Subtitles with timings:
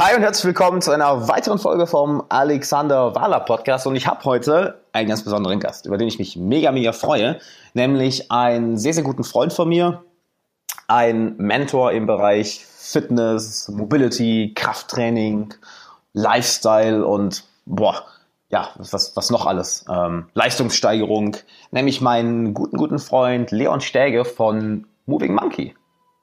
[0.00, 3.84] Hi und herzlich willkommen zu einer weiteren Folge vom Alexander Wahler Podcast.
[3.84, 7.40] Und ich habe heute einen ganz besonderen Gast, über den ich mich mega, mega freue,
[7.74, 10.04] nämlich einen sehr, sehr guten Freund von mir,
[10.86, 15.54] ein Mentor im Bereich Fitness, Mobility, Krafttraining,
[16.12, 18.04] Lifestyle und boah,
[18.50, 19.84] ja, was, was noch alles?
[19.90, 21.38] Ähm, Leistungssteigerung,
[21.72, 25.74] nämlich meinen guten, guten Freund Leon Stäge von Moving Monkey.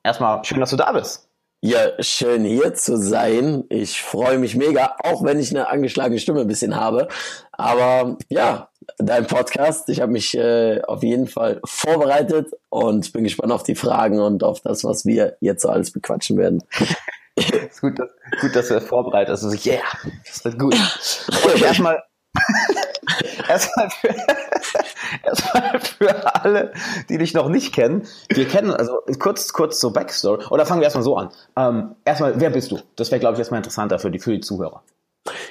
[0.01, 1.24] Erstmal schön, dass du da bist.
[1.65, 3.63] Ja, schön hier zu sein.
[3.69, 7.07] Ich freue mich mega, auch wenn ich eine angeschlagene Stimme ein bisschen habe.
[7.53, 8.69] Aber ja,
[8.99, 13.73] dein Podcast, ich habe mich äh, auf jeden Fall vorbereitet und bin gespannt auf die
[13.73, 16.61] Fragen und auf das, was wir jetzt so alles bequatschen werden.
[17.35, 18.11] ist gut, dass,
[18.41, 19.43] gut, dass du das vorbereitet hast.
[19.43, 19.81] Also, yeah,
[20.23, 20.75] das wird gut.
[21.63, 22.03] Erstmal
[23.49, 24.09] erstmal, für,
[25.23, 26.73] erstmal für alle,
[27.09, 28.07] die dich noch nicht kennen.
[28.29, 30.45] Wir kennen, also kurz, kurz zur Backstory.
[30.49, 31.29] Oder fangen wir erstmal so an.
[31.57, 32.79] Ähm, erstmal, wer bist du?
[32.95, 34.83] Das wäre, glaube ich, erstmal interessanter für die, für die Zuhörer.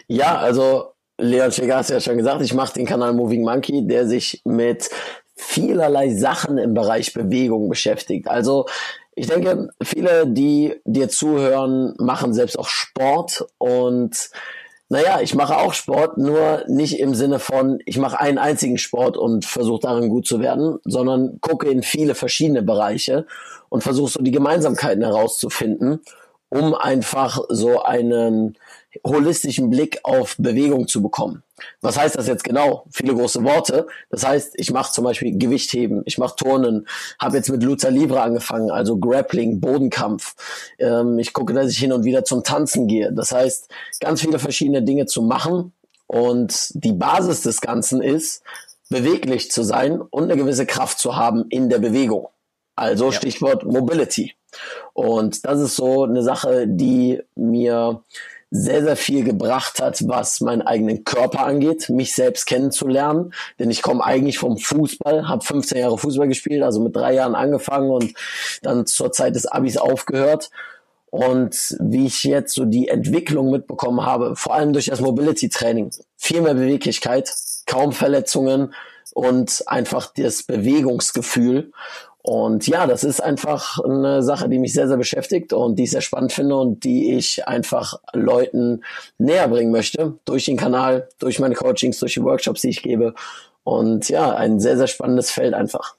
[0.07, 4.07] Ja, also Leon Schäger hast ja schon gesagt, ich mache den Kanal Moving Monkey, der
[4.07, 4.91] sich mit
[5.37, 8.29] vielerlei Sachen im Bereich Bewegung beschäftigt.
[8.29, 8.67] Also
[9.17, 14.31] ich denke, viele, die dir zuhören, machen selbst auch Sport und
[14.89, 19.17] naja, ich mache auch Sport, nur nicht im Sinne von, ich mache einen einzigen Sport
[19.17, 23.27] und versuche darin gut zu werden, sondern gucke in viele verschiedene Bereiche
[23.71, 26.01] und versuche so die Gemeinsamkeiten herauszufinden,
[26.51, 28.59] um einfach so einen
[29.05, 31.43] holistischen Blick auf Bewegung zu bekommen.
[31.81, 32.85] Was heißt das jetzt genau?
[32.91, 33.87] Viele große Worte.
[34.11, 36.87] Das heißt, ich mache zum Beispiel Gewichtheben, ich mache Turnen,
[37.19, 40.35] habe jetzt mit Lucha Libre angefangen, also Grappling, Bodenkampf.
[40.79, 43.13] Ähm, ich gucke, dass ich hin und wieder zum Tanzen gehe.
[43.13, 43.69] Das heißt,
[44.01, 45.73] ganz viele verschiedene Dinge zu machen.
[46.07, 48.43] Und die Basis des Ganzen ist,
[48.91, 52.29] beweglich zu sein und eine gewisse Kraft zu haben in der Bewegung.
[52.77, 54.35] Also Stichwort Mobility.
[54.93, 58.03] Und das ist so eine Sache, die mir
[58.57, 63.35] sehr, sehr viel gebracht hat, was meinen eigenen Körper angeht, mich selbst kennenzulernen.
[63.59, 67.35] Denn ich komme eigentlich vom Fußball, habe 15 Jahre Fußball gespielt, also mit drei Jahren
[67.35, 68.15] angefangen und
[68.63, 70.51] dann zur Zeit des Abis aufgehört.
[71.11, 75.91] Und wie ich jetzt so die Entwicklung mitbekommen habe, vor allem durch das Mobility Training,
[76.17, 77.35] viel mehr Beweglichkeit,
[77.67, 78.73] kaum Verletzungen
[79.15, 81.73] und einfach das Bewegungsgefühl.
[82.27, 85.91] Und ja, das ist einfach eine Sache, die mich sehr, sehr beschäftigt und die ich
[85.91, 88.83] sehr spannend finde und die ich einfach Leuten
[89.19, 90.19] näher bringen möchte.
[90.25, 93.13] Durch den Kanal, durch meine Coachings, durch die Workshops, die ich gebe.
[93.63, 95.97] Und ja, ein sehr, sehr spannendes Feld einfach.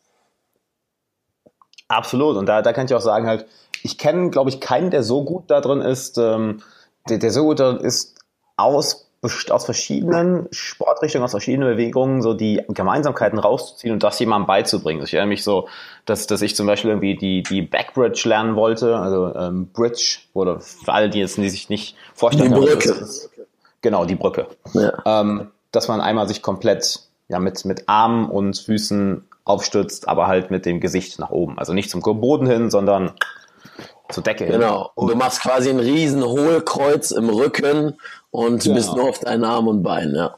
[1.89, 2.37] Absolut.
[2.37, 3.45] Und da, da kann ich auch sagen, halt,
[3.83, 6.63] ich kenne, glaube ich, keinen, der so gut da drin ist, ähm,
[7.07, 8.17] der, der so gut da ist,
[8.57, 9.04] aus
[9.49, 15.03] aus verschiedenen Sportrichtungen, aus verschiedenen Bewegungen so die Gemeinsamkeiten rauszuziehen und das jemandem beizubringen.
[15.03, 15.67] Ich erinnere mich so,
[16.05, 20.59] dass, dass ich zum Beispiel irgendwie die, die Backbridge lernen wollte, also ähm, Bridge, oder
[20.59, 22.89] für alle, die jetzt die sich nicht vorstellen die Brücke.
[22.89, 23.29] Ist, ist,
[23.81, 24.47] genau, die Brücke.
[24.73, 24.93] Ja.
[25.05, 30.51] Ähm, dass man einmal sich komplett ja, mit, mit Armen und Füßen aufstützt, aber halt
[30.51, 31.57] mit dem Gesicht nach oben.
[31.59, 33.11] Also nicht zum Boden hin, sondern
[34.09, 34.53] zur Decke hin.
[34.53, 34.91] Genau.
[34.95, 37.97] Und du machst quasi ein riesen Hohlkreuz im Rücken
[38.31, 38.75] und genau.
[38.75, 40.35] bist nur auf deinen Arm und Beinen, ja.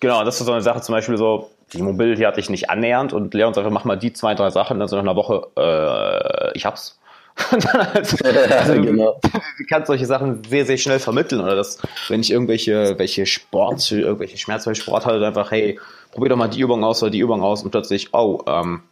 [0.00, 3.12] Genau, das ist so eine Sache, zum Beispiel so, die Mobility hatte ich nicht annähernd
[3.12, 6.56] und Leon sagt, mach mal die zwei, drei Sachen, dann so nach einer Woche, äh,
[6.56, 6.98] ich hab's.
[7.50, 9.20] also, also, genau.
[9.22, 11.42] Du kannst solche Sachen sehr, sehr schnell vermitteln.
[11.42, 11.78] Oder dass,
[12.08, 15.78] wenn ich irgendwelche welche Sport, irgendwelche Schmerz Sport hatte, einfach, hey,
[16.12, 18.82] probier doch mal die Übung aus oder die Übung aus und plötzlich, oh, ähm,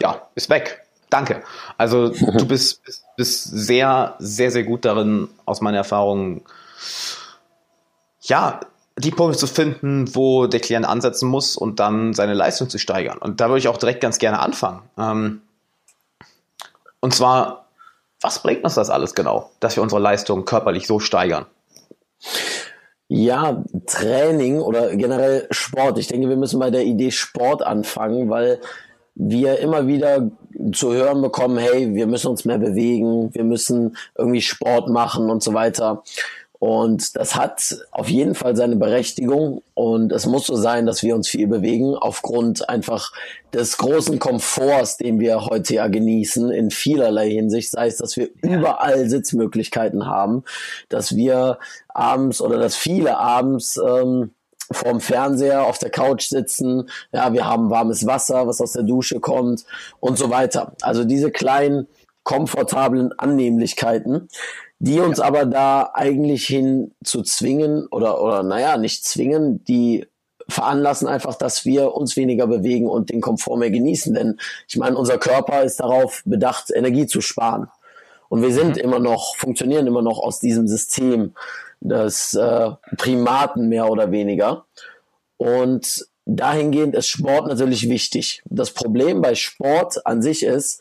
[0.00, 0.82] ja, ist weg.
[1.12, 1.42] Danke.
[1.76, 6.40] Also du bist, bist, bist sehr, sehr, sehr gut darin, aus meiner Erfahrung,
[8.22, 8.60] ja,
[8.96, 13.18] die Punkte zu finden, wo der Klient ansetzen muss und dann seine Leistung zu steigern.
[13.18, 14.82] Und da würde ich auch direkt ganz gerne anfangen.
[14.96, 15.42] Ähm,
[17.00, 17.66] und zwar,
[18.22, 21.44] was bringt uns das alles genau, dass wir unsere Leistung körperlich so steigern?
[23.08, 25.98] Ja, Training oder generell Sport.
[25.98, 28.60] Ich denke, wir müssen bei der Idee Sport anfangen, weil
[29.14, 30.30] wir immer wieder
[30.72, 35.42] zu hören bekommen, hey, wir müssen uns mehr bewegen, wir müssen irgendwie Sport machen und
[35.42, 36.02] so weiter.
[36.62, 39.64] Und das hat auf jeden Fall seine Berechtigung.
[39.74, 43.10] Und es muss so sein, dass wir uns viel bewegen, aufgrund einfach
[43.52, 47.72] des großen Komforts, den wir heute ja genießen, in vielerlei Hinsicht.
[47.72, 50.44] Sei es, dass wir überall Sitzmöglichkeiten haben,
[50.88, 51.58] dass wir
[51.88, 54.30] abends oder dass viele abends ähm,
[54.70, 56.88] vorm Fernseher auf der Couch sitzen.
[57.12, 59.64] Ja, wir haben warmes Wasser, was aus der Dusche kommt
[60.00, 60.74] und so weiter.
[60.82, 61.88] Also diese kleinen
[62.22, 64.28] komfortablen Annehmlichkeiten,
[64.78, 65.24] die uns ja.
[65.24, 70.06] aber da eigentlich hin zu zwingen oder, oder naja, nicht zwingen, die
[70.48, 74.14] veranlassen einfach, dass wir uns weniger bewegen und den Komfort mehr genießen.
[74.14, 74.38] Denn
[74.68, 77.68] ich meine, unser Körper ist darauf bedacht, Energie zu sparen.
[78.28, 78.82] Und wir sind mhm.
[78.82, 81.34] immer noch, funktionieren immer noch aus diesem System
[81.82, 84.66] des äh, Primaten mehr oder weniger.
[85.36, 88.42] Und dahingehend ist Sport natürlich wichtig.
[88.46, 90.80] Das Problem bei Sport an sich ist,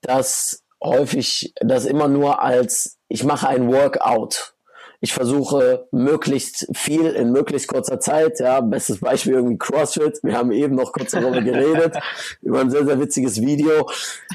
[0.00, 4.54] dass häufig das immer nur als ich mache ein Workout
[5.00, 8.40] ich versuche möglichst viel in möglichst kurzer Zeit.
[8.40, 10.20] Ja, bestes Beispiel irgendwie CrossFit.
[10.22, 11.96] Wir haben eben noch kurz darüber geredet,
[12.42, 13.88] über ein sehr, sehr witziges Video.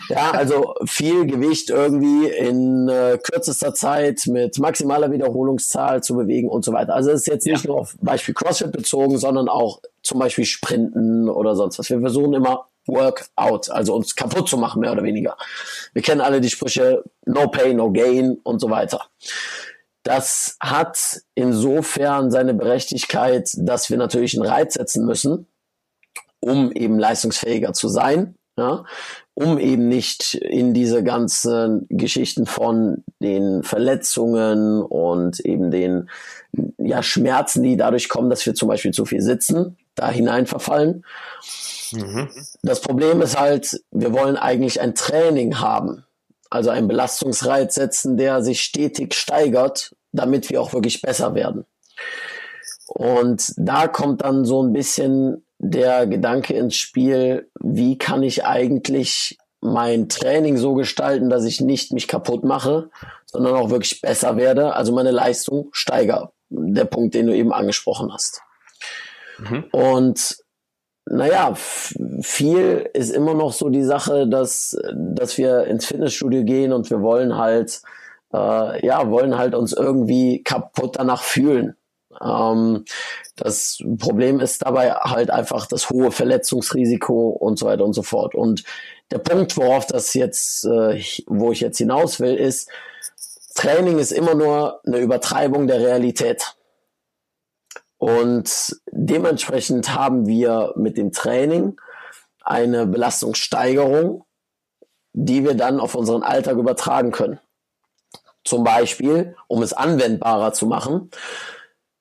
[0.09, 6.63] Ja, also viel Gewicht irgendwie in äh, kürzester Zeit mit maximaler Wiederholungszahl zu bewegen und
[6.63, 6.93] so weiter.
[6.93, 7.71] Also es ist jetzt nicht ja.
[7.71, 11.89] nur auf Beispiel CrossFit bezogen, sondern auch zum Beispiel Sprinten oder sonst was.
[11.89, 15.37] Wir versuchen immer Workout, also uns kaputt zu machen, mehr oder weniger.
[15.93, 19.05] Wir kennen alle die Sprüche No Pain, No Gain und so weiter.
[20.03, 25.47] Das hat insofern seine Berechtigkeit, dass wir natürlich einen Reiz setzen müssen,
[26.39, 28.83] um eben leistungsfähiger zu sein, ja,
[29.35, 36.09] um eben nicht in diese ganzen Geschichten von den Verletzungen und eben den
[36.77, 41.05] ja, Schmerzen, die dadurch kommen, dass wir zum Beispiel zu viel sitzen, da hinein verfallen.
[41.91, 42.29] Mhm.
[42.63, 46.05] Das Problem ist halt, wir wollen eigentlich ein Training haben
[46.51, 51.65] also einen Belastungsreiz setzen, der sich stetig steigert, damit wir auch wirklich besser werden.
[52.87, 59.37] Und da kommt dann so ein bisschen der Gedanke ins Spiel, wie kann ich eigentlich
[59.61, 62.89] mein Training so gestalten, dass ich nicht mich kaputt mache,
[63.25, 66.33] sondern auch wirklich besser werde, also meine Leistung steigere.
[66.49, 68.41] Der Punkt, den du eben angesprochen hast.
[69.39, 69.63] Mhm.
[69.71, 70.40] Und
[71.05, 71.53] naja,
[72.21, 77.01] viel ist immer noch so die Sache, dass, dass wir ins Fitnessstudio gehen und wir
[77.01, 77.81] wollen halt,
[78.33, 81.75] äh, ja, wollen halt uns irgendwie kaputt danach fühlen.
[82.21, 82.85] Ähm,
[83.35, 88.35] das Problem ist dabei halt einfach das hohe Verletzungsrisiko und so weiter und so fort.
[88.35, 88.63] Und
[89.09, 92.69] der Punkt, worauf das jetzt, äh, wo ich jetzt hinaus will, ist,
[93.55, 96.55] Training ist immer nur eine Übertreibung der Realität.
[98.01, 101.79] Und dementsprechend haben wir mit dem Training
[102.41, 104.25] eine Belastungssteigerung,
[105.13, 107.39] die wir dann auf unseren Alltag übertragen können.
[108.43, 111.11] Zum Beispiel, um es anwendbarer zu machen,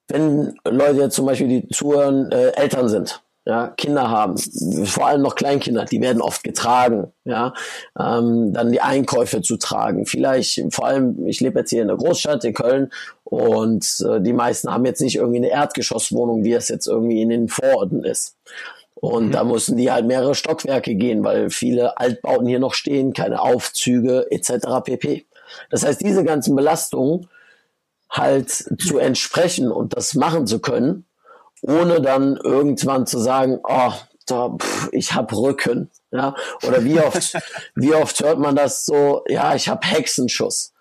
[0.09, 4.37] wenn Leute zum Beispiel, die zuhören, äh, Eltern sind ja, Kinder haben,
[4.87, 7.55] vor allem noch Kleinkinder, die werden oft getragen, ja,
[7.99, 10.05] ähm, dann die Einkäufe zu tragen.
[10.05, 12.91] Vielleicht, vor allem, ich lebe jetzt hier in der Großstadt in Köln
[13.25, 17.31] und äh, die meisten haben jetzt nicht irgendwie eine Erdgeschosswohnung, wie es jetzt irgendwie in
[17.31, 18.37] den Vororten ist.
[18.95, 19.33] Und mhm.
[19.33, 24.27] da müssen die halt mehrere Stockwerke gehen, weil viele Altbauten hier noch stehen, keine Aufzüge
[24.31, 24.67] etc.
[24.85, 25.27] pp.
[25.71, 27.29] Das heißt, diese ganzen Belastungen
[28.11, 31.07] halt zu entsprechen und das machen zu können,
[31.63, 33.93] ohne dann irgendwann zu sagen, oh,
[34.27, 35.91] da, pff, ich hab Rücken.
[36.11, 36.35] Ja?
[36.67, 37.37] Oder wie oft,
[37.75, 40.73] wie oft hört man das so, ja, ich hab Hexenschuss.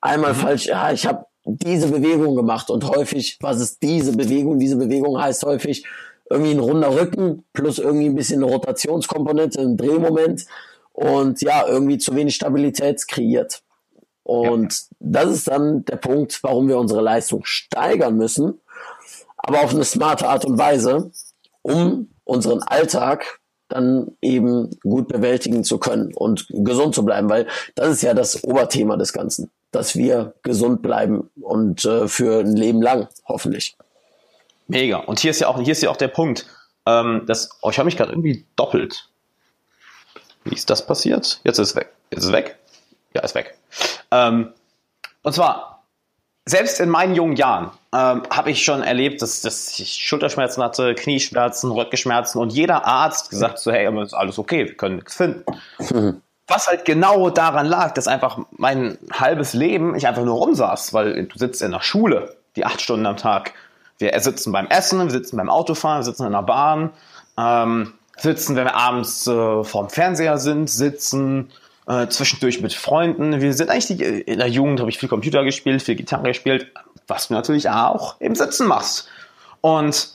[0.00, 0.38] Einmal mhm.
[0.38, 4.58] falsch, ja, ich habe diese Bewegung gemacht und häufig, was ist diese Bewegung?
[4.58, 5.86] Diese Bewegung heißt häufig
[6.30, 10.46] irgendwie ein runder Rücken plus irgendwie ein bisschen eine Rotationskomponente, ein Drehmoment
[10.92, 13.62] und ja, irgendwie zu wenig Stabilität kreiert.
[14.22, 14.96] Und ja.
[15.00, 18.60] das ist dann der Punkt, warum wir unsere Leistung steigern müssen,
[19.46, 21.10] aber auf eine smarte Art und Weise,
[21.62, 27.88] um unseren Alltag dann eben gut bewältigen zu können und gesund zu bleiben, weil das
[27.88, 32.80] ist ja das Oberthema des Ganzen, dass wir gesund bleiben und äh, für ein Leben
[32.80, 33.76] lang, hoffentlich.
[34.66, 34.98] Mega.
[34.98, 36.46] Und hier ist ja auch, hier ist ja auch der Punkt,
[36.86, 39.08] ähm, dass, oh, ich habe mich gerade irgendwie doppelt.
[40.44, 41.40] Wie ist das passiert?
[41.44, 41.92] Jetzt ist es weg.
[42.10, 42.58] Ist es weg?
[43.14, 43.58] Ja, ist weg.
[44.10, 44.52] Ähm,
[45.22, 45.73] und zwar,
[46.46, 50.94] selbst in meinen jungen Jahren ähm, habe ich schon erlebt, dass, dass ich Schulterschmerzen hatte,
[50.94, 55.44] Knieschmerzen, Rückenschmerzen und jeder Arzt gesagt so, hey, ist alles okay, wir können nichts finden.
[55.90, 56.20] Mhm.
[56.46, 61.24] Was halt genau daran lag, dass einfach mein halbes Leben ich einfach nur rumsaß, weil
[61.24, 63.54] du sitzt in der Schule, die acht Stunden am Tag.
[63.96, 66.90] Wir sitzen beim Essen, wir sitzen beim Autofahren, wir sitzen in der Bahn,
[67.38, 71.50] ähm, sitzen, wenn wir abends äh, vorm Fernseher sind, sitzen,
[71.86, 73.40] äh, zwischendurch mit Freunden.
[73.40, 76.72] Wir sind eigentlich die, in der Jugend habe ich viel Computer gespielt, viel Gitarre gespielt,
[77.06, 79.08] was du natürlich auch im Sitzen machst.
[79.60, 80.08] Und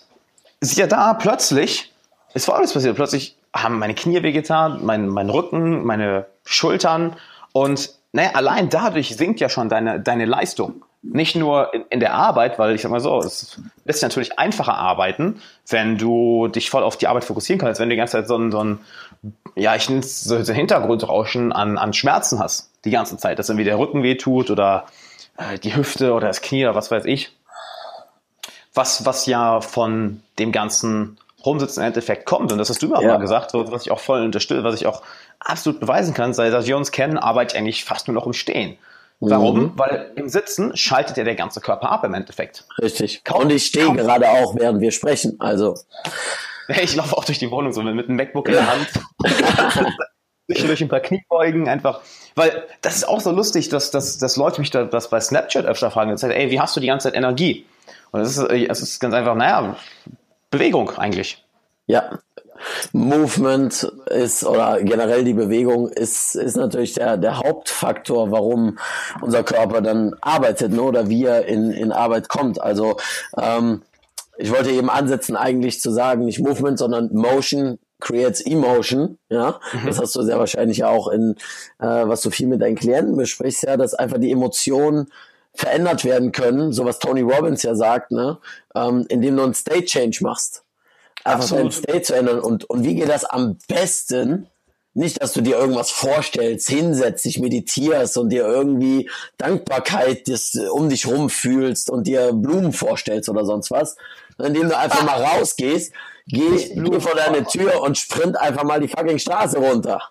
[0.62, 1.94] siehe da, plötzlich
[2.34, 2.96] ist alles passiert.
[2.96, 7.16] Plötzlich haben meine Knie wehgetan, mein, mein Rücken, meine Schultern
[7.52, 10.84] und naja, allein dadurch sinkt ja schon deine, deine Leistung.
[11.02, 14.76] Nicht nur in, in der Arbeit, weil ich sag mal so, es lässt natürlich einfacher
[14.76, 18.28] arbeiten, wenn du dich voll auf die Arbeit fokussieren kannst, wenn du die ganze Zeit
[18.28, 18.80] so ein, so ein
[19.56, 23.50] ja, ich nenne es so, so Hintergrundrauschen an, an Schmerzen hast, die ganze Zeit, dass
[23.50, 24.86] irgendwie der Rücken weh tut oder
[25.38, 27.36] äh, die Hüfte oder das Knie oder was weiß ich.
[28.74, 32.52] Was, was ja von dem ganzen Rumsitzen im Endeffekt kommt.
[32.52, 33.08] Und das hast du mir ja.
[33.08, 35.02] mal gesagt, was ich auch voll unterstütze, was ich auch
[35.40, 36.34] absolut beweisen kann.
[36.34, 38.78] Seit wir uns kennen, arbeite ich eigentlich fast nur noch im Stehen.
[39.20, 39.60] Warum?
[39.60, 39.72] Mhm.
[39.76, 42.66] Weil im Sitzen schaltet ja der ganze Körper ab im Endeffekt.
[42.82, 43.24] Richtig.
[43.24, 45.36] Kaum, Und ich stehe gerade auch, während wir sprechen.
[45.40, 45.76] Also.
[46.84, 48.88] Ich laufe auch durch die Wohnung so mit einem MacBook in der Hand.
[50.48, 52.02] durch ein paar Kniebeugen einfach.
[52.36, 55.66] Weil das ist auch so lustig, dass, dass, dass Leute mich da, das bei Snapchat
[55.66, 56.12] öfter fragen.
[56.12, 57.66] Jetzt, ey, wie hast du die ganze Zeit Energie?
[58.12, 59.78] Und es ist, es ist ganz einfach, naja,
[60.52, 61.44] Bewegung eigentlich.
[61.88, 62.20] Ja,
[62.92, 68.80] Movement ist oder generell die Bewegung ist, ist natürlich der, der Hauptfaktor, warum
[69.22, 72.62] unser Körper dann arbeitet ne, oder wie er in, in Arbeit kommt.
[72.62, 72.98] Also
[73.38, 73.82] ähm,
[74.38, 79.18] ich wollte eben ansetzen, eigentlich zu sagen, nicht Movement, sondern Motion creates Emotion.
[79.30, 79.86] Ja, mhm.
[79.86, 81.36] das hast du sehr wahrscheinlich auch in,
[81.80, 85.12] äh, was du viel mit deinen Klienten besprichst, ja, dass einfach die Emotionen
[85.54, 88.38] verändert werden können, so was Tony Robbins ja sagt, ne,
[88.76, 90.64] ähm, indem du einen State Change machst
[91.24, 91.66] einfach Absolut.
[91.66, 92.40] dein State zu ändern.
[92.40, 94.48] Und, und wie geht das am besten?
[94.94, 100.90] Nicht, dass du dir irgendwas vorstellst, hinsetzt, dich meditierst und dir irgendwie Dankbarkeit das, um
[100.90, 103.96] dich rum fühlst und dir Blumen vorstellst oder sonst was,
[104.40, 105.94] indem du einfach mal rausgehst,
[106.28, 110.02] geh, geh vor deine Tür und sprint einfach mal die fucking Straße runter.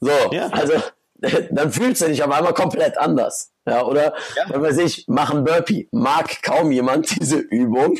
[0.00, 0.48] So, ja.
[0.48, 0.74] also
[1.50, 3.50] dann fühlst du dich auf einmal komplett anders.
[3.66, 4.44] Ja, oder, ja.
[4.48, 5.88] was weiß ich, machen Burpee.
[5.92, 7.98] Mag kaum jemand diese Übung,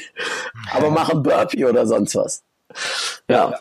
[0.72, 2.42] aber machen Burpee oder sonst was.
[3.28, 3.50] Ja.
[3.50, 3.60] ja.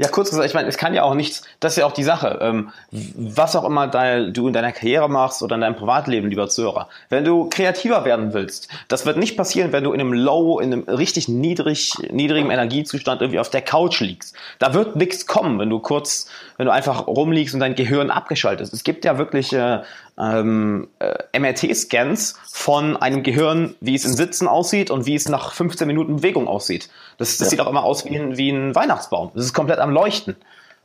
[0.00, 2.04] Ja, kurz gesagt, ich meine, es kann ja auch nichts, das ist ja auch die
[2.04, 6.30] Sache, ähm, was auch immer dein, du in deiner Karriere machst oder in deinem Privatleben,
[6.30, 10.12] lieber Zuhörer, wenn du kreativer werden willst, das wird nicht passieren, wenn du in einem
[10.12, 14.36] Low, in einem richtig niedrig, niedrigen Energiezustand irgendwie auf der Couch liegst.
[14.60, 18.68] Da wird nichts kommen, wenn du kurz, wenn du einfach rumliegst und dein Gehirn abgeschaltet
[18.68, 18.72] ist.
[18.72, 19.80] Es gibt ja wirklich äh,
[20.18, 25.52] ähm, äh, MRT-Scans von einem Gehirn, wie es in Sitzen aussieht und wie es nach
[25.52, 26.90] 15 Minuten Bewegung aussieht.
[27.18, 27.50] Das, das ja.
[27.50, 29.30] sieht auch immer aus wie ein, wie ein Weihnachtsbaum.
[29.34, 30.36] Das ist komplett am Leuchten.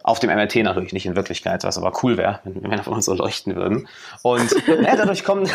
[0.03, 3.05] Auf dem MRT natürlich, nicht in Wirklichkeit, was aber cool wäre, wenn wir von uns
[3.05, 3.87] so leuchten würden.
[4.21, 5.49] Und ja, dadurch kommen.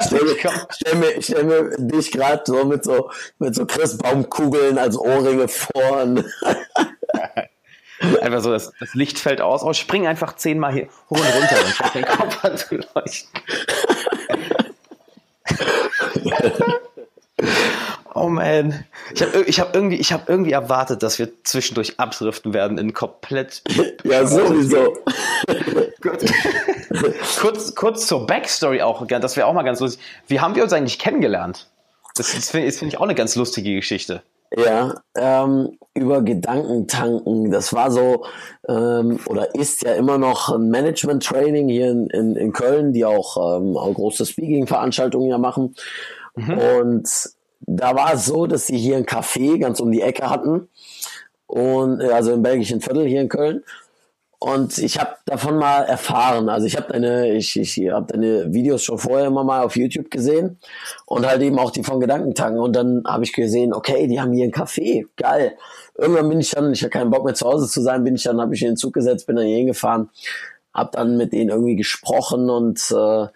[0.00, 0.36] stell, mir,
[0.70, 6.24] stell, mir, stell mir dich gerade so mit so mit so Christbaumkugeln als Ohrringe vorn.
[8.20, 9.62] Einfach so, das, das Licht fällt aus.
[9.62, 13.40] Oh, spring einfach zehnmal hier hoch und runter und schaff den Kopf an zu leuchten.
[18.14, 18.84] oh man.
[19.14, 23.62] Ich habe ich hab irgendwie, hab irgendwie erwartet, dass wir zwischendurch abdriften werden in komplett.
[24.04, 24.96] ja, sowieso.
[27.38, 30.02] kurz, kurz zur Backstory auch, das wäre auch mal ganz lustig.
[30.26, 31.68] Wie haben wir uns eigentlich kennengelernt?
[32.14, 34.22] Das, das finde find ich auch eine ganz lustige Geschichte.
[34.56, 37.50] Ja, ähm, über Gedankentanken.
[37.50, 38.24] Das war so
[38.68, 43.36] ähm, oder ist ja immer noch ein Management-Training hier in, in, in Köln, die auch,
[43.36, 45.74] ähm, auch große Speaking-Veranstaltungen ja machen.
[46.34, 46.58] Mhm.
[46.58, 47.08] Und
[47.60, 50.68] da war es so, dass sie hier ein Café ganz um die Ecke hatten.
[51.46, 53.62] Und äh, also im belgischen Viertel hier in Köln.
[54.42, 56.48] Und ich habe davon mal erfahren.
[56.48, 60.10] Also ich habe deine, ich, ich habe deine Videos schon vorher immer mal auf YouTube
[60.10, 60.58] gesehen
[61.06, 62.60] und halt eben auch die von Gedankentanken.
[62.60, 65.56] Und dann habe ich gesehen, okay, die haben hier ein Café, geil.
[65.96, 68.24] Irgendwann bin ich dann, ich habe keinen Bock mehr zu Hause zu sein, bin ich
[68.24, 70.10] dann, habe ich in den Zug gesetzt, bin dann hier hingefahren,
[70.74, 73.26] habe dann mit denen irgendwie gesprochen und äh,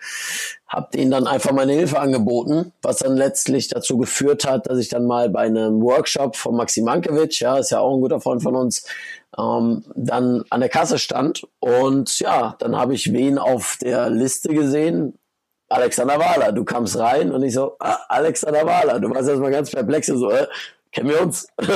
[0.68, 4.88] habe denen dann einfach meine Hilfe angeboten, was dann letztlich dazu geführt hat, dass ich
[4.88, 8.42] dann mal bei einem Workshop von Maxim Mankiewicz, ja, ist ja auch ein guter Freund
[8.42, 8.84] von uns,
[9.38, 11.46] ähm, dann an der Kasse stand.
[11.60, 15.18] Und ja, dann habe ich wen auf der Liste gesehen.
[15.68, 19.70] Alexander Wahler, du kamst rein und ich so, ah, Alexander Wahler, du warst erstmal ganz
[19.70, 20.46] perplex so, äh,
[20.92, 21.48] kennen wir uns?
[21.60, 21.72] so,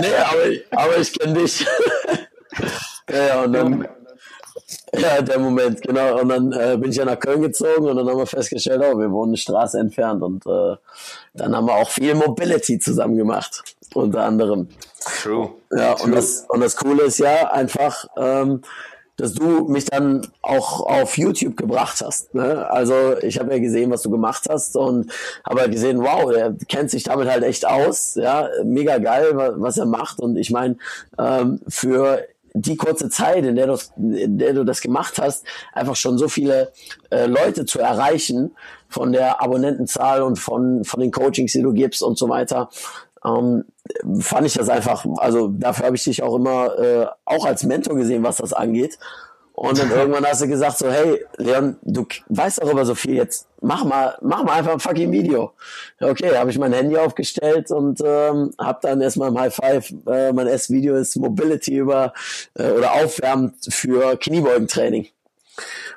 [0.00, 1.66] nee, aber ich, aber ich kenne dich.
[3.10, 3.88] ja, und dann,
[4.96, 6.20] ja, der Moment, genau.
[6.20, 8.98] Und dann äh, bin ich ja nach Köln gezogen und dann haben wir festgestellt, oh,
[8.98, 10.76] wir wohnen eine Straße entfernt und äh,
[11.34, 13.62] dann haben wir auch viel Mobility zusammen gemacht,
[13.94, 14.68] unter anderem.
[15.22, 15.50] True.
[15.70, 16.06] Ja, True.
[16.06, 18.62] Und, das, und das Coole ist ja einfach, ähm,
[19.16, 22.34] dass du mich dann auch auf YouTube gebracht hast.
[22.34, 22.68] Ne?
[22.68, 25.12] Also ich habe ja gesehen, was du gemacht hast und
[25.48, 28.16] habe halt gesehen, wow, er kennt sich damit halt echt aus.
[28.16, 30.18] Ja, mega geil, was er macht.
[30.18, 30.78] Und ich meine,
[31.16, 35.96] ähm, für die kurze Zeit, in der, du, in der du das gemacht hast, einfach
[35.96, 36.72] schon so viele
[37.10, 38.54] äh, Leute zu erreichen
[38.88, 42.70] von der Abonnentenzahl und von, von den Coachings, die du gibst und so weiter,
[43.24, 43.64] ähm,
[44.20, 47.96] fand ich das einfach, also dafür habe ich dich auch immer äh, auch als Mentor
[47.96, 48.98] gesehen, was das angeht.
[49.54, 53.46] Und dann irgendwann hast du gesagt so, hey, Leon, du weißt darüber so viel, jetzt
[53.60, 55.52] mach mal, mach mal einfach ein fucking Video.
[56.00, 60.32] Okay, habe ich mein Handy aufgestellt und ähm, habe dann erstmal im High Five, äh,
[60.32, 62.12] mein erstes Video ist Mobility über
[62.58, 65.08] äh, oder Aufwärmen für Kniebeugentraining.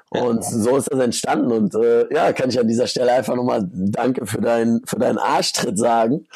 [0.10, 1.52] Und so ist das entstanden.
[1.52, 5.18] Und äh, ja, kann ich an dieser Stelle einfach nochmal Danke für deinen für deinen
[5.18, 6.28] Arschtritt sagen.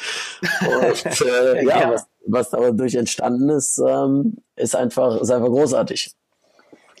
[0.60, 1.92] Und äh, ja, ja.
[1.92, 6.14] Was, was dadurch entstanden ist, ähm, ist einfach ist einfach großartig.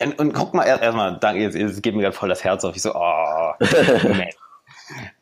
[0.04, 2.76] Und, und guck mal, erstmal, danke, jetzt, jetzt geht mir gerade voll das Herz auf.
[2.76, 4.34] Ich so, oh, nee.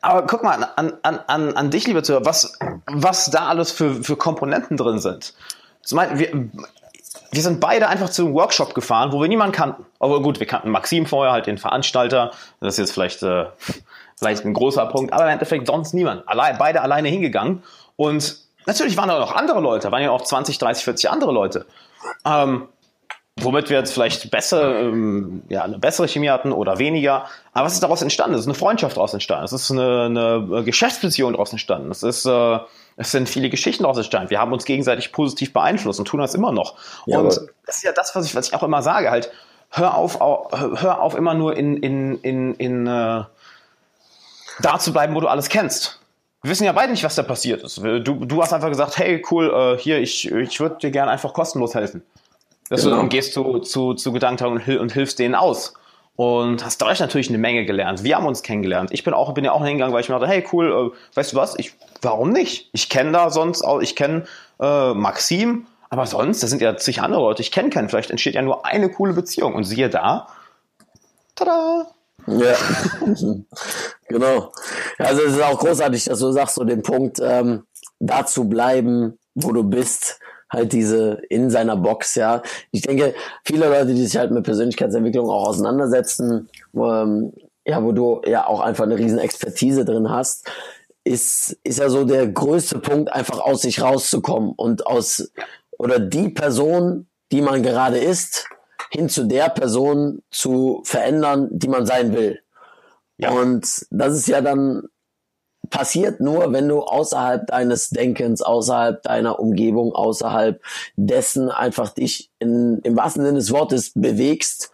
[0.01, 4.03] Aber guck mal an, an, an, an dich, lieber Zuhörer, was, was da alles für,
[4.03, 5.35] für Komponenten drin sind.
[5.83, 6.51] Zum Beispiel, wir,
[7.33, 9.87] wir sind beide einfach zu einem Workshop gefahren, wo wir niemanden kannten.
[9.99, 12.33] Aber gut, wir kannten Maxim vorher, halt den Veranstalter.
[12.61, 13.47] Das ist jetzt vielleicht, äh,
[14.17, 16.29] vielleicht ein großer Punkt, aber im Endeffekt sonst niemand.
[16.29, 17.63] Allein, beide alleine hingegangen.
[17.97, 21.67] Und natürlich waren da noch andere Leute, waren ja auch 20, 30, 40 andere Leute.
[22.25, 22.69] Ähm,
[23.45, 27.27] womit wir jetzt vielleicht besser, ähm, ja, eine bessere Chemie hatten oder weniger.
[27.53, 28.35] Aber was ist daraus entstanden?
[28.35, 29.45] Es ist eine Freundschaft daraus entstanden.
[29.45, 31.91] Es ist eine, eine Geschäftsbeziehung daraus entstanden.
[31.91, 32.59] Es ist, äh,
[32.97, 34.31] es sind viele Geschichten daraus entstanden.
[34.31, 36.77] Wir haben uns gegenseitig positiv beeinflusst und tun das immer noch.
[37.07, 39.31] Ja, und das ist ja das, was ich, was ich auch immer sage, halt,
[39.71, 43.25] hör auf, hör auf immer nur in, in, in, in äh,
[44.61, 46.01] da zu bleiben, wo du alles kennst.
[46.43, 47.79] Wir wissen ja beide nicht, was da passiert ist.
[47.79, 51.33] Du, du hast einfach gesagt, hey, cool, äh, hier, ich, ich würde dir gerne einfach
[51.33, 52.03] kostenlos helfen.
[52.71, 52.95] Dass genau.
[52.95, 55.75] du dann gehst zu, zu, zu Gedanken und, und hilfst denen aus.
[56.17, 58.05] Und hast dadurch natürlich eine Menge gelernt.
[58.05, 58.91] Wir haben uns kennengelernt.
[58.93, 61.33] Ich bin auch, bin ja auch hingegangen, weil ich mir dachte, hey cool, äh, weißt
[61.33, 62.71] du was, ich, warum nicht?
[62.73, 64.25] Ich kenne da sonst auch, ich kenne
[64.61, 67.89] äh, Maxim, aber sonst, da sind ja zig andere Leute, ich kenne keinen.
[67.89, 69.55] Vielleicht entsteht ja nur eine coole Beziehung.
[69.55, 70.29] Und siehe da,
[71.35, 71.87] tada!
[72.27, 72.55] Ja,
[74.09, 74.53] genau.
[74.99, 77.65] Also es ist auch großartig, dass du sagst, so den Punkt, ähm,
[77.99, 80.21] da zu bleiben, wo du bist,
[80.51, 82.43] halt diese in seiner Box, ja.
[82.73, 83.15] Ich denke,
[83.45, 87.33] viele Leute, die sich halt mit Persönlichkeitsentwicklung auch auseinandersetzen, ähm,
[87.65, 90.51] ja, wo du ja auch einfach eine riesen Expertise drin hast,
[91.05, 95.33] ist, ist ja so der größte Punkt, einfach aus sich rauszukommen und aus,
[95.79, 98.47] oder die Person, die man gerade ist,
[98.91, 102.41] hin zu der Person zu verändern, die man sein will.
[103.19, 103.31] Ja.
[103.31, 104.89] Und das ist ja dann
[105.71, 110.61] passiert nur, wenn du außerhalb deines Denkens, außerhalb deiner Umgebung, außerhalb
[110.97, 114.73] dessen einfach dich in, im wahrsten Sinne des Wortes bewegst,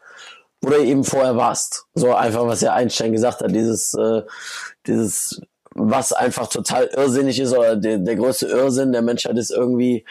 [0.62, 1.86] wo du eben vorher warst.
[1.94, 4.22] So einfach, was ja Einstein gesagt hat, dieses, äh,
[4.86, 5.40] dieses,
[5.74, 10.04] was einfach total irrsinnig ist oder der, der größte Irrsinn der Menschheit ist irgendwie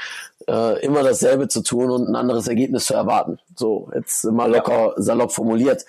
[0.48, 3.40] äh, immer dasselbe zu tun und ein anderes Ergebnis zu erwarten.
[3.56, 5.86] So, jetzt mal locker salopp formuliert.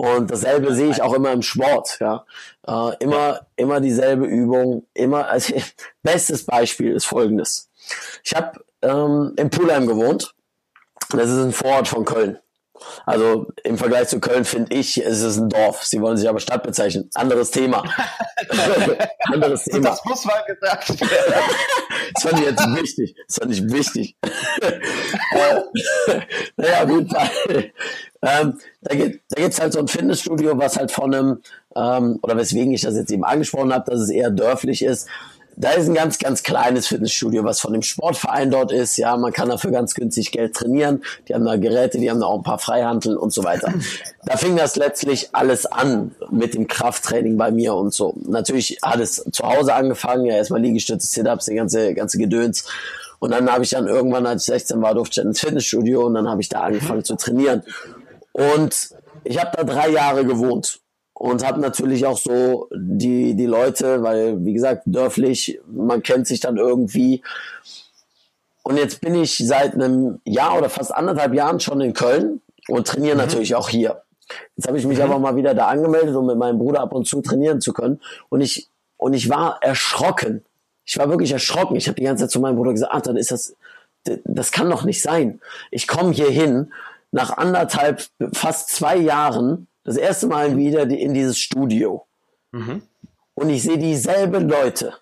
[0.00, 2.24] Und dasselbe sehe ich auch immer im Sport, ja.
[2.66, 5.52] Äh, immer, immer dieselbe Übung, immer, also,
[6.02, 7.68] bestes Beispiel ist folgendes.
[8.24, 10.34] Ich habe ähm, in Pulheim gewohnt.
[11.10, 12.38] Das ist ein Vorort von Köln.
[13.06, 15.84] Also im Vergleich zu Köln finde ich, ist es ein Dorf.
[15.84, 17.10] Sie wollen sich aber Stadt bezeichnen.
[17.14, 17.82] Anderes Thema.
[19.32, 19.90] Anderes Thema.
[19.90, 21.10] Das muss mal gesagt werden.
[22.14, 23.14] das fand ich jetzt wichtig.
[23.26, 24.16] Das fand ich wichtig.
[26.56, 27.08] naja, gut.
[28.22, 31.42] Ähm, da gibt da gibt's halt so ein Fitnessstudio, was halt von einem,
[31.74, 35.08] ähm, oder weswegen ich das jetzt eben angesprochen habe, dass es eher dörflich ist.
[35.60, 38.96] Da ist ein ganz, ganz kleines Fitnessstudio, was von dem Sportverein dort ist.
[38.96, 41.02] Ja, man kann dafür ganz günstig Geld trainieren.
[41.28, 43.72] Die haben da Geräte, die haben da auch ein paar Freihandeln und so weiter.
[44.22, 48.14] Da fing das letztlich alles an mit dem Krafttraining bei mir und so.
[48.26, 52.66] Natürlich hat es zu Hause angefangen, ja, erstmal Liegestütze, Sit-Ups, die ganze, ganze Gedöns.
[53.18, 56.14] Und dann habe ich dann irgendwann, als ich 16 war, durfte ich ins Fitnessstudio und
[56.14, 57.62] dann habe ich da angefangen zu trainieren.
[58.32, 58.90] Und
[59.24, 60.79] ich habe da drei Jahre gewohnt
[61.20, 66.40] und habe natürlich auch so die, die Leute, weil, wie gesagt, dörflich, man kennt sich
[66.40, 67.22] dann irgendwie.
[68.62, 72.86] Und jetzt bin ich seit einem Jahr oder fast anderthalb Jahren schon in Köln und
[72.86, 73.20] trainiere mhm.
[73.20, 74.00] natürlich auch hier.
[74.56, 75.04] Jetzt habe ich mich mhm.
[75.04, 78.00] aber mal wieder da angemeldet, um mit meinem Bruder ab und zu trainieren zu können.
[78.30, 80.42] Und ich, und ich war erschrocken.
[80.86, 81.76] Ich war wirklich erschrocken.
[81.76, 83.54] Ich habe die ganze Zeit zu meinem Bruder gesagt, ach, dann ist das,
[84.24, 85.42] das kann doch nicht sein.
[85.70, 86.72] Ich komme hier hin
[87.12, 92.06] nach anderthalb, fast zwei Jahren das erste Mal wieder in dieses Studio.
[92.52, 92.82] Mhm.
[93.34, 94.94] Und ich sehe dieselben Leute,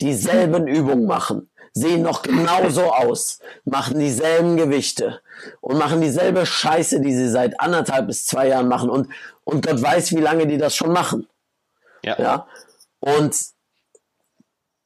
[0.00, 5.20] dieselben Übungen machen, sehen noch genauso aus, machen dieselben Gewichte
[5.60, 8.90] und machen dieselbe Scheiße, die sie seit anderthalb bis zwei Jahren machen.
[8.90, 9.08] Und,
[9.44, 11.28] und Gott weiß, wie lange die das schon machen.
[12.04, 12.18] Ja.
[12.18, 12.46] ja?
[13.00, 13.36] Und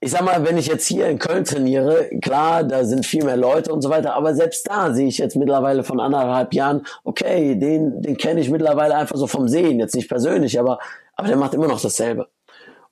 [0.03, 3.37] ich sag mal, wenn ich jetzt hier in Köln trainiere, klar, da sind viel mehr
[3.37, 7.55] Leute und so weiter, aber selbst da sehe ich jetzt mittlerweile von anderthalb Jahren, okay,
[7.55, 10.81] den, den kenne ich mittlerweile einfach so vom Sehen, jetzt nicht persönlich, aber,
[11.15, 12.27] aber der macht immer noch dasselbe.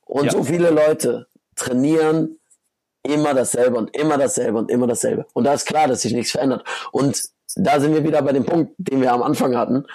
[0.05, 0.31] Und ja.
[0.31, 2.39] so viele Leute trainieren
[3.03, 5.25] immer dasselbe und immer dasselbe und immer dasselbe.
[5.33, 6.63] Und da ist klar, dass sich nichts verändert.
[6.93, 7.21] Und
[7.57, 9.85] da sind wir wieder bei dem Punkt, den wir am Anfang hatten.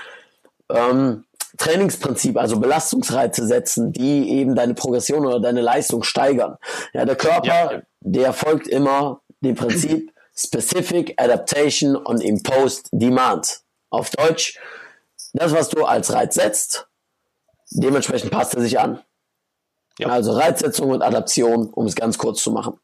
[0.69, 1.25] Ähm,
[1.57, 6.57] Trainingsprinzip, also Belastungsreize setzen, die eben deine Progression oder deine Leistung steigern.
[6.93, 7.83] Ja, der Körper, ja.
[8.01, 13.61] der folgt immer dem Prinzip Specific Adaptation on Imposed Demand.
[13.89, 14.59] Auf Deutsch,
[15.33, 16.89] das, was du als Reiz setzt,
[17.71, 19.01] dementsprechend passt er sich an.
[19.99, 20.09] Ja.
[20.09, 22.79] Also Reizsetzung und Adaption, um es ganz kurz zu machen.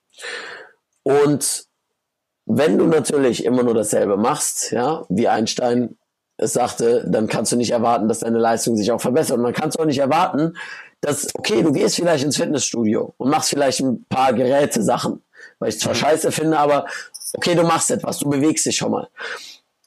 [1.03, 1.67] Und
[2.47, 5.99] wenn du natürlich immer nur dasselbe machst, ja, wie Einstein
[6.37, 9.39] es sagte, dann kannst du nicht erwarten, dass deine Leistung sich auch verbessert.
[9.39, 10.55] Und dann kannst du auch nicht erwarten,
[11.01, 15.23] dass, okay, du gehst vielleicht ins Fitnessstudio und machst vielleicht ein paar Geräte-Sachen,
[15.59, 15.99] weil ich zwar mhm.
[15.99, 16.87] scheiße finde, aber
[17.35, 19.09] okay, du machst etwas, du bewegst dich schon mal.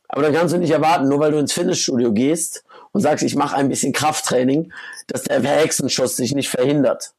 [0.08, 3.36] Aber dann kannst du nicht erwarten, nur weil du ins Fitnessstudio gehst und sagst, ich
[3.36, 4.71] mache ein bisschen Krafttraining,
[5.08, 7.13] dass der Hexenschuss sich nicht verhindert.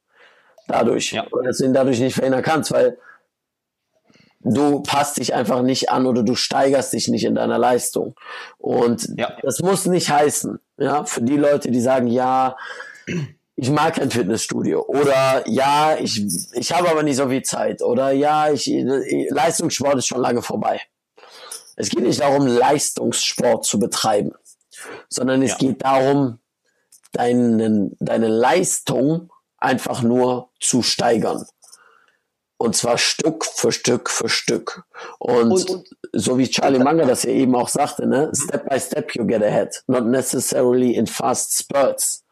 [0.67, 1.11] Dadurch.
[1.11, 1.27] Ja.
[1.31, 2.97] Oder dass du ihn dadurch nicht verhindern kannst, weil
[4.53, 8.15] du passt dich einfach nicht an oder du steigerst dich nicht in deiner Leistung.
[8.57, 9.35] Und ja.
[9.41, 12.55] das muss nicht heißen, ja, für die Leute, die sagen, ja,
[13.55, 18.11] ich mag kein Fitnessstudio oder ja, ich, ich habe aber nicht so viel Zeit oder
[18.11, 18.67] ja, ich,
[19.29, 20.81] Leistungssport ist schon lange vorbei.
[21.75, 24.33] Es geht nicht darum, Leistungssport zu betreiben,
[25.09, 25.57] sondern es ja.
[25.57, 26.39] geht darum,
[27.11, 31.45] deinen, deine Leistung einfach nur zu steigern.
[32.57, 34.83] Und zwar Stück für Stück für Stück.
[35.19, 38.31] Und, und so wie Charlie Munger das ja eben auch sagte, ne?
[38.33, 42.23] Step by step you get ahead, not necessarily in fast spurts.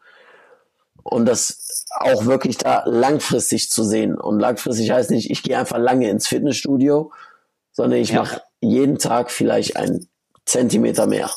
[1.04, 4.18] Und das auch wirklich da langfristig zu sehen.
[4.18, 7.12] Und langfristig heißt nicht, ich gehe einfach lange ins Fitnessstudio,
[7.70, 8.22] sondern ich ja.
[8.22, 10.08] mache jeden Tag vielleicht einen
[10.44, 11.30] Zentimeter mehr.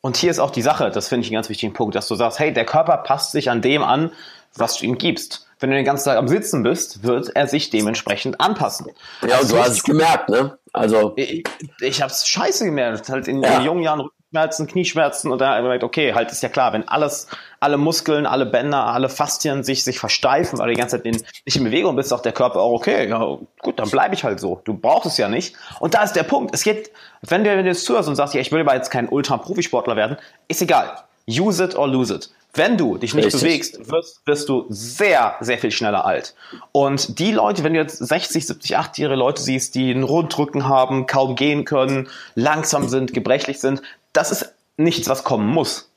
[0.00, 2.14] Und hier ist auch die Sache, das finde ich einen ganz wichtigen Punkt, dass du
[2.14, 4.12] sagst, hey, der Körper passt sich an dem an,
[4.54, 7.70] was du ihm gibst wenn du den ganzen Tag am Sitzen bist, wird er sich
[7.70, 8.90] dementsprechend anpassen.
[9.26, 10.58] Ja, und du hast es gemerkt, ne?
[10.72, 11.12] Also.
[11.16, 11.44] Ich,
[11.80, 13.08] ich habe es scheiße gemerkt.
[13.08, 13.58] Halt in, ja.
[13.58, 16.72] in jungen Jahren Rückenschmerzen, Knieschmerzen und dann habe ich gemerkt, okay, halt ist ja klar,
[16.72, 17.28] wenn alles,
[17.60, 21.22] alle Muskeln, alle Bänder, alle Faszien sich, sich versteifen, weil du die ganze Zeit in,
[21.44, 24.40] nicht in Bewegung bist, sagt der Körper auch, okay, ja, gut, dann bleibe ich halt
[24.40, 24.60] so.
[24.64, 25.54] Du brauchst es ja nicht.
[25.80, 26.54] Und da ist der Punkt.
[26.54, 26.90] Es geht,
[27.22, 29.96] wenn du, wenn du jetzt zuhörst und sagst, ja, ich will aber jetzt kein Ultra-Profisportler
[29.96, 30.16] werden,
[30.48, 30.98] ist egal.
[31.28, 32.30] Use it or lose it.
[32.54, 33.40] Wenn du dich nicht Richtig.
[33.40, 36.34] bewegst, wirst, wirst du sehr, sehr viel schneller alt.
[36.72, 41.06] Und die Leute, wenn du jetzt 60, 70, 80-jährige Leute siehst, die einen Rundrücken haben,
[41.06, 43.80] kaum gehen können, langsam sind, gebrechlich sind,
[44.12, 45.88] das ist nichts, was kommen muss.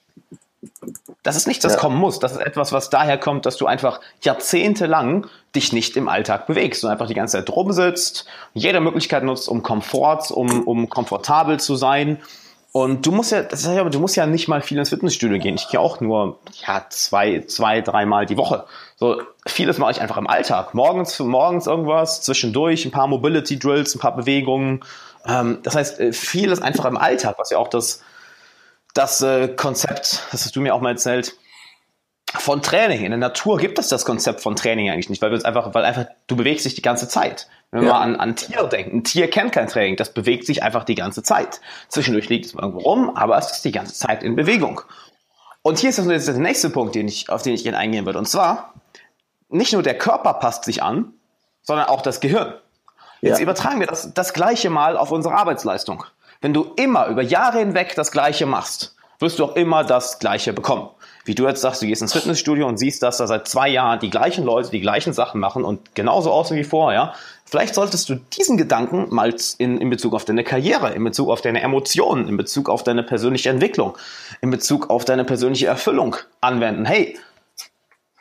[1.23, 1.79] Das ist nichts, was ja.
[1.79, 2.19] kommen muss.
[2.19, 6.85] Das ist etwas, was daher kommt, dass du einfach jahrzehntelang dich nicht im Alltag bewegst
[6.85, 11.75] und einfach die ganze Zeit rumsitzt, jede Möglichkeit nutzt, um Komfort, um, um komfortabel zu
[11.75, 12.21] sein
[12.75, 15.39] und du musst ja, das heißt aber, du musst ja nicht mal viel ins Fitnessstudio
[15.39, 15.55] gehen.
[15.55, 18.65] Ich gehe auch nur ja, zwei, zwei, dreimal die Woche.
[18.97, 20.73] So vieles mache ich einfach im Alltag.
[20.73, 24.83] Morgens, morgens irgendwas, zwischendurch ein paar Mobility Drills, ein paar Bewegungen.
[25.25, 28.03] Ähm, das heißt, äh, vieles einfach im Alltag, was ja auch das,
[28.93, 31.37] das äh, Konzept, das hast du mir auch mal erzählt,
[32.39, 33.03] von Training.
[33.03, 35.73] In der Natur gibt es das Konzept von Training eigentlich nicht, weil wir uns einfach,
[35.73, 37.47] weil einfach, du bewegst dich die ganze Zeit.
[37.71, 37.93] Wenn wir ja.
[37.95, 40.95] mal an, an Tiere denken, ein Tier kennt kein Training, das bewegt sich einfach die
[40.95, 41.61] ganze Zeit.
[41.89, 44.81] Zwischendurch liegt es irgendwo rum, aber es ist die ganze Zeit in Bewegung.
[45.61, 48.19] Und hier ist jetzt der nächste Punkt, den ich, auf den ich gerne eingehen würde.
[48.19, 48.73] Und zwar,
[49.49, 51.13] nicht nur der Körper passt sich an,
[51.63, 52.53] sondern auch das Gehirn.
[53.21, 53.43] Jetzt ja.
[53.43, 56.03] übertragen wir das, das gleiche mal auf unsere Arbeitsleistung.
[56.41, 60.53] Wenn du immer über Jahre hinweg das Gleiche machst, wirst du auch immer das Gleiche
[60.53, 60.89] bekommen
[61.25, 63.99] wie du jetzt sagst, du gehst ins Fitnessstudio und siehst, dass da seit zwei Jahren
[63.99, 67.13] die gleichen Leute die gleichen Sachen machen und genauso aussehen wie vorher,
[67.45, 71.41] vielleicht solltest du diesen Gedanken mal in, in Bezug auf deine Karriere, in Bezug auf
[71.41, 73.97] deine Emotionen, in Bezug auf deine persönliche Entwicklung,
[74.41, 76.85] in Bezug auf deine persönliche Erfüllung anwenden.
[76.85, 77.17] Hey,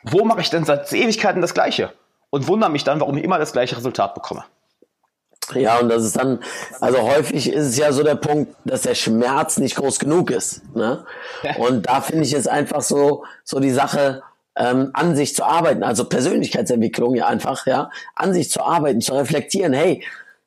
[0.03, 1.93] wo mache ich denn seit Ewigkeiten das Gleiche?
[2.31, 4.43] Und wundere mich dann, warum ich immer das gleiche Resultat bekomme.
[5.53, 6.39] Ja, und das ist dann,
[6.81, 10.61] also häufig ist es ja so der Punkt, dass der Schmerz nicht groß genug ist.
[10.75, 11.05] Ne?
[11.57, 14.23] Und da finde ich es einfach so, so die Sache,
[14.55, 19.13] ähm, an sich zu arbeiten, also Persönlichkeitsentwicklung ja einfach, ja, an sich zu arbeiten, zu
[19.13, 20.03] reflektieren, hey,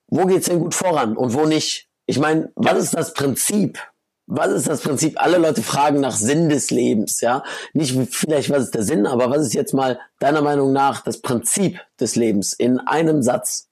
[0.09, 1.89] wo geht's denn gut voran und wo nicht?
[2.07, 3.79] Ich meine, was ist das Prinzip?
[4.27, 5.23] Was ist das Prinzip?
[5.23, 7.43] Alle Leute fragen nach Sinn des Lebens, ja.
[7.73, 11.21] Nicht vielleicht, was ist der Sinn, aber was ist jetzt mal deiner Meinung nach das
[11.21, 13.68] Prinzip des Lebens in einem Satz?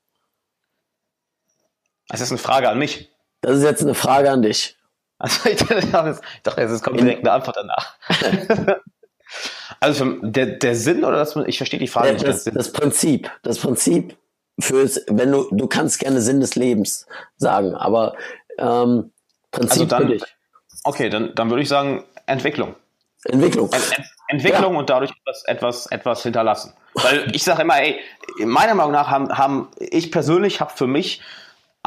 [2.09, 3.11] Das ist eine Frage an mich.
[3.41, 4.77] Das ist jetzt eine Frage an dich.
[5.19, 5.57] Also ich
[6.43, 7.97] dachte, es kommt direkt eine Antwort danach.
[9.81, 12.27] also der, der Sinn oder das, ich verstehe die Frage ja, nicht.
[12.27, 14.17] Das, das Prinzip, das Prinzip
[14.59, 18.17] fürs, wenn du, du kannst gerne Sinn des Lebens sagen, aber
[18.59, 19.13] ähm,
[19.51, 20.23] Prinzip also dann, für dich.
[20.85, 22.75] Okay, dann, dann würde ich sagen Entwicklung.
[23.25, 23.73] Entwicklung.
[23.73, 24.79] Ent, Ent, Entwicklung ja.
[24.79, 26.75] und dadurch etwas, etwas, etwas hinterlassen.
[26.95, 27.99] Weil ich sage immer, ey,
[28.39, 31.23] meiner Meinung nach haben, haben ich persönlich habe für mich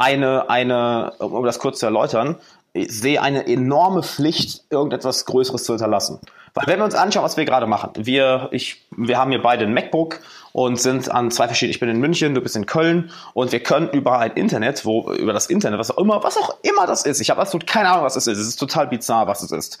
[0.00, 2.36] eine, eine, um das kurz zu erläutern,
[2.72, 6.20] ich sehe eine enorme Pflicht, irgendetwas Größeres zu hinterlassen.
[6.54, 9.66] Weil wenn wir uns anschauen, was wir gerade machen, wir, ich, wir haben hier beide
[9.66, 10.20] ein MacBook
[10.52, 13.60] und sind an zwei verschiedenen, ich bin in München, du bist in Köln und wir
[13.60, 17.04] können über ein Internet, wo, über das Internet, was auch immer, was auch immer das
[17.04, 19.52] ist, ich habe absolut keine Ahnung, was es ist, es ist total bizarr, was es
[19.52, 19.78] ist,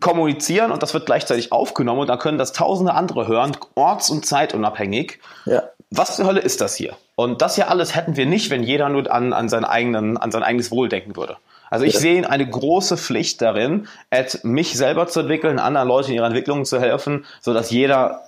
[0.00, 4.24] kommunizieren und das wird gleichzeitig aufgenommen und dann können das tausende andere hören, orts- und
[4.24, 5.18] zeitunabhängig.
[5.44, 5.64] Ja.
[5.90, 6.96] Was zur Hölle ist das hier?
[7.14, 10.30] Und das hier alles hätten wir nicht, wenn jeder nur an, an, seinen eigenen, an
[10.30, 11.36] sein eigenes Wohl denken würde.
[11.70, 12.00] Also ich ja.
[12.00, 13.88] sehe eine große Pflicht darin,
[14.42, 18.22] mich selber zu entwickeln, anderen Leuten in ihrer Entwicklung zu helfen, so dass jeder,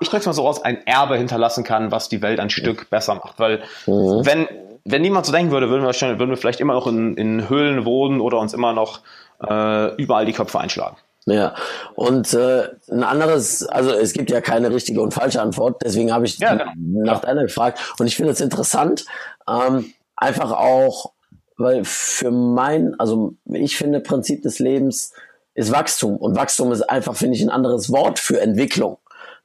[0.00, 2.90] ich drücke es mal so aus, ein Erbe hinterlassen kann, was die Welt ein Stück
[2.90, 3.38] besser macht.
[3.38, 4.24] Weil mhm.
[4.24, 4.48] wenn
[4.90, 7.48] wenn niemand so denken würde, würden wir, schon, würden wir vielleicht immer noch in, in
[7.48, 9.00] Höhlen wohnen oder uns immer noch
[9.46, 10.96] äh, überall die Köpfe einschlagen.
[11.30, 11.54] Ja,
[11.94, 16.24] und äh, ein anderes, also es gibt ja keine richtige und falsche Antwort, deswegen habe
[16.24, 16.72] ich ja, genau.
[17.04, 17.78] nach deiner gefragt.
[17.98, 19.04] Und ich finde es interessant,
[19.48, 21.12] ähm, einfach auch,
[21.56, 25.12] weil für mein, also ich finde, Prinzip des Lebens
[25.54, 26.16] ist Wachstum.
[26.16, 28.98] Und Wachstum ist einfach, finde ich, ein anderes Wort für Entwicklung.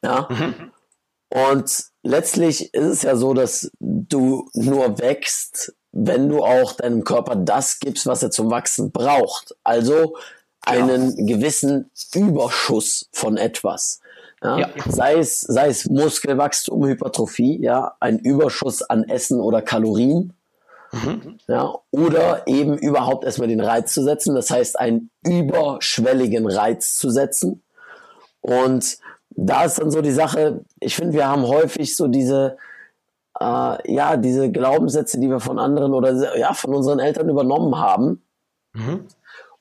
[0.03, 0.27] Ja.
[0.29, 0.71] Mhm.
[1.29, 7.35] Und letztlich ist es ja so, dass du nur wächst, wenn du auch deinem Körper
[7.35, 9.55] das gibst, was er zum Wachsen braucht.
[9.63, 10.15] Also
[10.65, 11.35] einen ja.
[11.35, 13.99] gewissen Überschuss von etwas.
[14.43, 14.59] Ja?
[14.59, 14.69] ja?
[14.87, 20.33] Sei es, sei es Muskelwachstum, Hypertrophie, ja, ein Überschuss an Essen oder Kalorien.
[20.91, 21.39] Mhm.
[21.47, 27.09] Ja, oder eben überhaupt erstmal den Reiz zu setzen, das heißt einen überschwelligen Reiz zu
[27.09, 27.63] setzen.
[28.41, 28.97] Und
[29.31, 32.57] da ist dann so die Sache, ich finde, wir haben häufig so diese,
[33.39, 38.21] äh, ja, diese Glaubenssätze, die wir von anderen oder ja, von unseren Eltern übernommen haben.
[38.73, 39.07] Mhm.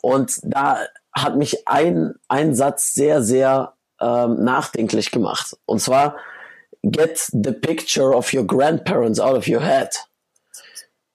[0.03, 0.81] Und da
[1.15, 5.57] hat mich ein, ein Satz sehr, sehr ähm, nachdenklich gemacht.
[5.65, 6.17] Und zwar,
[6.83, 9.91] get the picture of your grandparents out of your head.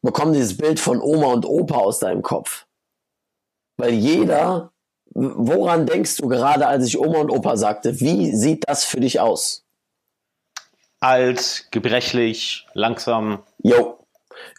[0.01, 2.65] Bekomm dieses Bild von Oma und Opa aus deinem Kopf.
[3.77, 4.71] Weil jeder,
[5.13, 7.99] woran denkst du gerade, als ich Oma und Opa sagte?
[7.99, 9.65] Wie sieht das für dich aus?
[10.99, 13.43] Alt, gebrechlich, langsam.
[13.61, 13.96] Jo.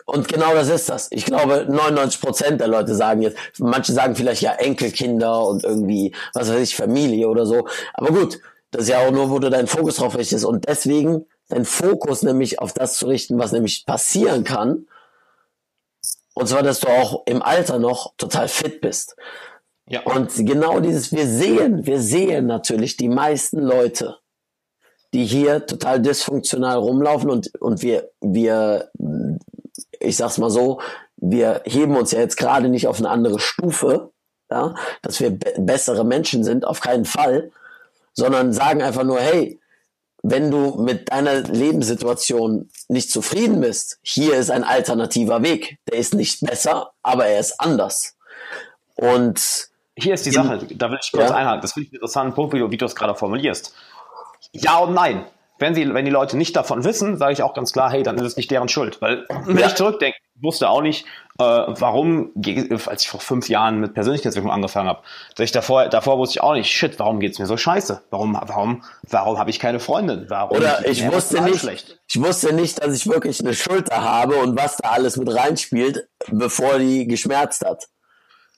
[0.05, 1.09] Und genau das ist das.
[1.11, 6.15] Ich glaube, 99 Prozent der Leute sagen jetzt, manche sagen vielleicht ja Enkelkinder und irgendwie,
[6.33, 7.69] was weiß ich, Familie oder so.
[7.95, 10.45] Aber gut, das ist ja auch nur, wo du deinen Fokus drauf richtest.
[10.45, 14.87] Und deswegen deinen Fokus nämlich auf das zu richten, was nämlich passieren kann.
[16.35, 19.17] Und zwar, dass du auch im Alter noch total fit bist.
[19.89, 20.03] Ja.
[20.03, 24.19] Und genau dieses, wir sehen, wir sehen natürlich die meisten Leute,
[25.15, 28.91] die hier total dysfunktional rumlaufen und, und wir, wir
[30.01, 30.81] ich sag's mal so,
[31.17, 34.13] wir heben uns ja jetzt gerade nicht auf eine andere Stufe,
[34.51, 37.51] ja, dass wir be bessere Menschen sind, auf keinen Fall,
[38.13, 39.61] sondern sagen einfach nur, hey,
[40.23, 45.79] wenn du mit deiner Lebenssituation nicht zufrieden bist, hier ist ein alternativer Weg.
[45.89, 48.17] Der ist nicht besser, aber er ist anders.
[48.97, 51.37] Und hier ist die Sache, da will ich kurz ja?
[51.37, 51.61] einhaken.
[51.61, 53.75] Das finde ich einen interessanten Punkt, wie du, wie du es gerade formulierst.
[54.53, 55.25] Ja und nein.
[55.59, 58.17] Wenn, sie, wenn die Leute nicht davon wissen, sage ich auch ganz klar, hey, dann
[58.17, 59.03] ist es nicht deren Schuld.
[59.03, 59.67] Weil, wenn ja.
[59.67, 61.05] ich zurückdenke, wusste auch nicht,
[61.41, 62.33] äh, warum,
[62.87, 65.03] als ich vor fünf Jahren mit Persönlichkeitsentwicklung angefangen habe,
[65.39, 68.03] ich davor, davor wusste ich auch nicht, shit, warum geht's mir so scheiße?
[68.11, 70.27] Warum, warum, warum habe ich keine Freundin?
[70.29, 72.01] Warum Oder ich wusste nicht, schlecht?
[72.09, 76.09] ich wusste nicht, dass ich wirklich eine Schulter habe und was da alles mit reinspielt,
[76.31, 77.89] bevor die geschmerzt hat.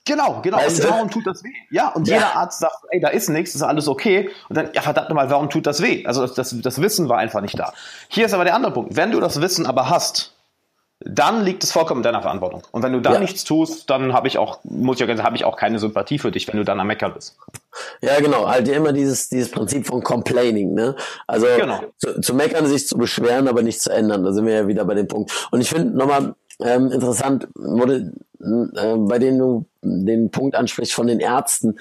[0.06, 0.56] Genau, genau.
[0.56, 1.52] Weißt und warum tut das weh?
[1.70, 2.14] Ja, und ja.
[2.14, 4.30] jeder Arzt sagt, ey, da ist nichts, ist alles okay.
[4.48, 6.06] Und dann, ja, verdammt nochmal, warum tut das weh?
[6.06, 7.72] Also das, das Wissen war einfach nicht da.
[8.08, 8.96] Hier ist aber der andere Punkt.
[8.96, 10.34] Wenn du das Wissen aber hast,
[11.02, 12.62] dann liegt es vollkommen in deiner Verantwortung.
[12.72, 13.20] Und wenn du da ja.
[13.20, 16.30] nichts tust, dann habe ich auch, muss ich auch habe ich auch keine Sympathie für
[16.30, 17.38] dich, wenn du dann am Mecker bist.
[18.02, 18.46] Ja, genau.
[18.46, 20.96] Halt immer dieses, dieses Prinzip von Complaining, ne?
[21.26, 21.80] Also genau.
[21.96, 24.24] zu, zu meckern, sich zu beschweren, aber nicht zu ändern.
[24.24, 25.48] Da sind wir ja wieder bei dem Punkt.
[25.50, 31.06] Und ich finde nochmal ähm, interessant, wurde, äh, bei denen du den Punkt ansprichst von
[31.06, 31.78] den Ärzten,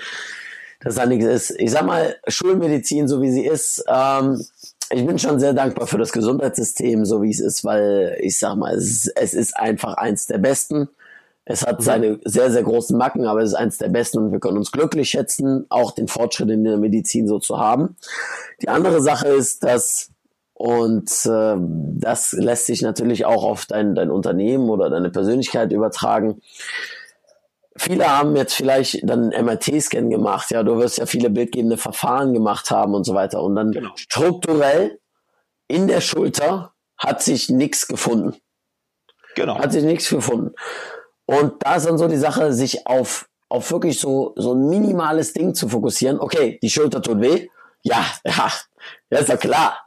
[0.80, 1.60] dass da nichts ist.
[1.60, 4.42] Ich sag mal, Schulmedizin, so wie sie ist, ähm,
[4.92, 8.56] ich bin schon sehr dankbar für das Gesundheitssystem, so wie es ist, weil ich sag
[8.56, 10.90] mal, es ist, es ist einfach eins der besten.
[11.46, 11.84] Es hat mhm.
[11.84, 14.72] seine sehr, sehr großen Macken, aber es ist eins der besten und wir können uns
[14.72, 17.98] glücklich schätzen, auch den Fortschritt in der Medizin so zu haben.
[18.62, 20.10] Die andere Sache ist, dass
[20.60, 26.42] und äh, das lässt sich natürlich auch auf dein, dein Unternehmen oder deine Persönlichkeit übertragen.
[27.78, 32.34] Viele haben jetzt vielleicht dann einen MRT-Scan gemacht, ja, du wirst ja viele bildgebende Verfahren
[32.34, 33.42] gemacht haben und so weiter.
[33.42, 33.92] Und dann genau.
[33.96, 35.00] strukturell
[35.70, 38.36] in der Schulter hat sich nichts gefunden.
[39.36, 39.60] Genau.
[39.60, 40.54] Hat sich nichts gefunden.
[41.26, 45.32] Und da ist dann so die Sache, sich auf, auf wirklich so, so ein minimales
[45.32, 46.20] Ding zu fokussieren.
[46.20, 47.48] Okay, die Schulter tut weh.
[47.82, 48.52] Ja, ja,
[49.10, 49.86] ja, ist ja klar.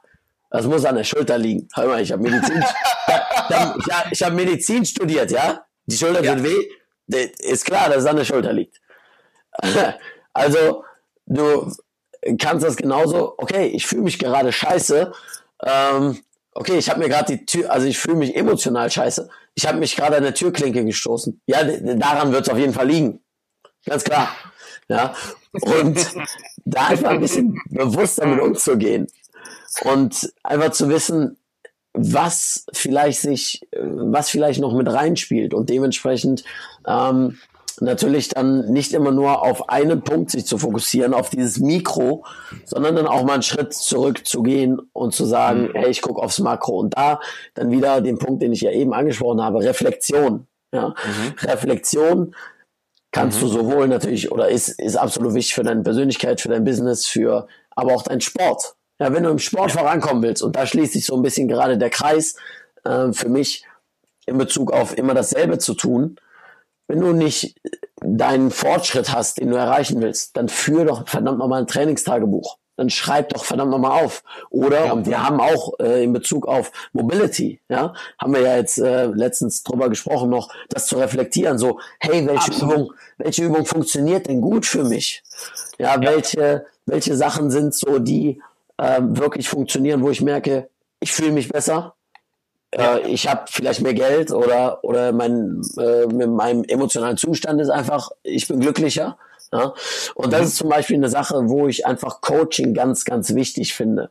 [0.52, 1.66] Das muss an der Schulter liegen.
[1.74, 2.58] Hör mal, ich habe Medizin,
[3.08, 5.64] ich hab, ich hab Medizin studiert, ja.
[5.86, 6.34] Die Schulter ja.
[6.34, 6.68] tut weh.
[7.38, 8.80] Ist klar, dass es an der Schulter liegt.
[10.34, 10.82] Also,
[11.26, 11.70] du
[12.38, 15.12] kannst das genauso, okay, ich fühle mich gerade scheiße.
[15.62, 16.18] Ähm,
[16.54, 19.28] okay, ich habe mir gerade die Tür, also ich fühle mich emotional scheiße.
[19.54, 21.42] Ich habe mich gerade an der Türklinke gestoßen.
[21.44, 23.22] Ja, daran wird es auf jeden Fall liegen.
[23.84, 24.34] Ganz klar.
[24.88, 25.14] Ja.
[25.52, 25.98] Und
[26.64, 29.06] da einfach ein bisschen bewusster mit umzugehen.
[29.80, 31.38] Und einfach zu wissen,
[31.94, 36.44] was vielleicht sich, was vielleicht noch mit reinspielt und dementsprechend
[36.86, 37.38] ähm,
[37.80, 42.24] natürlich dann nicht immer nur auf einen Punkt sich zu fokussieren, auf dieses Mikro,
[42.64, 45.70] sondern dann auch mal einen Schritt zurück zu gehen und zu sagen, mhm.
[45.74, 46.78] hey, ich gucke aufs Makro.
[46.78, 47.20] Und da
[47.54, 50.46] dann wieder den Punkt, den ich ja eben angesprochen habe, Reflexion.
[50.72, 50.88] Ja?
[50.88, 51.48] Mhm.
[51.48, 52.34] Reflexion
[53.10, 53.42] kannst mhm.
[53.42, 57.46] du sowohl natürlich oder ist, ist absolut wichtig für deine Persönlichkeit, für dein Business, für
[57.70, 58.74] aber auch dein Sport.
[58.98, 61.78] Ja, wenn du im Sport vorankommen willst, und da schließt sich so ein bisschen gerade
[61.78, 62.36] der Kreis
[62.84, 63.64] äh, für mich
[64.26, 66.16] in Bezug auf immer dasselbe zu tun,
[66.88, 67.56] wenn du nicht
[68.00, 72.58] deinen Fortschritt hast, den du erreichen willst, dann führ doch verdammt nochmal ein Trainingstagebuch.
[72.76, 74.24] Dann schreib doch verdammt nochmal auf.
[74.50, 74.92] Oder, ja.
[74.92, 79.06] und wir haben auch äh, in Bezug auf Mobility, ja, haben wir ja jetzt äh,
[79.06, 82.74] letztens drüber gesprochen noch, das zu reflektieren, so, hey, welche Absolut.
[82.74, 85.22] Übung, welche Übung funktioniert denn gut für mich?
[85.78, 88.42] Ja, ja, welche, welche Sachen sind so, die
[88.78, 90.68] ähm, wirklich funktionieren, wo ich merke,
[91.00, 91.94] ich fühle mich besser,
[92.72, 97.70] äh, ich habe vielleicht mehr Geld oder oder mein äh, mit meinem emotionalen Zustand ist
[97.70, 99.18] einfach, ich bin glücklicher.
[99.52, 99.74] Ja?
[100.14, 100.46] Und das mhm.
[100.46, 104.10] ist zum Beispiel eine Sache, wo ich einfach Coaching ganz, ganz wichtig finde.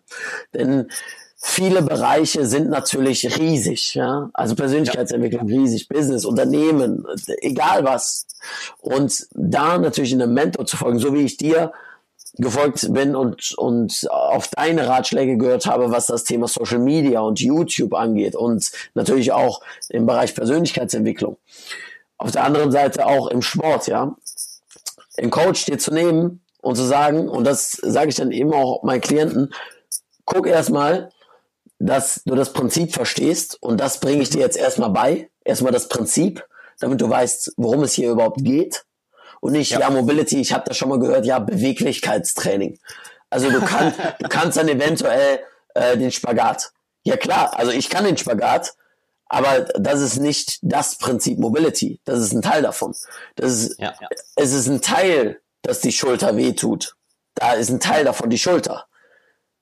[0.54, 0.92] Denn
[1.36, 4.30] viele Bereiche sind natürlich riesig, ja.
[4.34, 7.04] Also Persönlichkeitsentwicklung riesig, Business, Unternehmen,
[7.42, 8.28] egal was.
[8.80, 11.72] Und da natürlich in einem Mentor zu folgen, so wie ich dir
[12.42, 17.40] gefolgt bin und, und auf deine Ratschläge gehört habe, was das Thema Social Media und
[17.40, 21.38] YouTube angeht und natürlich auch im Bereich Persönlichkeitsentwicklung.
[22.18, 24.16] Auf der anderen Seite auch im Sport, ja.
[25.18, 28.84] Einen Coach dir zu nehmen und zu sagen, und das sage ich dann eben auch
[28.84, 29.54] meinen Klienten,
[30.26, 31.10] guck erstmal,
[31.80, 35.30] dass du das Prinzip verstehst und das bringe ich dir jetzt erstmal bei.
[35.44, 36.46] Erstmal das Prinzip,
[36.80, 38.84] damit du weißt, worum es hier überhaupt geht
[39.42, 42.80] und nicht, ja, ja Mobility, ich habe das schon mal gehört, ja, Beweglichkeitstraining.
[43.30, 45.40] Also du, kannst du kannst dann eventuell
[45.74, 46.72] äh, den Spagat.
[47.04, 48.76] Ja klar, also ich kann den Spagat,
[49.26, 52.00] aber das ist nicht das Prinzip Mobility.
[52.06, 52.94] Das ist ein Teil davon.
[53.36, 53.94] Das ist, ja.
[54.36, 56.96] Es ist ein Teil, dass die Schulter wehtut.
[57.34, 58.86] Da ist ein Teil davon die Schulter.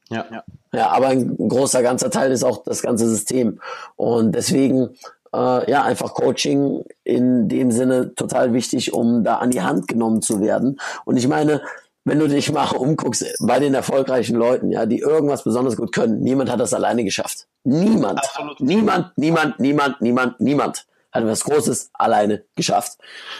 [0.10, 0.44] Ja, ja.
[0.74, 3.62] ja, aber ein großer ganzer Teil ist auch das ganze System.
[3.96, 4.98] Und deswegen
[5.34, 10.22] äh, ja, einfach Coaching in dem Sinne total wichtig, um da an die Hand genommen
[10.22, 10.80] zu werden.
[11.06, 11.62] Und ich meine,
[12.06, 16.22] wenn du dich mal umguckst bei den erfolgreichen Leuten, ja, die irgendwas besonders gut können,
[16.22, 17.48] niemand hat das alleine geschafft.
[17.64, 18.20] Niemand.
[18.20, 18.60] Absolut.
[18.60, 22.98] Niemand, niemand, niemand, niemand, niemand hat was Großes alleine geschafft.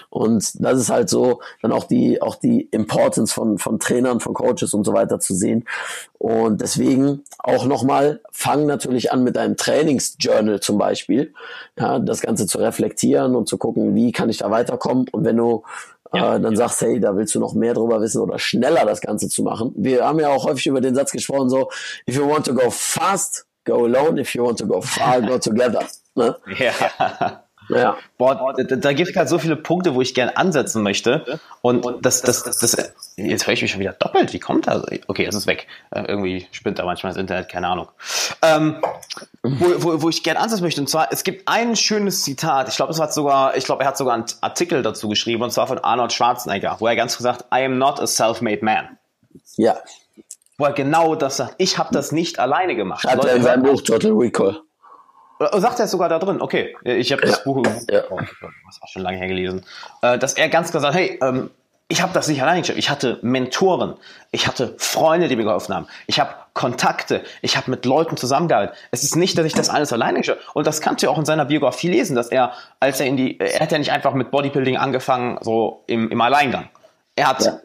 [0.10, 4.34] Und das ist halt so dann auch die, auch die Importance von, von Trainern, von
[4.34, 5.66] Coaches und so weiter zu sehen.
[6.18, 11.34] Und deswegen auch nochmal, fang natürlich an mit deinem Trainingsjournal zum Beispiel,
[11.78, 15.08] ja, das Ganze zu reflektieren und zu gucken, wie kann ich da weiterkommen.
[15.12, 15.64] Und wenn du
[16.14, 16.58] ja, äh, dann ja.
[16.58, 19.74] sagst, hey, da willst du noch mehr drüber wissen oder schneller das Ganze zu machen.
[19.76, 21.70] Wir haben ja auch häufig über den Satz gesprochen, so,
[22.08, 25.38] if you want to go fast, go alone, if you want to go far, go
[25.40, 25.86] together.
[26.16, 26.36] Ne?
[26.58, 27.44] Ja.
[27.70, 27.98] Ja.
[28.18, 31.40] Boah, da, da gibt es halt so viele Punkte, wo ich gerne ansetzen möchte.
[31.62, 34.34] Und, das, das, das, das, jetzt höre ich mich schon wieder doppelt.
[34.34, 34.84] Wie kommt das?
[35.08, 35.68] Okay, es ist weg.
[35.92, 37.88] Äh, irgendwie spinnt da manchmal das Internet, keine Ahnung.
[38.42, 38.82] Ähm,
[39.44, 40.82] wo, wo, wo ich gerne ansetzen möchte.
[40.82, 42.70] Und zwar, es gibt ein schönes Zitat.
[42.70, 45.52] Ich glaube, es hat sogar, ich glaube, er hat sogar einen Artikel dazu geschrieben, und
[45.52, 48.98] zwar von Arnold Schwarzenegger, wo er ganz gesagt, I am not a self-made man.
[49.58, 49.78] Ja.
[50.58, 51.56] Wo er genau das sagt.
[51.58, 53.06] Ich habe das nicht alleine gemacht.
[53.06, 54.62] Hat er in seinem Buch Total Recall.
[55.40, 56.42] Sagt er es sogar da drin?
[56.42, 57.44] Okay, ich habe das.
[57.44, 58.04] Buch ja.
[58.10, 59.66] oh, auch schon lange hergelesen,
[60.02, 61.50] äh, dass er ganz klar sagt, hey, ähm,
[61.88, 62.78] ich habe das nicht alleine geschafft.
[62.78, 63.96] Ich hatte Mentoren,
[64.32, 65.88] ich hatte Freunde, die mir geholfen haben.
[66.06, 68.76] Ich habe Kontakte, ich habe mit Leuten zusammengearbeitet.
[68.92, 71.26] Es ist nicht, dass ich das alles alleine geschafft Und das kannst du auch in
[71.26, 74.30] seiner Biografie lesen, dass er, als er in die, er hat ja nicht einfach mit
[74.30, 76.70] Bodybuilding angefangen, so im, im Alleingang.
[77.16, 77.60] Er hat, ja.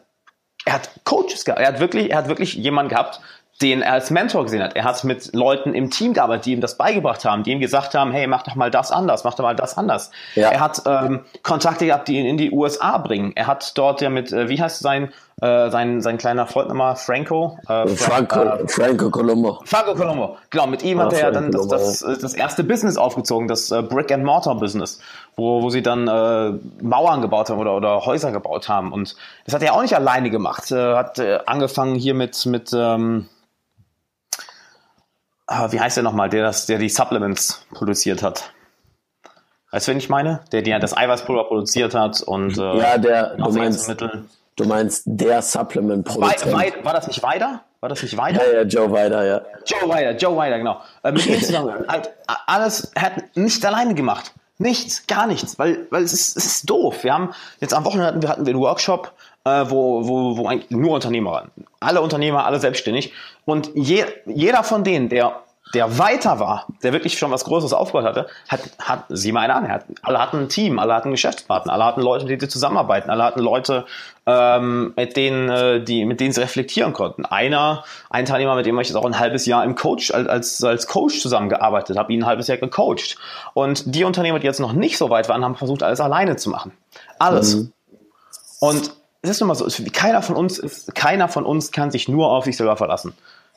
[0.65, 1.61] er hat Coaches gehabt.
[1.61, 3.19] Er hat wirklich, er hat wirklich jemanden gehabt,
[3.61, 4.75] den er als Mentor gesehen hat.
[4.75, 7.95] Er hat mit Leuten im Team gearbeitet, die ihm das beigebracht haben, die ihm gesagt
[7.95, 10.11] haben, hey, mach doch mal das anders, mach doch mal das anders.
[10.35, 10.49] Ja.
[10.49, 13.31] Er hat ähm, Kontakte gehabt, die ihn in die USA bringen.
[13.35, 15.09] Er hat dort ja mit, äh, wie heißt sein,
[15.41, 17.57] äh, sein, sein kleiner Freund nochmal, Franco?
[17.69, 19.61] Äh, Franco, äh, Franco Colombo.
[19.63, 20.67] Franco Colombo, genau.
[20.67, 23.81] Mit ihm ja, hat er ja dann das, das, das, erste Business aufgezogen, das äh,
[23.81, 24.99] Brick-and-Mortar-Business,
[25.37, 28.91] wo, wo sie dann äh, Mauern gebaut haben oder, oder Häuser gebaut haben.
[28.91, 29.15] Und
[29.45, 30.71] das hat er auch nicht alleine gemacht.
[30.71, 33.27] Äh, hat äh, angefangen hier mit, mit ähm,
[35.47, 38.51] ah, wie heißt der nochmal, der, das, der die Supplements produziert hat?
[39.71, 40.41] Weißt du, wen ich meine?
[40.51, 43.93] Der, der das Eiweißpulver produziert hat und äh, ja, der, du meinst,
[44.55, 46.85] du meinst der Supplement-Produzent.
[46.85, 47.61] War das nicht weiter?
[47.81, 48.41] War das nicht weiter?
[48.47, 49.41] Ja, ja, Joe Weider, ja.
[49.65, 50.81] Joe Weider, Joe Weider, genau.
[51.03, 51.85] Äh, mit ihm zusammen.
[51.87, 52.09] halt,
[52.47, 54.33] alles hat nicht alleine gemacht.
[54.57, 57.03] Nichts, gar nichts, weil, weil es ist, es ist doof.
[57.03, 59.11] Wir haben jetzt am Wochenende hatten wir einen Workshop
[59.45, 61.51] äh, wo, wo, wo eigentlich nur Unternehmer waren.
[61.79, 63.13] Alle Unternehmer, alle selbstständig.
[63.45, 65.41] Und je, jeder von denen, der
[65.73, 69.55] der weiter war, der wirklich schon was Größeres aufgebaut hatte, hat, hat sieh mal einer
[69.55, 73.09] an, hat, alle hatten ein Team, alle hatten Geschäftspartner, alle hatten Leute, die, die zusammenarbeiten,
[73.09, 73.85] alle hatten Leute,
[74.27, 77.25] ähm, mit denen, äh, die, mit denen sie reflektieren konnten.
[77.25, 80.87] Einer, ein Teilnehmer, mit dem ich jetzt auch ein halbes Jahr im Coach, als, als
[80.87, 83.17] Coach zusammengearbeitet habe, ihn ein halbes Jahr gecoacht.
[83.53, 86.49] Und die Unternehmer, die jetzt noch nicht so weit waren, haben versucht, alles alleine zu
[86.51, 86.71] machen.
[87.19, 87.55] Alles.
[87.55, 87.73] Mhm.
[88.59, 88.91] Und
[89.25, 92.29] es ist nun mal so, keiner von uns ist, keiner von uns kann sich nur
[92.31, 93.13] auf sich selber verlassen.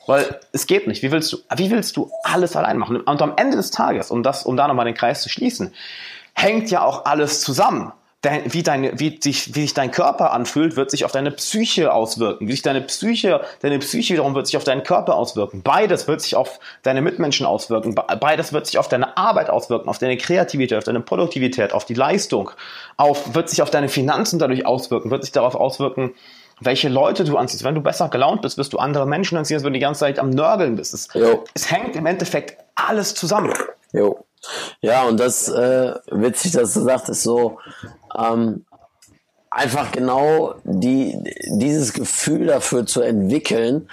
[0.07, 1.03] Weil es geht nicht.
[1.03, 2.97] Wie willst du, wie willst du alles allein machen?
[2.97, 5.71] Und am Ende des Tages, um das, um da nochmal den Kreis zu schließen,
[6.33, 7.91] hängt ja auch alles zusammen.
[8.21, 11.93] Dein, wie, deine, wie, sich, wie sich dein Körper anfühlt, wird sich auf deine Psyche
[11.93, 12.49] auswirken.
[12.49, 15.61] Wie sich deine Psyche, deine Psyche wiederum wird sich auf deinen Körper auswirken.
[15.63, 17.95] Beides wird sich auf deine Mitmenschen auswirken.
[17.95, 21.93] Beides wird sich auf deine Arbeit auswirken, auf deine Kreativität, auf deine Produktivität, auf die
[21.93, 22.51] Leistung,
[22.97, 26.13] auf, wird sich auf deine Finanzen dadurch auswirken, wird sich darauf auswirken,
[26.59, 27.63] welche Leute du anziehst.
[27.63, 30.01] Wenn du besser gelaunt bist, wirst du andere Menschen anziehen, als wenn du die ganze
[30.01, 30.93] Zeit am Nörgeln bist.
[30.93, 31.07] Es,
[31.53, 33.53] es hängt im Endeffekt alles zusammen.
[33.93, 34.25] Jo.
[34.81, 37.59] Ja, und das äh, witzig, dass du sagtest, so
[38.17, 38.65] ähm,
[39.49, 41.17] einfach genau die,
[41.59, 43.89] dieses Gefühl dafür zu entwickeln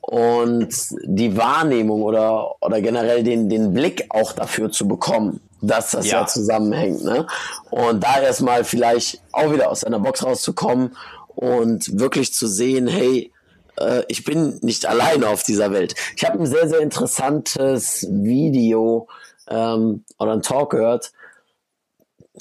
[0.00, 0.68] und
[1.04, 6.20] die Wahrnehmung oder, oder generell den, den Blick auch dafür zu bekommen, dass das ja,
[6.20, 7.02] ja zusammenhängt.
[7.02, 7.26] Ne?
[7.70, 10.96] Und da erstmal vielleicht auch wieder aus deiner Box rauszukommen
[11.34, 13.32] und wirklich zu sehen, hey,
[13.78, 15.94] äh, ich bin nicht alleine auf dieser Welt.
[16.16, 19.08] Ich habe ein sehr, sehr interessantes Video
[19.48, 21.12] ähm, oder ein Talk gehört.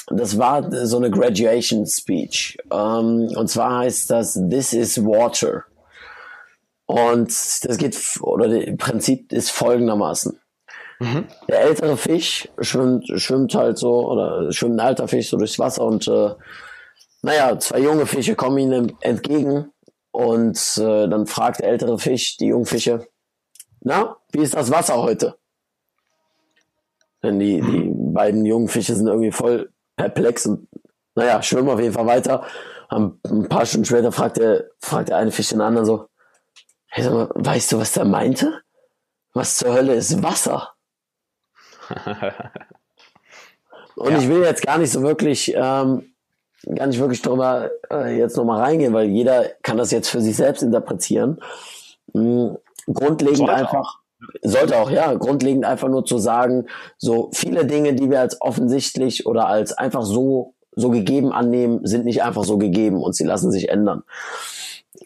[0.07, 2.57] Das war so eine Graduation Speech.
[2.71, 5.63] Ähm, und zwar heißt das This is Water.
[6.85, 10.39] Und das geht, oder im Prinzip ist folgendermaßen.
[10.99, 11.25] Mhm.
[11.49, 15.83] Der ältere Fisch schwimmt, schwimmt halt so, oder schwimmt ein alter Fisch so durchs Wasser
[15.83, 16.31] und äh,
[17.21, 19.71] naja, zwei junge Fische kommen ihnen entgegen
[20.11, 23.07] und äh, dann fragt der ältere Fisch die jungen Fische,
[23.81, 25.35] na, wie ist das Wasser heute?
[27.25, 30.67] Denn die, die beiden jungen Fische sind irgendwie voll perplex und
[31.15, 32.43] naja, schwimmen auf jeden Fall weiter.
[32.89, 36.07] Ein paar Stunden später fragt der, fragt der eine Fisch den anderen so,
[36.87, 38.61] hey, sag mal, weißt du, was der meinte?
[39.33, 40.73] Was zur Hölle ist Wasser?
[43.95, 44.17] und ja.
[44.17, 46.15] ich will jetzt gar nicht so wirklich ähm,
[46.73, 50.35] gar nicht wirklich drüber äh, jetzt nochmal reingehen, weil jeder kann das jetzt für sich
[50.35, 51.39] selbst interpretieren.
[52.13, 52.57] Mhm.
[52.87, 53.99] Grundlegend einfach.
[54.41, 56.65] Sollte auch, ja, grundlegend einfach nur zu sagen,
[56.97, 62.05] so viele Dinge, die wir als offensichtlich oder als einfach so, so gegeben annehmen, sind
[62.05, 64.03] nicht einfach so gegeben und sie lassen sich ändern.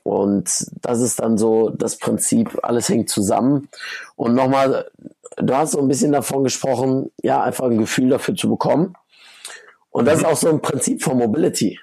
[0.04, 3.70] Und das ist dann so das Prinzip, alles hängt zusammen.
[4.16, 4.90] Und nochmal,
[5.38, 8.96] du hast so ein bisschen davon gesprochen, ja, einfach ein Gefühl dafür zu bekommen.
[9.90, 11.80] Und das ist auch so ein Prinzip von Mobility.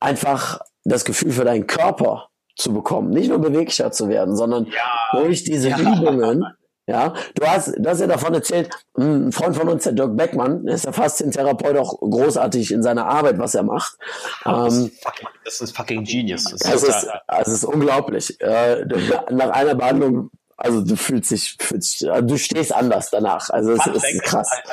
[0.00, 2.27] Einfach das Gefühl für deinen Körper
[2.58, 5.78] zu bekommen, nicht nur beweglicher zu werden, sondern ja, durch diese ja.
[5.78, 6.44] Übungen.
[6.90, 10.16] Ja, du hast, du hast ja davon erzählt, hm, ein Freund von uns, der Dirk
[10.16, 13.98] Beckmann, ist der Faszientherapeut auch großartig in seiner Arbeit, was er macht.
[14.42, 16.44] Das, ähm, ist, fucking, das ist fucking genius.
[16.44, 18.40] Das, das ist, das ist unglaublich.
[18.40, 18.86] Äh,
[19.28, 23.50] nach einer Behandlung, also du fühlst dich, fühlst, du stehst anders danach.
[23.50, 24.48] Also es ist krass.
[24.50, 24.72] Alter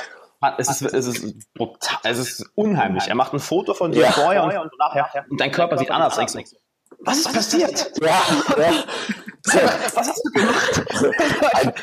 [0.58, 3.08] es ist, es ist brutal, es ist unheimlich.
[3.08, 4.12] Er macht ein Foto von dir ja.
[4.12, 6.36] vorher und, und nachher und dein Körper sieht anders aus.
[7.00, 7.92] Was ist passiert?
[8.02, 8.22] Ja,
[8.58, 8.84] ja.
[9.46, 10.86] Was hast du gemacht?
[11.54, 11.74] Ein,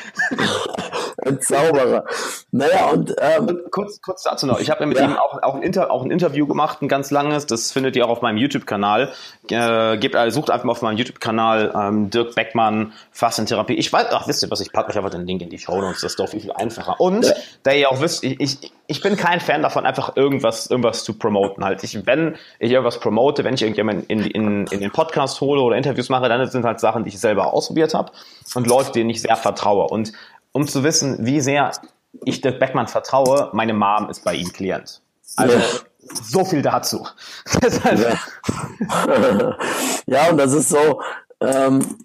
[1.24, 2.04] ein Zauberer.
[2.50, 4.58] Naja, und, ähm, kurz, kurz dazu noch.
[4.58, 5.04] Ich habe ja mit ja.
[5.04, 7.46] ihm auch, auch, ein Inter, auch ein Interview gemacht, ein ganz langes.
[7.46, 9.12] Das findet ihr auch auf meinem YouTube-Kanal.
[9.48, 13.74] Äh, gebt, also sucht einfach mal auf meinem YouTube-Kanal ähm, Dirk Beckmann, Fastentherapie.
[13.74, 15.80] Ich weiß, ach, wisst ihr was, ich packe euch einfach den Link in die Show
[15.80, 16.00] Notes.
[16.00, 17.00] Das ist doch viel, viel einfacher.
[17.00, 17.32] Und, ja.
[17.62, 21.16] da ihr auch wisst, ich, ich, ich bin kein Fan davon, einfach irgendwas, irgendwas zu
[21.16, 21.84] promoten halt.
[21.84, 25.01] Ich, wenn ich irgendwas promote, wenn ich irgendjemanden in, in, in den Podcast
[25.40, 28.12] hole oder Interviews mache, dann sind halt Sachen, die ich selber ausprobiert habe
[28.54, 29.86] und Leute, denen ich sehr vertraue.
[29.88, 30.12] Und
[30.52, 31.72] um zu wissen, wie sehr
[32.24, 35.00] ich Dirk Beckmann vertraue, meine Mom ist bei ihm Klient.
[35.36, 35.64] Also ja.
[36.22, 37.06] so viel dazu.
[37.84, 38.18] ja.
[40.06, 41.00] ja, und das ist so,
[41.40, 41.98] ähm,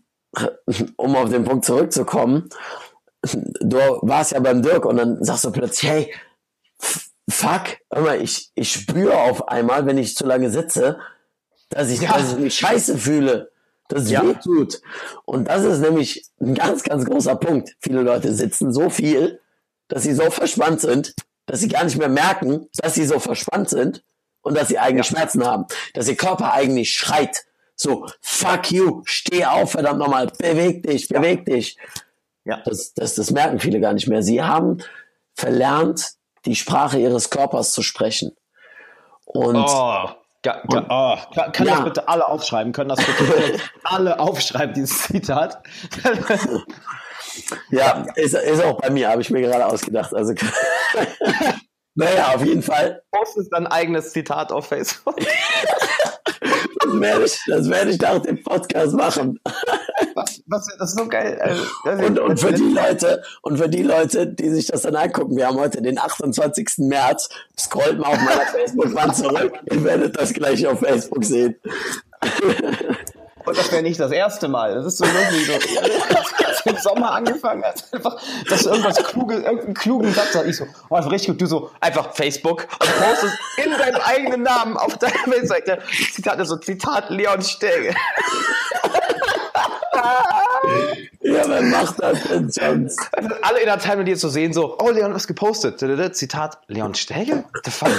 [0.95, 2.50] um auf den Punkt zurückzukommen,
[3.62, 6.14] du warst ja beim Dirk und dann sagst du plötzlich, hey,
[7.30, 11.00] fuck, hör mal, ich, ich spüre auf einmal, wenn ich zu lange sitze,
[11.70, 12.13] dass ich, ja.
[12.13, 13.51] dass ich mich scheiße fühle
[13.88, 14.24] dass es ja.
[14.24, 14.82] weh tut.
[15.26, 17.76] Und das ist nämlich ein ganz, ganz großer Punkt.
[17.80, 19.39] Viele Leute sitzen so viel,
[19.88, 21.15] dass sie so verspannt sind,
[21.45, 24.03] dass sie gar nicht mehr merken, dass sie so verspannt sind
[24.41, 25.15] und dass sie eigentlich ja.
[25.15, 25.65] Schmerzen haben.
[25.93, 27.45] Dass ihr Körper eigentlich schreit.
[27.76, 31.78] So, fuck you, steh auf, verdammt nochmal, beweg dich, beweg dich.
[32.43, 32.61] Ja.
[32.65, 34.24] Das, das, das merken viele gar nicht mehr.
[34.24, 34.80] Sie haben
[35.36, 36.13] verlernt,
[36.45, 38.36] die Sprache ihres Körpers zu sprechen.
[39.26, 40.09] Und oh.
[40.45, 41.75] Ja, oh, kann, kann ja.
[41.75, 42.71] das bitte alle aufschreiben?
[42.71, 45.61] Können das bitte alle aufschreiben, dieses Zitat?
[47.69, 50.13] Ja, ist, ist auch bei mir, habe ich mir gerade ausgedacht.
[50.13, 50.33] Also,
[51.98, 53.02] naja, auf jeden Fall.
[53.12, 55.18] Postest dein eigenes Zitat auf Facebook.
[55.18, 59.39] das werde ich, das werde ich nach dem Podcast machen.
[60.14, 61.39] Was, was, das ist so geil.
[61.41, 65.38] Also, und, und, für die Leute, und für die Leute, die sich das dann angucken,
[65.38, 66.70] wir haben heute den 28.
[66.78, 67.30] März,
[67.60, 69.54] scrollt mal auf meiner Facebook-Wand zurück.
[69.72, 71.56] Ihr werdet das gleich auf Facebook sehen.
[73.48, 74.76] Und das wäre nicht das erste Mal.
[74.76, 75.48] Das ist so lustig.
[75.48, 75.64] So, als
[76.64, 80.48] du im Sommer angefangen hast, einfach, dass du irgendwas kluge, irgendeinen klugen Satz hast.
[80.48, 81.41] Ich so, oh, einfach richtig gut.
[81.41, 85.80] Du so, einfach Facebook und postest in deinem eigenen Namen auf deiner Webseite.
[86.12, 87.95] Zitat, also Zitat Leon Stege.
[91.22, 93.00] ja, wer macht das denn sonst?
[93.14, 95.80] Also alle in der Time, die jetzt so sehen, so, oh, Leon, was gepostet?
[96.18, 97.45] Zitat Leon Stege?
[97.64, 97.91] The fuck?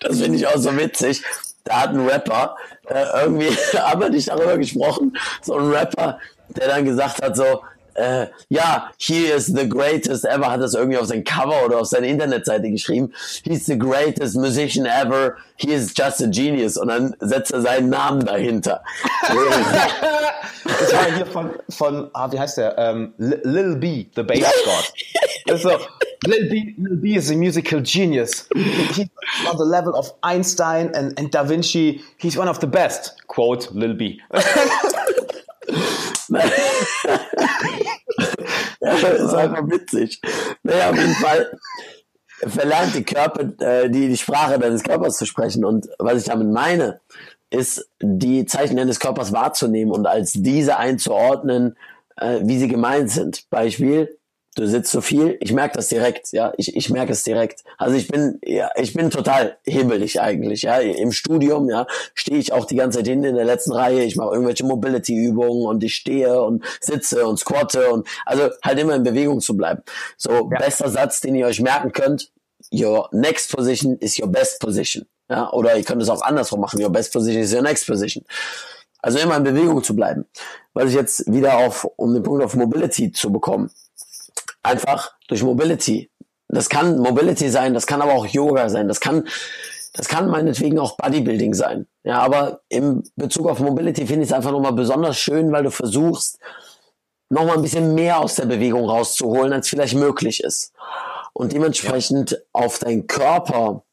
[0.00, 1.22] Das finde ich auch so witzig
[1.64, 2.56] da hat ein Rapper
[2.88, 3.48] äh, irgendwie,
[3.78, 7.62] haben wir nicht darüber gesprochen, so ein Rapper, der dann gesagt hat so,
[7.94, 11.86] äh, ja, he is the greatest ever, hat das irgendwie auf sein Cover oder auf
[11.86, 13.12] seine Internetseite geschrieben.
[13.44, 15.36] He's the greatest musician ever.
[15.56, 16.76] He is just a genius.
[16.76, 18.82] Und dann setzt er seinen Namen dahinter.
[20.64, 22.78] das war hier von, von ah, wie heißt der?
[22.78, 24.92] Ähm, Lil B, the Bass God.
[25.46, 25.78] Das ist so,
[26.26, 28.48] Lil B, Lil B is a musical genius.
[28.54, 29.08] He's
[29.48, 32.02] on the level of Einstein and, and Da Vinci.
[32.18, 33.26] He's one of the best.
[33.26, 34.20] Quote Lil B.
[34.30, 34.44] das
[39.20, 40.20] ist einfach witzig.
[40.62, 41.58] Naja, auf jeden Fall
[42.46, 45.64] verlernt die Körper, äh, die, die Sprache deines Körpers zu sprechen.
[45.64, 47.00] Und was ich damit meine,
[47.50, 51.76] ist, die Zeichen deines Körpers wahrzunehmen und als diese einzuordnen,
[52.16, 53.48] äh, wie sie gemeint sind.
[53.50, 54.16] Beispiel,
[54.54, 57.64] du sitzt so viel, ich merke das direkt, ja, ich, ich merke es direkt.
[57.78, 60.78] Also ich bin, ja, ich bin total hibbelig eigentlich, ja.
[60.78, 64.16] Im Studium, ja, stehe ich auch die ganze Zeit hinten in der letzten Reihe, ich
[64.16, 69.02] mache irgendwelche Mobility-Übungen und ich stehe und sitze und squatte und also halt immer in
[69.02, 69.82] Bewegung zu bleiben.
[70.16, 70.58] So, ja.
[70.58, 72.30] bester Satz, den ihr euch merken könnt,
[72.72, 75.06] your next position is your best position.
[75.30, 78.24] Ja, oder ihr könnt es auch andersrum machen, your best position is your next position.
[79.00, 80.26] Also immer in Bewegung zu bleiben.
[80.74, 83.70] Was ich jetzt wieder auf, um den Punkt auf Mobility zu bekommen,
[84.62, 86.10] einfach durch Mobility.
[86.48, 89.26] Das kann Mobility sein, das kann aber auch Yoga sein, das kann,
[89.94, 91.86] das kann meinetwegen auch Bodybuilding sein.
[92.04, 95.70] Ja, aber im Bezug auf Mobility finde ich es einfach nochmal besonders schön, weil du
[95.70, 96.38] versuchst,
[97.30, 100.72] nochmal ein bisschen mehr aus der Bewegung rauszuholen, als vielleicht möglich ist.
[101.32, 102.38] Und dementsprechend ja.
[102.52, 103.84] auf deinen Körper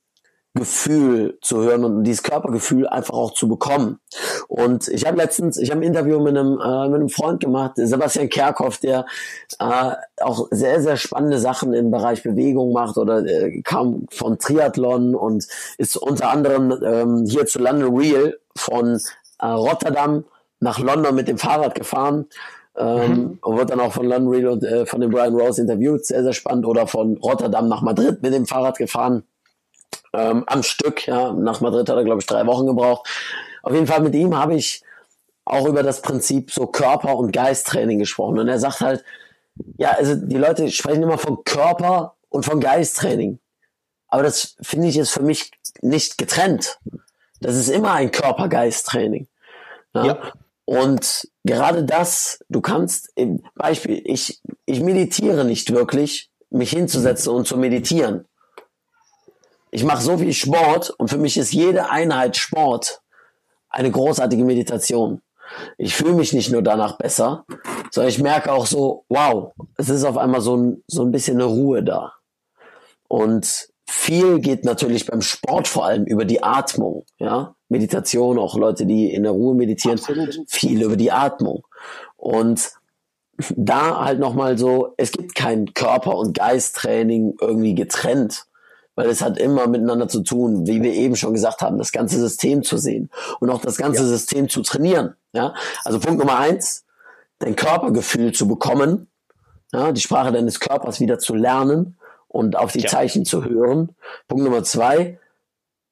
[0.59, 3.99] Gefühl zu hören und dieses Körpergefühl einfach auch zu bekommen.
[4.47, 7.73] Und ich habe letztens, ich habe ein Interview mit einem, äh, mit einem Freund gemacht,
[7.75, 9.05] Sebastian Kerkhoff, der
[9.59, 9.91] äh,
[10.21, 15.47] auch sehr, sehr spannende Sachen im Bereich Bewegung macht oder äh, kam von Triathlon und
[15.77, 18.99] ist unter anderem ähm, hier zu London Real von
[19.39, 20.25] äh, Rotterdam
[20.59, 22.27] nach London mit dem Fahrrad gefahren.
[22.77, 23.39] Ähm, mhm.
[23.41, 26.23] und wird dann auch von London Real und äh, von dem Brian Rose interviewt, sehr,
[26.23, 26.65] sehr spannend.
[26.65, 29.23] Oder von Rotterdam nach Madrid mit dem Fahrrad gefahren
[30.13, 31.07] ähm, am Stück.
[31.07, 31.33] Ja.
[31.33, 33.07] Nach Madrid hat er, glaube ich, drei Wochen gebraucht.
[33.63, 34.83] Auf jeden Fall mit ihm habe ich
[35.45, 38.39] auch über das Prinzip so Körper- und Geisttraining gesprochen.
[38.39, 39.03] Und er sagt halt,
[39.77, 43.39] ja, also die Leute sprechen immer von Körper und von Geisttraining.
[44.07, 45.51] Aber das finde ich ist für mich
[45.81, 46.79] nicht getrennt.
[47.41, 49.27] Das ist immer ein Körper-Geist-Training.
[49.93, 50.05] Ja?
[50.05, 50.33] ja.
[50.65, 57.47] Und gerade das, du kannst, im Beispiel, ich, ich meditiere nicht wirklich, mich hinzusetzen und
[57.47, 58.25] zu meditieren
[59.71, 63.01] ich mache so viel Sport und für mich ist jede Einheit Sport
[63.69, 65.21] eine großartige Meditation.
[65.77, 67.45] Ich fühle mich nicht nur danach besser,
[67.91, 71.37] sondern ich merke auch so, wow, es ist auf einmal so ein, so ein bisschen
[71.37, 72.13] eine Ruhe da.
[73.07, 77.55] Und viel geht natürlich beim Sport vor allem über die Atmung, ja.
[77.69, 80.39] Meditation, auch Leute, die in der Ruhe meditieren, Absolut.
[80.47, 81.65] viel über die Atmung.
[82.15, 82.71] Und
[83.55, 88.45] da halt nochmal so, es gibt kein Körper- und Geisttraining irgendwie getrennt,
[88.99, 92.19] weil es hat immer miteinander zu tun, wie wir eben schon gesagt haben, das ganze
[92.19, 94.07] System zu sehen und auch das ganze ja.
[94.09, 95.15] System zu trainieren.
[95.31, 95.53] Ja?
[95.85, 96.83] Also Punkt Nummer eins,
[97.37, 99.07] dein Körpergefühl zu bekommen,
[99.71, 101.97] ja, die Sprache deines Körpers wieder zu lernen
[102.27, 102.89] und auf die ja.
[102.89, 103.95] Zeichen zu hören.
[104.27, 105.17] Punkt Nummer zwei,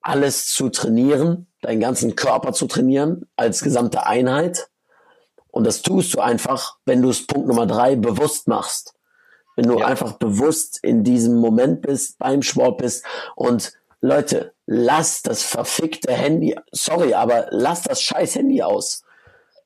[0.01, 4.68] alles zu trainieren, deinen ganzen Körper zu trainieren als gesamte Einheit.
[5.47, 8.97] Und das tust du einfach, wenn du es Punkt Nummer drei bewusst machst
[9.58, 9.88] wenn du ja.
[9.88, 13.03] einfach bewusst in diesem Moment bist, beim Sport bist
[13.36, 19.03] und Leute, lass das verfickte Handy, sorry, aber lass das scheiß Handy aus.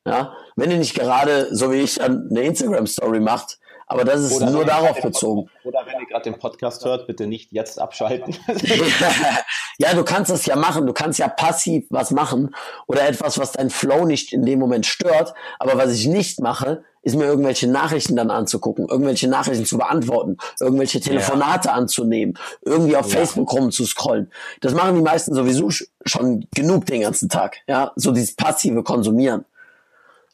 [0.04, 3.60] Ja, wenn ihr nicht gerade, so wie ich, eine Instagram-Story macht,
[3.92, 5.50] aber das ist oder nur darauf bezogen.
[5.64, 8.34] Oder wenn ihr gerade den Podcast hört, bitte nicht jetzt abschalten.
[9.78, 10.86] ja, du kannst das ja machen.
[10.86, 12.54] Du kannst ja passiv was machen
[12.86, 15.34] oder etwas, was dein Flow nicht in dem Moment stört.
[15.58, 20.38] Aber was ich nicht mache, ist mir irgendwelche Nachrichten dann anzugucken, irgendwelche Nachrichten zu beantworten,
[20.60, 21.74] irgendwelche Telefonate ja.
[21.74, 23.18] anzunehmen, irgendwie auf ja.
[23.18, 24.30] Facebook rumzuscrollen.
[24.60, 25.68] Das machen die meisten sowieso
[26.04, 27.58] schon genug den ganzen Tag.
[27.66, 29.44] Ja, so dieses passive Konsumieren.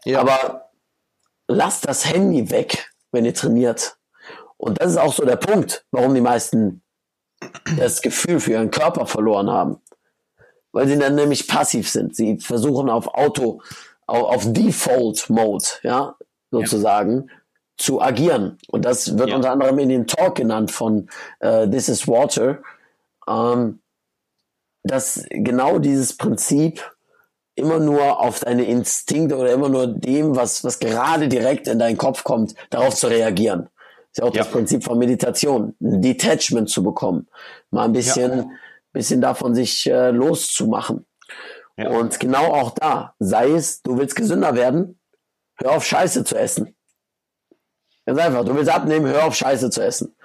[0.04, 0.20] Ja.
[0.20, 0.68] Aber
[1.48, 3.96] lasst das Handy weg, wenn ihr trainiert.
[4.56, 6.82] Und das ist auch so der Punkt, warum die meisten
[7.76, 9.80] das Gefühl für ihren Körper verloren haben.
[10.72, 12.14] Weil sie dann nämlich passiv sind.
[12.14, 13.62] Sie versuchen auf Auto,
[14.06, 16.16] auf Default Mode, ja,
[16.50, 17.34] sozusagen, ja.
[17.76, 18.58] zu agieren.
[18.68, 19.36] Und das wird ja.
[19.36, 21.08] unter anderem in dem Talk genannt von
[21.42, 22.58] uh, This is Water,
[23.28, 23.80] ähm,
[24.82, 26.82] dass genau dieses Prinzip
[27.58, 31.98] immer nur auf deine Instinkte oder immer nur dem, was, was gerade direkt in deinen
[31.98, 33.68] Kopf kommt, darauf zu reagieren.
[34.10, 34.42] Ist ja auch ja.
[34.42, 37.28] das Prinzip von Meditation, ein Detachment zu bekommen,
[37.70, 38.46] mal ein bisschen, ja.
[38.92, 41.06] bisschen davon sich äh, loszumachen.
[41.76, 41.90] Ja.
[41.90, 44.98] Und genau auch da, sei es, du willst gesünder werden,
[45.56, 46.74] hör auf Scheiße zu essen.
[48.06, 50.16] Ganz einfach, du willst abnehmen, hör auf Scheiße zu essen.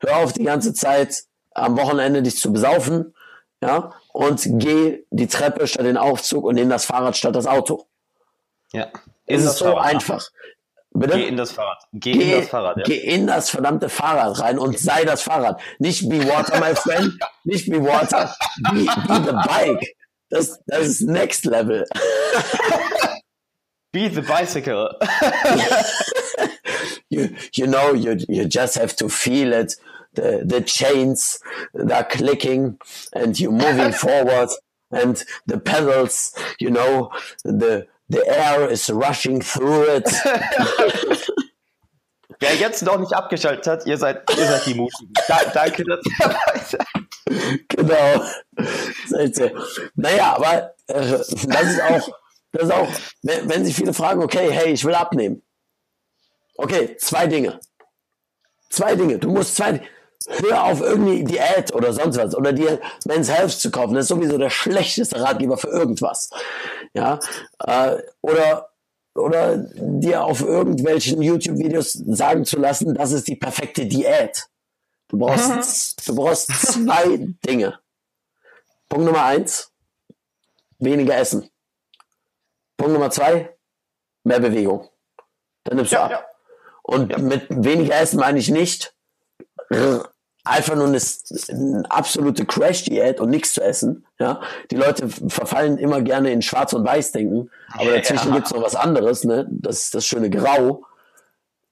[0.00, 3.14] Hör auf die ganze Zeit am Wochenende dich zu besaufen,
[3.62, 7.86] ja, und geh die Treppe statt den Aufzug und nimm das Fahrrad statt das Auto.
[8.72, 8.88] Ja.
[9.26, 10.30] Ist es so Fahrrad einfach.
[10.94, 11.16] Bitte?
[11.16, 11.78] Geh in das Fahrrad.
[11.92, 12.76] Geh, geh, in das Fahrrad.
[12.76, 12.82] Ja.
[12.84, 15.60] Geh in das verdammte Fahrrad rein und sei das Fahrrad.
[15.78, 17.14] Nicht be water, my friend.
[17.44, 18.34] Nicht be water.
[18.70, 19.96] Be, be the bike.
[20.28, 21.86] Das, das ist next level.
[23.92, 24.88] Be the bicycle.
[27.10, 29.76] you, you know, you, you just have to feel it.
[30.14, 31.40] The, the chains
[31.72, 32.78] that are clicking
[33.14, 34.50] and you're moving forward
[34.90, 37.10] and the pedals, you know,
[37.44, 40.08] the, the air is rushing through it.
[42.40, 45.12] Wer jetzt noch nicht abgeschaltet hat, ihr seid, ihr seid die Mutigen.
[45.28, 46.86] Da, danke, dass ihr dabei seid.
[47.68, 48.24] Genau.
[49.94, 52.08] Naja, aber äh, das ist auch,
[52.52, 52.88] das ist auch,
[53.22, 55.42] wenn, wenn sich viele fragen, okay, hey, ich will abnehmen.
[56.56, 57.60] Okay, zwei Dinge.
[58.68, 59.18] Zwei Dinge.
[59.18, 59.80] Du musst zwei,
[60.28, 63.94] hör auf irgendwie Diät oder sonst was oder dir Men's Health zu kaufen.
[63.94, 66.30] Das ist sowieso der schlechteste Ratgeber für irgendwas.
[66.94, 67.18] Ja,
[67.64, 68.68] äh, oder
[69.14, 74.48] oder dir auf irgendwelchen YouTube-Videos sagen zu lassen, das ist die perfekte Diät.
[75.08, 76.04] Du brauchst, mhm.
[76.06, 77.78] du brauchst zwei Dinge.
[78.88, 79.70] Punkt Nummer eins,
[80.78, 81.50] weniger essen.
[82.76, 83.56] Punkt Nummer zwei,
[84.24, 84.88] mehr Bewegung.
[85.64, 86.10] Dann nimmst du ja, ab.
[86.10, 86.24] Ja.
[86.82, 87.18] Und ja.
[87.18, 88.94] mit weniger Essen meine ich nicht
[90.44, 91.00] einfach nur eine,
[91.48, 94.06] eine absolute Crash-Diät und nichts zu essen.
[94.18, 94.40] Ja,
[94.70, 98.36] die Leute verfallen immer gerne in Schwarz und Weiß denken, aber dazwischen ja.
[98.36, 99.24] gibt's noch was anderes.
[99.24, 100.84] Ne, das ist das schöne Grau,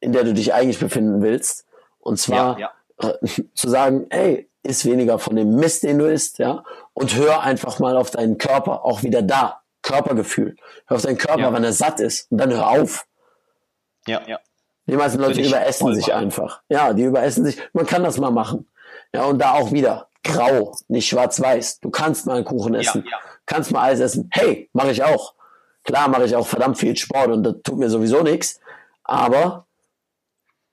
[0.01, 1.67] in der du dich eigentlich befinden willst.
[1.99, 3.15] Und zwar ja, ja.
[3.55, 7.79] zu sagen, ey, isst weniger von dem Mist, den du isst, ja, und hör einfach
[7.79, 10.57] mal auf deinen Körper, auch wieder da, Körpergefühl.
[10.87, 13.07] Hör auf deinen Körper, wenn er satt ist, und dann hör auf.
[14.07, 14.39] Ja, ja.
[14.87, 16.25] Die meisten Leute überessen sich machen.
[16.25, 16.63] einfach.
[16.69, 17.59] Ja, die überessen sich.
[17.73, 18.69] Man kann das mal machen.
[19.13, 21.81] Ja, und da auch wieder grau, nicht schwarz-weiß.
[21.81, 23.19] Du kannst mal einen Kuchen essen, ja, ja.
[23.47, 24.31] kannst mal Eis essen.
[24.33, 25.35] Hey, mache ich auch.
[25.85, 28.61] Klar mache ich auch verdammt viel Sport und das tut mir sowieso nichts.
[29.05, 29.67] Aber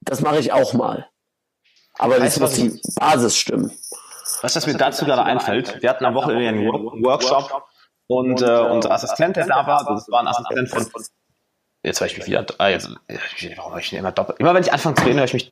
[0.02, 1.08] das mache ich auch mal.
[1.98, 3.72] Aber das muss die Basis stimmen.
[4.42, 7.64] Was das mir dazu gerade einfällt, wir hatten am Wochenende einen Workshop
[8.08, 11.04] und äh, unser Assistent, der da war, das war ein Assistent von
[11.88, 12.46] Jetzt höre ich mich wieder.
[12.58, 12.90] Ah, jetzt,
[13.56, 14.40] warum höre ich immer doppelt?
[14.40, 15.52] Immer wenn ich anfange zu reden, höre ich mich.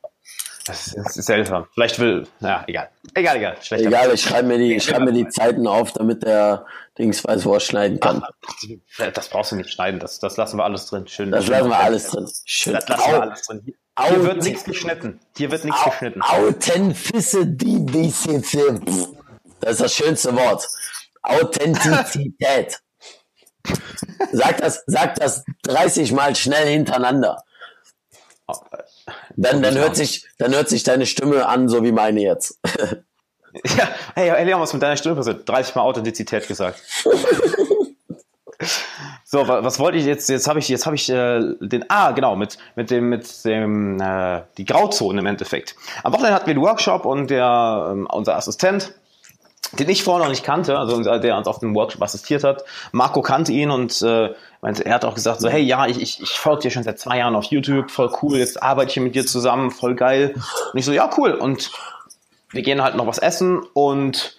[0.66, 1.66] Das ist, das ist seltsam.
[1.72, 2.26] Vielleicht will.
[2.40, 2.90] Ja, egal.
[3.14, 3.56] Egal, egal.
[3.62, 6.66] Schlechter egal, ich schreibe mir, die, ich schreib mir die Zeiten auf, damit der
[6.98, 8.22] Dings weiß, wo er schneiden kann.
[8.22, 9.98] Ach, das brauchst du nicht schneiden.
[9.98, 11.06] Das, das lassen wir alles drin.
[11.06, 11.30] Schön.
[11.30, 12.28] Das lassen wir alles drin.
[12.44, 12.74] Schön.
[12.74, 13.62] Das lassen wir alles drin.
[13.64, 13.74] Hier,
[14.08, 15.20] hier wird nichts geschnitten.
[15.38, 16.20] Hier wird nichts geschnitten.
[16.20, 18.82] Authentizität.
[19.60, 20.68] Das ist das schönste Wort.
[21.22, 22.78] Authentizität.
[24.32, 27.42] Sag das, sag das 30 Mal schnell hintereinander.
[29.36, 32.58] Dann, dann, hört sich, dann hört sich deine Stimme an, so wie meine jetzt.
[33.64, 35.48] Ja, hey, Leon, was mit deiner Stimme passiert?
[35.48, 36.78] 30 Mal Authentizität gesagt.
[39.24, 40.28] so, was wollte ich jetzt?
[40.28, 43.98] Jetzt habe ich, jetzt habe ich äh, den, ah, genau, mit mit dem, mit dem,
[43.98, 45.74] äh, die Grauzone im Endeffekt.
[46.02, 48.92] Am Wochenende hatten wir den Workshop und der, ähm, unser Assistent,
[49.72, 52.64] den ich vorher noch nicht kannte, also der uns auf dem Workshop assistiert hat.
[52.92, 56.30] Marco kannte ihn und äh, er hat auch gesagt so, hey, ja, ich, ich, ich
[56.30, 59.26] folge dir schon seit zwei Jahren auf YouTube, voll cool, jetzt arbeite ich mit dir
[59.26, 60.34] zusammen, voll geil.
[60.72, 61.32] Und ich so, ja, cool.
[61.32, 61.70] Und
[62.50, 64.36] wir gehen halt noch was essen und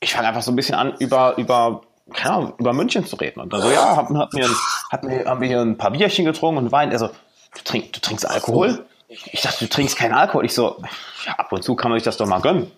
[0.00, 1.82] ich fange einfach so ein bisschen an, über, über,
[2.14, 3.40] keine Ahnung, über München zu reden.
[3.40, 4.48] Und dann so, ja, hat, hat mir,
[4.90, 6.90] hat mir, haben wir hier ein paar Bierchen getrunken und Wein.
[6.90, 8.84] Also, du, trink, du trinkst Alkohol?
[9.08, 10.44] ich dachte, du trinkst keinen Alkohol.
[10.44, 10.76] Ich so,
[11.24, 12.70] ja, ab und zu kann man sich das doch mal gönnen.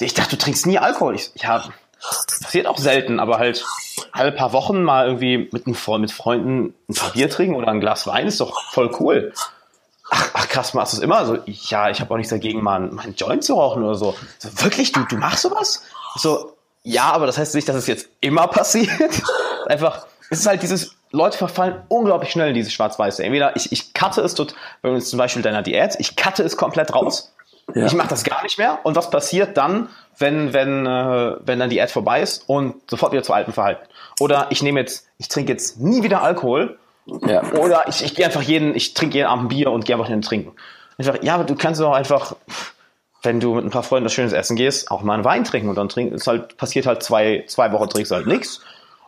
[0.00, 1.14] Ich dachte, du trinkst nie Alkohol.
[1.14, 1.64] Ich, ja,
[2.42, 3.64] passiert auch selten, aber halt
[4.12, 7.80] alle paar Wochen mal irgendwie mit, einem, mit Freunden ein paar Bier trinken oder ein
[7.80, 9.32] Glas Wein ist doch voll cool.
[10.10, 11.26] Ach, ach krass, machst du es immer?
[11.26, 14.14] So, ja, ich habe auch nichts dagegen, mal einen Joint zu rauchen oder so.
[14.38, 15.82] so wirklich, du, du machst sowas?
[16.16, 18.90] So, ja, aber das heißt nicht, dass es jetzt immer passiert.
[19.66, 23.24] Einfach, es ist halt dieses, Leute verfallen unglaublich schnell in diese Schwarz-Weiße.
[23.24, 26.56] Entweder ich, ich cutte es dort, wenn du zum Beispiel deiner Diät, ich cutte es
[26.56, 27.32] komplett raus.
[27.74, 27.86] Ja.
[27.86, 28.78] Ich mache das gar nicht mehr.
[28.82, 29.88] Und was passiert dann,
[30.18, 33.86] wenn, wenn, äh, wenn dann die Ad vorbei ist und sofort wieder zu altem Verhalten?
[34.20, 36.78] Oder ich nehme jetzt, ich trinke jetzt nie wieder Alkohol.
[37.06, 37.42] Ja.
[37.52, 40.08] Oder ich, ich gehe einfach jeden, ich trinke jeden Abend ein Bier und gehe einfach
[40.08, 40.52] hin trinken.
[40.98, 42.36] Einfach, ja, aber du kannst doch einfach,
[43.22, 45.68] wenn du mit ein paar Freunden das schönes Essen gehst, auch mal einen Wein trinken
[45.68, 48.60] und dann trinken, ist halt, passiert halt zwei, zwei Wochen trinkst du halt nichts.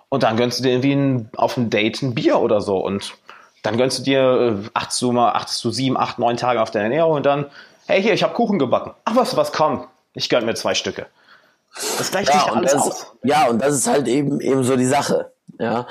[0.09, 3.15] Und dann gönnst du dir irgendwie ein, auf ein Date ein Bier oder so und
[3.63, 6.71] dann gönnst du dir, äh, achtest du mal, achtest du sieben, acht, neun Tage auf
[6.71, 7.47] deine Ernährung und dann
[7.91, 8.93] hey, hier, ich habe Kuchen gebacken.
[9.05, 11.07] Ach, was, was, komm, ich gönne mir zwei Stücke.
[11.99, 13.07] Das gleicht ja, sich alles das, aus.
[13.23, 15.33] Ja, und das ist halt eben, eben so die Sache.
[15.59, 15.87] Ja.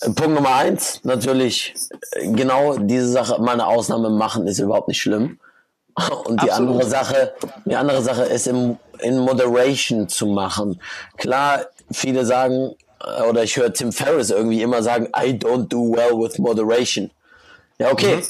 [0.00, 1.74] Punkt Nummer eins, natürlich,
[2.20, 5.38] genau diese Sache, meine Ausnahme machen, ist überhaupt nicht schlimm.
[6.24, 6.70] Und die Absolut.
[6.70, 7.34] andere Sache,
[7.66, 10.80] die andere Sache ist im, in Moderation zu machen.
[11.18, 12.74] Klar, viele sagen,
[13.04, 17.10] äh, oder ich höre Tim Ferriss irgendwie immer sagen, I don't do well with moderation.
[17.78, 18.16] Ja, okay.
[18.16, 18.22] Mhm.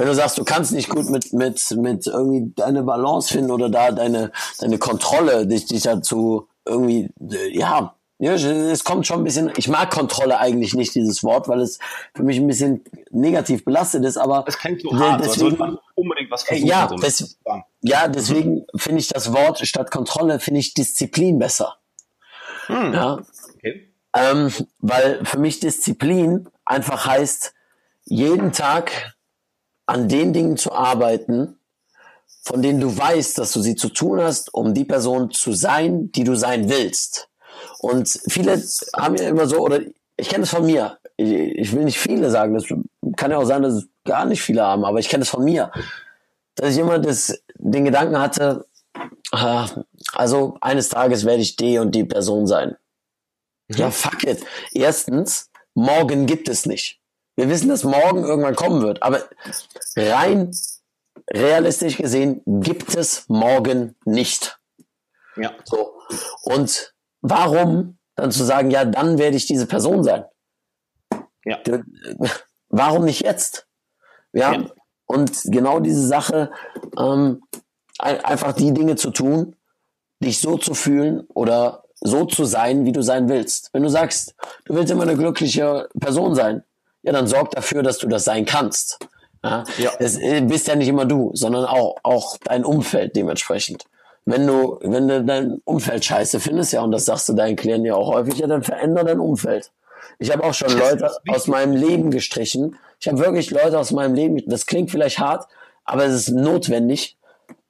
[0.00, 3.68] Wenn du sagst, du kannst nicht gut mit, mit, mit irgendwie deine Balance finden oder
[3.68, 9.24] da deine, deine Kontrolle, dich, dich dazu irgendwie, äh, ja, ja, es kommt schon ein
[9.24, 11.78] bisschen, ich mag Kontrolle eigentlich nicht, dieses Wort, weil es
[12.14, 14.44] für mich ein bisschen negativ belastet ist, aber.
[14.46, 16.66] Es klingt so hart, deswegen, man unbedingt was versuchen.
[16.66, 17.38] Ja, des,
[17.82, 18.78] ja deswegen mhm.
[18.78, 21.76] finde ich das Wort statt Kontrolle, finde ich Disziplin besser.
[22.68, 22.94] Hm.
[22.94, 23.18] Ja.
[23.54, 23.92] Okay.
[24.16, 27.52] Ähm, weil für mich Disziplin einfach heißt,
[28.06, 29.14] jeden Tag
[29.90, 31.58] an den Dingen zu arbeiten,
[32.42, 36.12] von denen du weißt, dass du sie zu tun hast, um die Person zu sein,
[36.12, 37.28] die du sein willst.
[37.80, 38.62] Und viele
[38.96, 39.80] haben ja immer so, oder
[40.16, 42.66] ich kenne es von mir, ich, ich, will nicht viele sagen, das
[43.16, 45.42] kann ja auch sein, dass es gar nicht viele haben, aber ich kenne es von
[45.42, 45.72] mir,
[46.54, 48.66] dass ich immer das, den Gedanken hatte,
[49.32, 49.68] ah,
[50.12, 52.76] also eines Tages werde ich die und die Person sein.
[53.66, 53.76] Mhm.
[53.76, 54.46] Ja, fuck it.
[54.72, 56.99] Erstens, morgen gibt es nicht.
[57.40, 59.22] Wir wissen, dass morgen irgendwann kommen wird, aber
[59.96, 60.54] rein
[61.32, 64.60] realistisch gesehen gibt es morgen nicht.
[65.36, 65.54] Ja.
[65.64, 65.94] So.
[66.42, 70.26] Und warum dann zu sagen, ja, dann werde ich diese Person sein?
[71.46, 71.58] Ja.
[72.68, 73.66] Warum nicht jetzt?
[74.34, 74.52] Ja.
[74.52, 74.70] ja.
[75.06, 76.52] Und genau diese Sache,
[76.98, 77.42] ähm,
[77.96, 79.56] einfach die Dinge zu tun,
[80.22, 83.72] dich so zu fühlen oder so zu sein, wie du sein willst.
[83.72, 84.34] Wenn du sagst,
[84.66, 86.64] du willst immer eine glückliche Person sein,
[87.02, 88.98] ja, dann sorg dafür, dass du das sein kannst.
[89.42, 89.64] Ja?
[89.78, 89.90] ja.
[89.98, 93.84] Es äh, bist ja nicht immer du, sondern auch, auch dein Umfeld dementsprechend.
[94.26, 97.86] Wenn du, wenn du dein Umfeld scheiße findest, ja, und das sagst du deinen Klienten
[97.86, 99.72] ja auch häufig, ja, dann veränder dein Umfeld.
[100.18, 102.76] Ich habe auch schon Leute aus meinem Leben gestrichen.
[103.00, 105.46] Ich habe wirklich Leute aus meinem Leben, das klingt vielleicht hart,
[105.84, 107.16] aber es ist notwendig,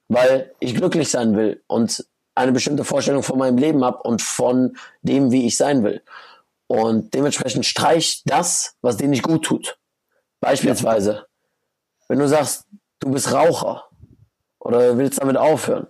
[0.09, 2.05] weil ich glücklich sein will und
[2.35, 6.03] eine bestimmte Vorstellung von meinem Leben habe und von dem, wie ich sein will.
[6.71, 9.77] Und dementsprechend streich das, was dir nicht gut tut.
[10.39, 11.27] Beispielsweise, ja.
[12.07, 12.65] wenn du sagst,
[13.01, 13.89] du bist Raucher
[14.61, 15.89] oder willst damit aufhören,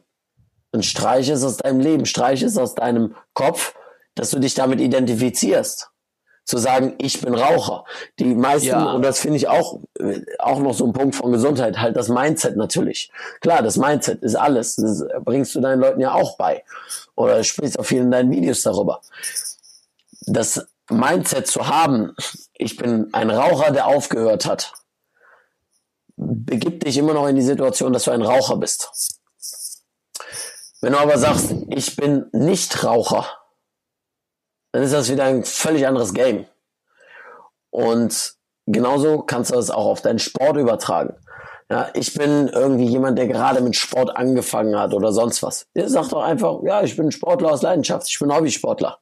[0.72, 3.74] dann streich es aus deinem Leben, streich es aus deinem Kopf,
[4.14, 5.90] dass du dich damit identifizierst.
[6.46, 7.84] Zu sagen, ich bin Raucher.
[8.18, 8.92] Die meisten, ja.
[8.92, 9.80] und das finde ich auch,
[10.38, 13.12] auch noch so ein Punkt von Gesundheit, halt das Mindset natürlich.
[13.42, 14.76] Klar, das Mindset ist alles.
[14.76, 16.64] Das bringst du deinen Leuten ja auch bei.
[17.16, 19.02] Oder sprichst auf vielen deinen Videos darüber
[20.26, 22.14] das Mindset zu haben,
[22.54, 24.72] ich bin ein Raucher, der aufgehört hat,
[26.16, 28.90] begibt dich immer noch in die Situation, dass du ein Raucher bist.
[30.80, 33.26] Wenn du aber sagst, ich bin nicht Raucher,
[34.72, 36.46] dann ist das wieder ein völlig anderes Game.
[37.70, 38.34] Und
[38.66, 41.14] genauso kannst du das auch auf deinen Sport übertragen.
[41.70, 45.66] Ja, ich bin irgendwie jemand, der gerade mit Sport angefangen hat oder sonst was.
[45.76, 48.98] Der sagt doch einfach, ja, ich bin Sportler aus Leidenschaft, ich bin Hobbysportler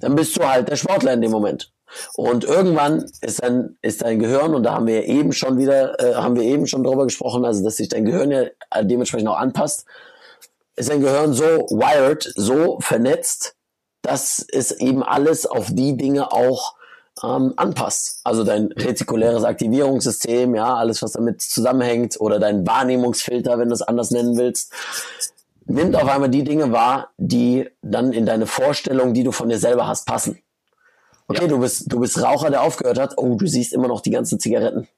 [0.00, 1.72] dann bist du halt der Sportler in dem Moment.
[2.14, 6.14] Und irgendwann ist dein, ist dein Gehirn, und da haben wir eben schon wieder, äh,
[6.14, 8.44] haben wir eben schon drüber gesprochen, also dass sich dein Gehirn ja
[8.82, 9.86] dementsprechend auch anpasst,
[10.76, 13.56] ist dein Gehirn so wired, so vernetzt,
[14.02, 16.74] dass es eben alles auf die Dinge auch
[17.22, 18.20] ähm, anpasst.
[18.24, 23.82] Also dein retikuläres Aktivierungssystem, ja, alles, was damit zusammenhängt, oder dein Wahrnehmungsfilter, wenn du es
[23.82, 24.72] anders nennen willst,
[25.70, 29.58] nimmt auf einmal die Dinge wahr, die dann in deine Vorstellung, die du von dir
[29.58, 30.38] selber hast, passen.
[31.28, 31.48] Okay, ja.
[31.48, 33.14] du bist, du bist Raucher, der aufgehört hat.
[33.16, 34.88] Oh, du siehst immer noch die ganzen Zigaretten.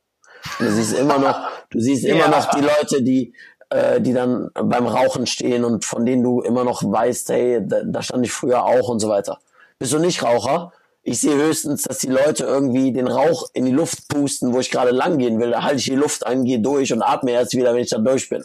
[0.58, 2.28] Du siehst immer noch, du siehst immer ja.
[2.28, 3.34] noch die Leute, die,
[3.70, 7.82] äh, die dann beim Rauchen stehen und von denen du immer noch weißt, hey, da,
[7.84, 9.38] da stand ich früher auch und so weiter.
[9.78, 10.72] Bist du nicht Raucher?
[11.02, 14.70] Ich sehe höchstens, dass die Leute irgendwie den Rauch in die Luft pusten, wo ich
[14.70, 15.50] gerade lang gehen will.
[15.50, 17.98] Da halte ich die Luft an, gehe durch und atme erst wieder, wenn ich da
[17.98, 18.44] durch bin.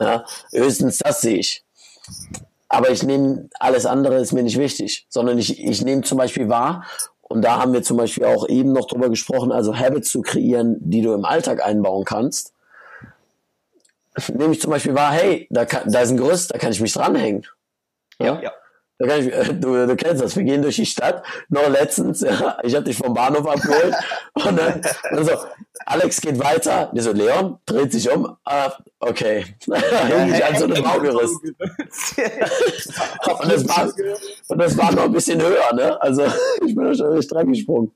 [0.00, 1.64] Ja, höchstens das sehe ich.
[2.68, 6.48] Aber ich nehme alles andere ist mir nicht wichtig, sondern ich, ich nehme zum Beispiel
[6.48, 6.84] wahr,
[7.22, 10.76] und da haben wir zum Beispiel auch eben noch drüber gesprochen, also Habits zu kreieren,
[10.80, 12.52] die du im Alltag einbauen kannst.
[14.32, 16.80] Nehme ich zum Beispiel wahr, hey, da, kann, da ist ein Gerüst, da kann ich
[16.80, 17.46] mich dranhängen.
[18.18, 18.40] Ja.
[18.40, 18.52] ja.
[18.98, 19.26] Ich,
[19.60, 21.24] du, du kennst das, wir gehen durch die Stadt.
[21.48, 23.94] Noch letztens, ja, ich habe dich vom Bahnhof abgeholt
[24.34, 24.80] und dann,
[25.10, 25.32] dann so,
[25.84, 26.90] Alex geht weiter.
[26.94, 28.36] Die so, Leon dreht sich um.
[28.44, 28.70] Ah,
[29.00, 29.46] okay.
[29.68, 31.40] Hänge ich an so einem Baugerüst.
[31.44, 31.54] und,
[33.52, 33.92] das war,
[34.48, 36.00] und das war noch ein bisschen höher, ne?
[36.00, 36.22] Also
[36.64, 37.90] ich bin da schon richtig dran gesprungen.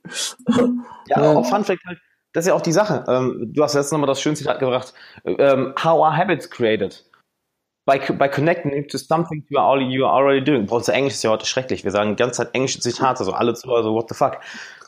[1.07, 1.99] Ja, auch Fun Fact halt,
[2.33, 3.05] das ist ja auch die Sache.
[3.09, 4.93] Ähm, du hast jetzt nochmal das schöne Zitat gebracht.
[5.25, 7.05] Ähm, how are habits created?
[7.89, 10.67] By, by connecting to something you are, already, you are already doing.
[10.67, 11.85] Bei uns Englisch ist ja heute schrecklich.
[11.85, 14.37] Wir sagen die ganze Zeit englische Zitate, so alle zu, also what the fuck.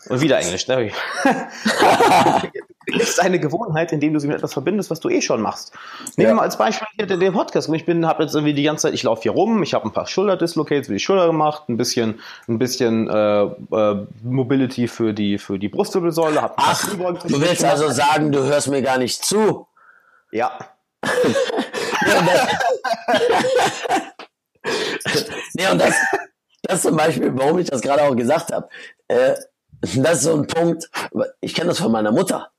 [0.09, 0.68] Und wieder Englisch.
[0.68, 0.90] Ne?
[2.86, 5.72] ist eine Gewohnheit, indem du sie mit etwas verbindest, was du eh schon machst.
[6.16, 7.70] Nehmen wir mal als Beispiel hier den, den Podcast.
[7.72, 9.92] Ich bin, habe jetzt irgendwie die ganze Zeit, ich laufe hier rum, ich habe ein
[9.92, 15.38] paar Schulterdislocates für die Schulter gemacht, ein bisschen, ein bisschen äh, äh, Mobility für die
[15.38, 16.51] für die Brustwirbelsäule.
[16.57, 19.66] Ach, du willst also sagen, du hörst mir gar nicht zu?
[20.32, 20.59] Ja.
[25.55, 25.94] Nee, und das,
[26.62, 28.68] das zum Beispiel, warum ich das gerade auch gesagt habe,
[29.09, 29.34] äh,
[29.80, 30.90] das ist so ein Punkt,
[31.40, 32.51] ich kenne das von meiner Mutter.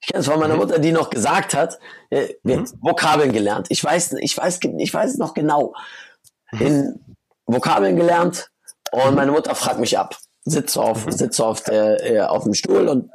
[0.00, 0.60] Ich kenne es von meiner mhm.
[0.60, 1.78] Mutter, die noch gesagt hat,
[2.10, 2.66] äh, mhm.
[2.80, 3.66] Vokabeln gelernt.
[3.68, 5.74] Ich weiß, ich weiß, ich weiß noch genau.
[6.52, 6.66] Mhm.
[6.66, 7.16] In
[7.46, 8.50] Vokabeln gelernt
[8.92, 10.16] und meine Mutter fragt mich ab.
[10.44, 13.10] Sitze auf, sitze auf der, äh, auf dem Stuhl und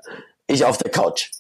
[0.48, 1.32] ich auf der Couch.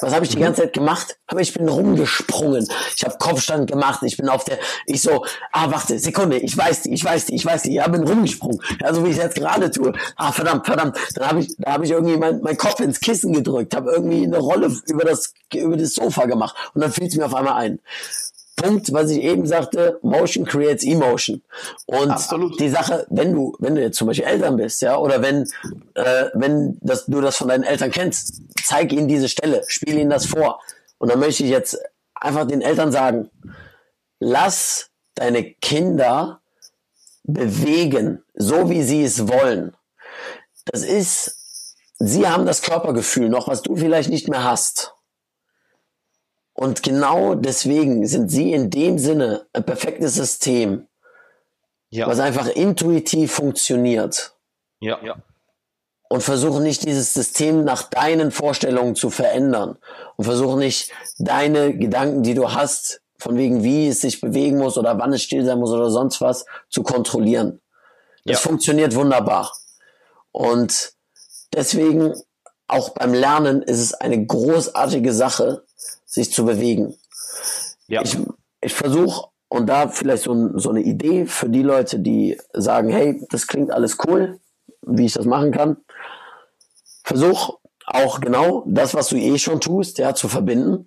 [0.00, 1.18] Was habe ich die ganze Zeit gemacht?
[1.26, 2.66] Aber ich bin rumgesprungen.
[2.96, 4.02] Ich habe Kopfstand gemacht.
[4.02, 7.34] Ich bin auf der, ich so, ah, warte, Sekunde, ich weiß die, ich weiß die,
[7.34, 7.74] ich weiß die.
[7.74, 8.60] Ja, bin rumgesprungen.
[8.80, 9.92] Ja, so wie ich es jetzt gerade tue.
[10.16, 10.98] Ah, verdammt, verdammt.
[11.14, 14.24] Dann habe ich, da habe ich irgendwie meinen mein Kopf ins Kissen gedrückt, habe irgendwie
[14.24, 16.56] eine Rolle über das, über das Sofa gemacht.
[16.74, 17.78] Und dann fiel es mir auf einmal ein.
[18.56, 21.42] Punkt, was ich eben sagte, Motion creates Emotion.
[21.86, 22.58] Und Absolut.
[22.60, 25.42] die Sache, wenn du, wenn du jetzt zum Beispiel Eltern bist, ja, oder wenn,
[25.94, 30.10] äh, wenn das, du das von deinen Eltern kennst, zeig ihnen diese Stelle, spiel ihnen
[30.10, 30.60] das vor.
[30.98, 31.78] Und dann möchte ich jetzt
[32.14, 33.30] einfach den Eltern sagen,
[34.20, 36.40] lass deine Kinder
[37.24, 39.76] bewegen, so wie sie es wollen.
[40.66, 44.93] Das ist, sie haben das Körpergefühl noch, was du vielleicht nicht mehr hast.
[46.54, 50.86] Und genau deswegen sind sie in dem Sinne ein perfektes System,
[51.90, 52.06] ja.
[52.06, 54.36] was einfach intuitiv funktioniert.
[54.80, 54.98] Ja.
[55.02, 55.16] ja.
[56.08, 59.78] Und versuche nicht dieses System nach deinen Vorstellungen zu verändern.
[60.16, 64.78] Und versuche nicht deine Gedanken, die du hast, von wegen wie es sich bewegen muss
[64.78, 67.60] oder wann es still sein muss oder sonst was, zu kontrollieren.
[68.24, 68.48] Das ja.
[68.48, 69.50] funktioniert wunderbar.
[70.30, 70.92] Und
[71.52, 72.14] deswegen
[72.68, 75.64] auch beim Lernen ist es eine großartige Sache,
[76.14, 76.94] sich zu bewegen.
[77.88, 78.02] Ja.
[78.02, 78.16] Ich,
[78.60, 83.24] ich versuche, und da vielleicht so, so eine Idee für die Leute, die sagen, hey,
[83.30, 84.38] das klingt alles cool,
[84.82, 85.76] wie ich das machen kann.
[87.04, 90.86] Versuch auch genau das, was du eh schon tust, ja, zu verbinden.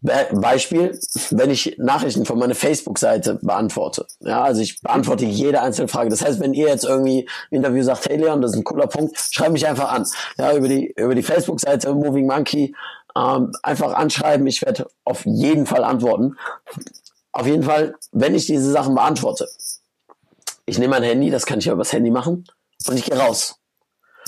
[0.00, 0.96] Be Beispiel,
[1.30, 4.06] wenn ich Nachrichten von meiner Facebook-Seite beantworte.
[4.20, 6.08] Ja, also ich beantworte jede einzelne Frage.
[6.08, 8.86] Das heißt, wenn ihr jetzt irgendwie im Interview sagt, hey Leon, das ist ein cooler
[8.86, 10.06] Punkt, schreib mich einfach an.
[10.38, 12.74] Ja, über die, über die Facebook-Seite Moving Monkey
[13.18, 14.46] ähm, einfach anschreiben.
[14.46, 16.36] Ich werde auf jeden Fall antworten.
[17.32, 19.48] Auf jeden Fall, wenn ich diese Sachen beantworte,
[20.66, 22.44] ich nehme mein Handy, das kann ich ja übers Handy machen,
[22.86, 23.56] und ich gehe raus.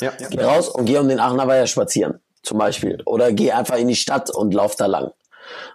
[0.01, 0.29] Ja, ja.
[0.29, 3.03] Gehe raus und gehe um den Aachener Weiher spazieren, zum Beispiel.
[3.05, 5.13] Oder gehe einfach in die Stadt und laufe da lang.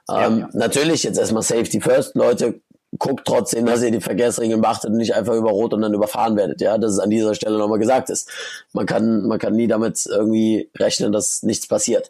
[0.10, 2.16] Ähm, ja, Natürlich, jetzt erstmal Safety First.
[2.16, 2.62] Leute,
[2.98, 6.36] guckt trotzdem, dass ihr die Verkehrsregeln beachtet und nicht einfach über Rot und dann überfahren
[6.36, 6.62] werdet.
[6.62, 8.30] Ja, dass es an dieser Stelle nochmal gesagt ist.
[8.74, 12.10] Man kann, man kann nie damit irgendwie rechnen, dass nichts passiert.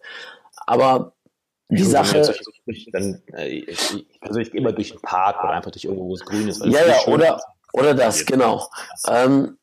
[0.66, 1.13] Aber
[1.70, 2.34] die ja, Sache.
[2.91, 6.13] Dann, äh, ich, also ich gehe immer durch den Park oder einfach durch irgendwo, wo
[6.13, 6.63] es grün ist.
[6.66, 7.41] Ja, ja, oder,
[7.74, 8.68] oder das, genau.
[9.07, 9.57] Ähm,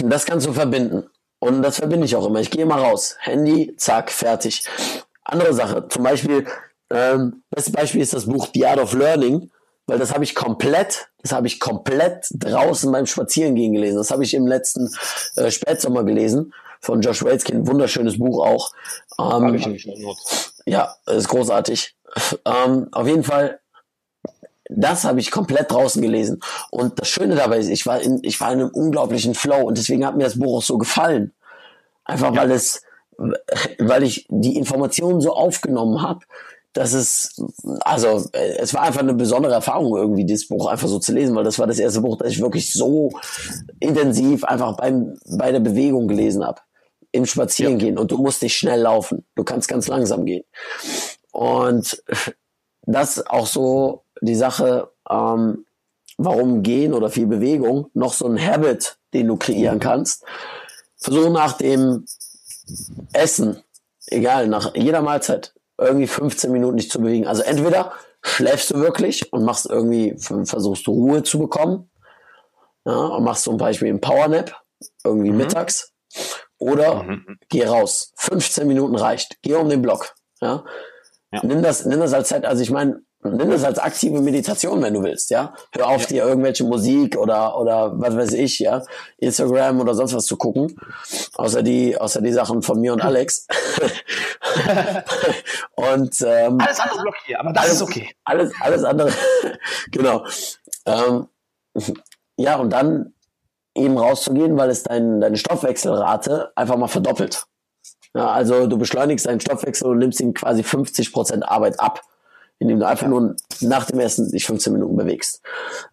[0.00, 1.08] das kannst du verbinden.
[1.40, 2.40] Und das verbinde ich auch immer.
[2.40, 3.16] Ich gehe mal raus.
[3.20, 4.66] Handy, zack, fertig.
[5.24, 6.46] Andere Sache, zum Beispiel,
[6.90, 9.50] ähm, das Beispiel ist das Buch The Art of Learning,
[9.86, 13.96] weil das habe ich komplett, das habe ich komplett draußen beim Spazierengehen gelesen.
[13.96, 14.90] Das habe ich im letzten
[15.36, 16.52] äh, Spätsommer gelesen
[16.84, 18.72] von Josh Waitzkin, wunderschönes Buch auch.
[19.18, 19.78] Ähm,
[20.66, 21.96] ja, ist großartig.
[22.44, 23.60] Ähm, auf jeden Fall,
[24.68, 26.40] das habe ich komplett draußen gelesen.
[26.70, 29.78] Und das Schöne dabei ist, ich war in, ich war in einem unglaublichen Flow und
[29.78, 31.32] deswegen hat mir das Buch auch so gefallen.
[32.04, 32.42] Einfach ja.
[32.42, 32.82] weil es,
[33.78, 36.20] weil ich die Informationen so aufgenommen habe,
[36.74, 37.40] dass es,
[37.84, 41.44] also es war einfach eine besondere Erfahrung, irgendwie dieses Buch einfach so zu lesen, weil
[41.44, 43.12] das war das erste Buch, das ich wirklich so
[43.78, 46.60] intensiv einfach beim, bei der Bewegung gelesen habe.
[47.14, 47.94] Im Spazierengehen.
[47.94, 48.00] Ja.
[48.00, 49.24] Und du musst nicht schnell laufen.
[49.36, 50.42] Du kannst ganz langsam gehen.
[51.30, 52.02] Und
[52.82, 55.64] das auch so die Sache, ähm,
[56.18, 60.24] warum Gehen oder viel Bewegung noch so ein Habit, den du kreieren kannst.
[60.96, 62.04] Versuch nach dem
[63.12, 63.62] Essen,
[64.06, 67.28] egal, nach jeder Mahlzeit, irgendwie 15 Minuten dich zu bewegen.
[67.28, 67.92] Also entweder
[68.22, 71.90] schläfst du wirklich und machst irgendwie, versuchst du Ruhe zu bekommen,
[72.84, 74.60] ja, und machst zum Beispiel einen Powernap,
[75.04, 75.36] irgendwie mhm.
[75.36, 75.92] mittags,
[76.58, 77.38] oder mhm.
[77.48, 78.12] geh raus.
[78.16, 79.38] 15 Minuten reicht.
[79.42, 80.14] Geh um den Block.
[80.40, 80.64] Ja.
[81.32, 81.40] ja.
[81.42, 82.44] Nimm das, nimm das als Zeit.
[82.44, 85.54] Also ich meine, nimm das als aktive Meditation, wenn du willst, ja.
[85.72, 86.08] Hör auf, ja.
[86.08, 88.82] dir irgendwelche Musik oder, oder was weiß ich, ja,
[89.18, 90.78] Instagram oder sonst was zu gucken.
[91.34, 93.46] Außer die, außer die Sachen von mir und Alex.
[95.74, 98.14] und, ähm, Alles andere blockiert, aber das alles, ist okay.
[98.24, 99.12] Alles, alles andere,
[99.90, 100.26] genau.
[100.86, 101.26] Ähm,
[102.36, 103.13] ja, und dann
[103.74, 107.46] eben rauszugehen, weil es dein, deine Stoffwechselrate einfach mal verdoppelt.
[108.14, 112.02] Ja, also du beschleunigst deinen Stoffwechsel und nimmst ihm quasi 50 Prozent Arbeit ab
[112.58, 115.42] indem du einfach nur nach dem Essen dich 15 Minuten bewegst.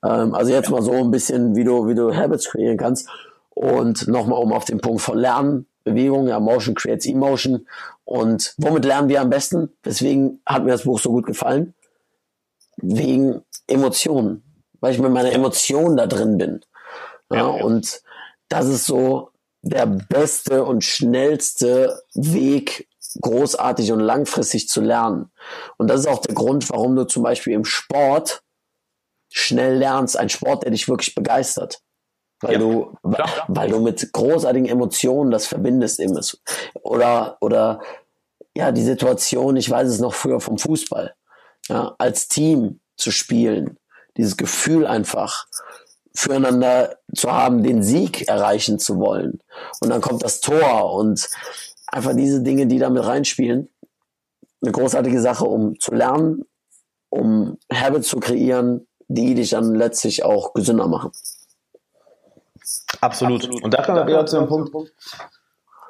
[0.03, 3.09] Ähm, also jetzt mal so ein bisschen, wie du, wie du Habits kreieren kannst.
[3.49, 7.67] Und nochmal um auf den Punkt von Lernen, Bewegung, ja, Motion creates Emotion.
[8.05, 9.69] Und womit lernen wir am besten?
[9.83, 11.73] Deswegen hat mir das Buch so gut gefallen.
[12.77, 14.43] Wegen Emotionen.
[14.79, 16.61] Weil ich mit meiner Emotion da drin bin.
[17.31, 18.01] Ja, ja, Und
[18.49, 22.87] das ist so der beste und schnellste Weg,
[23.21, 25.31] großartig und langfristig zu lernen.
[25.77, 28.43] Und das ist auch der Grund, warum du zum Beispiel im Sport
[29.29, 31.81] schnell lernst, ein Sport, der dich wirklich begeistert.
[32.41, 33.45] Weil ja, du, klar.
[33.47, 36.21] weil du mit großartigen Emotionen das verbindest immer.
[36.81, 37.81] Oder, oder,
[38.55, 41.13] ja, die Situation, ich weiß es noch früher vom Fußball,
[41.69, 43.77] ja, als Team zu spielen,
[44.17, 45.45] dieses Gefühl einfach
[46.13, 49.39] füreinander zu haben, den Sieg erreichen zu wollen.
[49.79, 51.29] Und dann kommt das Tor und
[51.87, 53.69] einfach diese Dinge, die da mit reinspielen,
[54.61, 56.45] eine großartige Sache, um zu lernen,
[57.09, 61.11] um Habits zu kreieren, die dich dann letztlich auch gesünder machen.
[63.01, 63.43] Absolut.
[63.43, 63.63] Absolut.
[63.63, 64.93] Und da kommen wir wieder zu dem Punkt.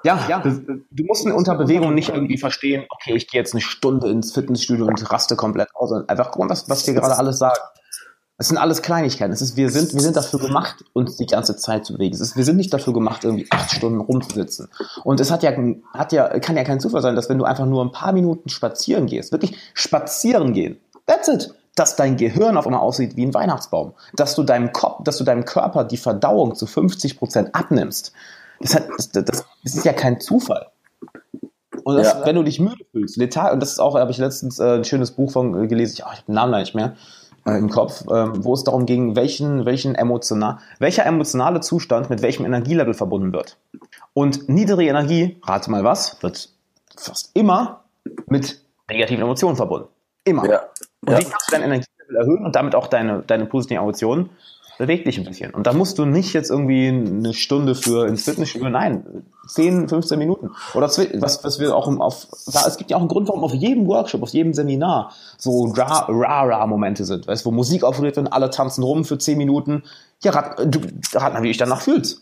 [0.03, 4.09] Ja, ja, du musst unter Bewegung nicht irgendwie verstehen, okay, ich gehe jetzt eine Stunde
[4.09, 5.91] ins Fitnessstudio und raste komplett aus.
[6.07, 7.59] Einfach gucken, was, was wir gerade alles sagen.
[8.41, 9.31] Es sind alles Kleinigkeiten.
[9.31, 12.15] Es ist, wir, sind, wir sind dafür gemacht, uns die ganze Zeit zu bewegen.
[12.15, 14.67] Es ist, wir sind nicht dafür gemacht, irgendwie acht Stunden rumzusitzen.
[15.03, 15.51] Und es hat ja,
[15.93, 18.49] hat ja, kann ja kein Zufall sein, dass wenn du einfach nur ein paar Minuten
[18.49, 23.33] spazieren gehst, wirklich spazieren gehen, that's it, dass dein Gehirn auf einmal aussieht wie ein
[23.35, 23.93] Weihnachtsbaum.
[24.15, 28.11] Dass du deinem Kopf, dass du deinem Körper die Verdauung zu 50 Prozent abnimmst.
[28.59, 29.23] Das, hat, das, das,
[29.63, 30.65] das ist ja kein Zufall.
[31.83, 32.25] Und das, ja.
[32.25, 34.83] wenn du dich müde fühlst, letal, und das ist auch, habe ich letztens äh, ein
[34.83, 36.95] schönes Buch von gelesen, ich, oh, ich habe den Namen nicht mehr,
[37.45, 42.21] äh, im Kopf, ähm, wo es darum ging, welchen, welchen emotional, welcher emotionale Zustand mit
[42.21, 43.57] welchem Energielevel verbunden wird.
[44.13, 46.49] Und niedrige Energie, rate mal was, wird
[46.97, 47.83] fast immer
[48.27, 49.87] mit negativen Emotionen verbunden.
[50.23, 50.47] Immer.
[50.47, 50.61] Ja.
[51.05, 54.29] Und wie kannst du dein Energielevel erhöhen und damit auch deine, deine positiven Emotionen?
[54.77, 55.53] Beweg dich ein bisschen.
[55.53, 60.17] Und da musst du nicht jetzt irgendwie eine Stunde für ins Fitnessstudio, nein, 10, 15
[60.17, 60.51] Minuten.
[60.73, 63.87] Oder was, was wir auch auf, es gibt ja auch einen Grund, warum auf jedem
[63.87, 69.05] Workshop, auf jedem Seminar so Ra-Ra-Momente sind, weißt, wo Musik aufgeregt wird, alle tanzen rum
[69.05, 69.83] für 10 Minuten.
[70.23, 70.79] Ja, rat, du,
[71.13, 72.21] rat mal, wie ich danach fühlst.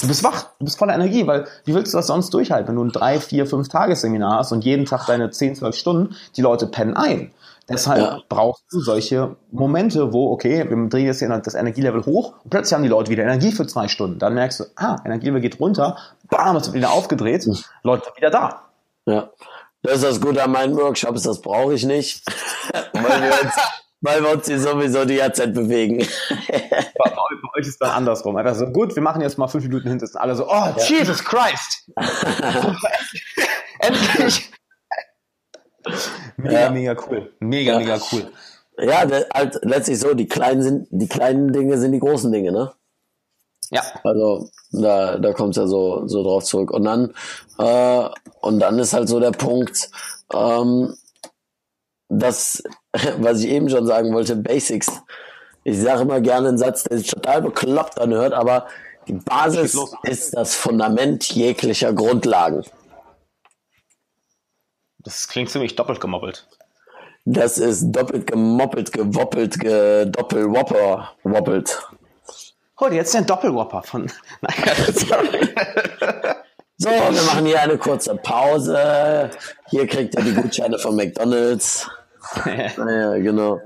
[0.00, 2.76] Du bist wach, du bist voller Energie, weil wie willst du das sonst durchhalten, wenn
[2.76, 6.40] du ein drei, vier, fünf Tagesseminar hast und jeden Tag deine 10, 12 Stunden, die
[6.40, 7.30] Leute pennen ein.
[7.68, 8.22] Deshalb ja.
[8.28, 12.82] brauchst du solche Momente, wo, okay, wir drehen jetzt das Energielevel hoch und plötzlich haben
[12.82, 14.18] die Leute wieder Energie für zwei Stunden.
[14.18, 15.96] Dann merkst du, ah, Energielevel geht runter,
[16.28, 17.58] bam, es wird wieder aufgedreht, mhm.
[17.82, 18.62] Leute sind wieder da.
[19.06, 19.30] Ja.
[19.82, 22.24] Das ist das Gute an meinen Workshops, das brauche ich nicht,
[22.92, 23.54] weil, wir uns,
[24.00, 25.98] weil wir uns hier sowieso die ganze Zeit bewegen.
[26.28, 28.36] bei, bei euch ist dann andersrum.
[28.36, 30.76] Einfach so, gut, wir machen jetzt mal fünf Minuten hinter, alle so, oh, ja.
[30.84, 31.90] Jesus Christ!
[33.78, 34.50] Endlich!
[36.36, 36.70] Mega, ja.
[36.70, 37.32] mega cool.
[37.40, 37.78] Mega, ja.
[37.78, 38.30] mega cool.
[38.78, 42.72] Ja, halt letztlich so, die kleinen sind, die kleinen Dinge sind die großen Dinge, ne?
[43.70, 43.82] Ja.
[44.04, 46.70] Also da, da kommt es ja so, so drauf zurück.
[46.70, 47.14] Und dann,
[47.58, 48.08] äh,
[48.40, 49.90] und dann ist halt so der Punkt,
[50.32, 50.94] ähm,
[52.08, 52.62] das,
[53.18, 54.88] was ich eben schon sagen wollte, Basics.
[55.64, 58.66] Ich sage immer gerne einen Satz, der sich total bekloppt anhört, aber
[59.06, 62.64] die Basis ist das Fundament jeglicher Grundlagen.
[65.04, 66.46] Das klingt ziemlich doppelt gemoppelt.
[67.24, 71.80] Das ist doppelt gemoppelt, gewoppelt, gedoppelwopper, woppelt.
[72.80, 74.10] Oh, jetzt ein Doppelwopper von.
[76.78, 79.30] So, wir machen hier eine kurze Pause.
[79.70, 81.88] Hier kriegt ihr die Gutscheine von McDonalds.
[82.44, 83.60] ja, genau.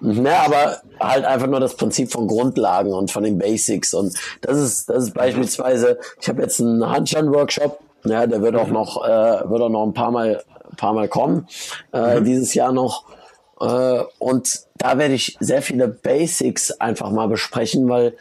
[0.00, 3.92] Ja, aber halt einfach nur das Prinzip von Grundlagen und von den Basics.
[3.92, 8.68] Und das ist, das ist beispielsweise, ich habe jetzt einen Handstand-Workshop, ja, der wird auch
[8.68, 10.40] noch, äh, wird auch noch ein paar Mal,
[10.80, 11.46] paar Mal kommen,
[11.92, 12.24] äh, mhm.
[12.24, 13.04] dieses Jahr noch.
[13.60, 18.16] Äh, und da werde ich sehr viele Basics einfach mal besprechen, weil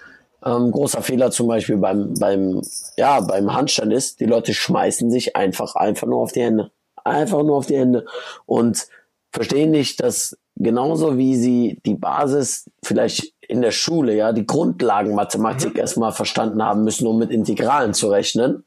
[0.45, 2.61] ähm, großer Fehler zum Beispiel beim, beim,
[2.97, 6.71] ja, beim Handstand ist, die Leute schmeißen sich einfach, einfach nur auf die Hände.
[7.03, 8.05] Einfach nur auf die Hände.
[8.45, 8.87] Und
[9.31, 15.15] verstehen nicht, dass genauso wie sie die Basis vielleicht in der Schule, ja, die Grundlagen
[15.15, 15.79] Mathematik mhm.
[15.79, 18.63] erstmal verstanden haben müssen, um mit Integralen zu rechnen.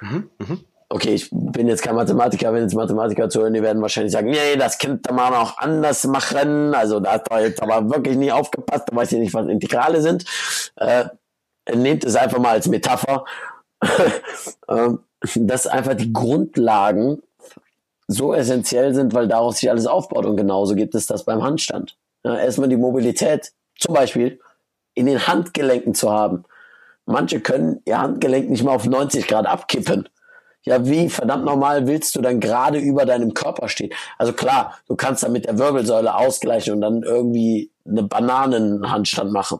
[0.00, 0.30] Mhm.
[0.38, 0.60] Mhm.
[0.92, 4.56] Okay, ich bin jetzt kein Mathematiker, wenn jetzt Mathematiker zuhören, die werden wahrscheinlich sagen, nee,
[4.58, 6.74] das könnte man auch anders machen.
[6.74, 10.02] Also da hat er jetzt aber wirklich nie aufgepasst, da weiß ich nicht, was Integrale
[10.02, 10.26] sind.
[10.76, 11.06] Äh,
[11.74, 13.24] nehmt es einfach mal als Metapher,
[14.68, 14.98] ähm,
[15.34, 17.22] dass einfach die Grundlagen
[18.06, 20.26] so essentiell sind, weil daraus sich alles aufbaut.
[20.26, 21.96] Und genauso gibt es das beim Handstand.
[22.22, 24.40] Ja, erstmal die Mobilität, zum Beispiel
[24.92, 26.44] in den Handgelenken zu haben.
[27.06, 30.06] Manche können ihr Handgelenk nicht mal auf 90 Grad abkippen.
[30.64, 33.92] Ja, wie verdammt normal willst du dann gerade über deinem Körper stehen?
[34.16, 39.58] Also klar, du kannst dann mit der Wirbelsäule ausgleichen und dann irgendwie eine Bananenhandstand machen.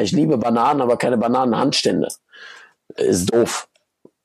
[0.00, 2.08] Ich liebe Bananen, aber keine Bananenhandstände.
[2.96, 3.68] Ist doof.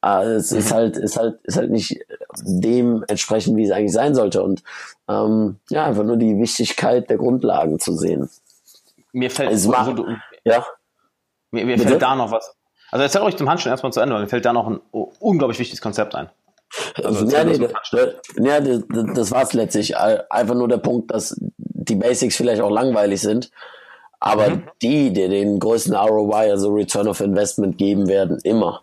[0.01, 0.75] Also es ist mhm.
[0.75, 1.99] halt, ist halt, ist halt nicht
[2.41, 4.41] dementsprechend, wie es eigentlich sein sollte.
[4.41, 4.63] Und
[5.07, 8.29] ähm, ja, einfach nur die Wichtigkeit der Grundlagen zu sehen.
[9.11, 10.05] Mir fällt, also, wo, du,
[10.43, 10.65] ja?
[11.51, 12.55] mir, mir fällt da noch was.
[12.91, 15.59] Also erzähl euch zum Handstand erstmal zu Ende, weil mir fällt da noch ein unglaublich
[15.59, 16.29] wichtiges Konzept ein.
[17.03, 17.71] Also ja, nee, das,
[18.37, 18.83] ja, das,
[19.15, 19.97] das war es letztlich.
[19.97, 23.51] Einfach nur der Punkt, dass die Basics vielleicht auch langweilig sind,
[24.19, 24.63] aber mhm.
[24.81, 28.81] die, die den größten ROI, also Return of Investment geben werden, immer.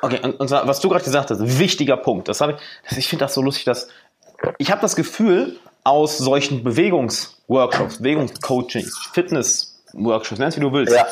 [0.00, 2.28] Okay, und, und zwar, was du gerade gesagt hast, wichtiger Punkt.
[2.28, 2.56] Das habe
[2.90, 3.88] ich, ich finde das so lustig, dass
[4.58, 11.06] ich habe das Gefühl, aus solchen Bewegungsworkshops, Bewegungscoachings, Fitnessworkshops, nennst wie du willst, ja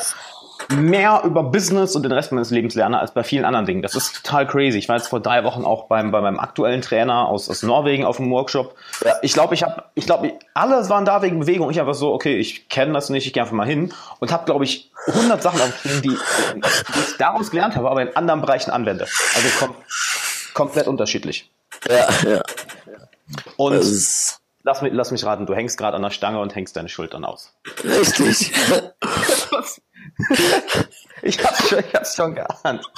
[0.69, 3.81] mehr über Business und den Rest meines Lebens lerne als bei vielen anderen Dingen.
[3.81, 4.77] Das ist total crazy.
[4.77, 8.05] Ich war jetzt vor drei Wochen auch beim, bei meinem aktuellen Trainer aus, aus Norwegen
[8.05, 8.75] auf dem Workshop.
[9.03, 9.15] Ja.
[9.21, 11.69] Ich glaube, ich habe, ich glaube, alle waren da wegen Bewegung.
[11.71, 14.45] Ich einfach so, okay, ich kenne das nicht, ich gehe einfach mal hin und habe,
[14.45, 18.71] glaube ich, 100 Sachen aufgeschrieben, die, die ich daraus gelernt habe, aber in anderen Bereichen
[18.71, 19.05] anwende.
[19.35, 19.75] Also kom
[20.53, 21.49] komplett unterschiedlich.
[21.89, 22.43] Ja, ja.
[23.55, 23.73] Und
[24.63, 27.25] lass mich, lass mich raten, du hängst gerade an der Stange und hängst deine Schultern
[27.25, 27.53] aus.
[27.83, 28.51] Richtig.
[31.21, 32.89] ich hab's schon, ich hab's schon geahnt.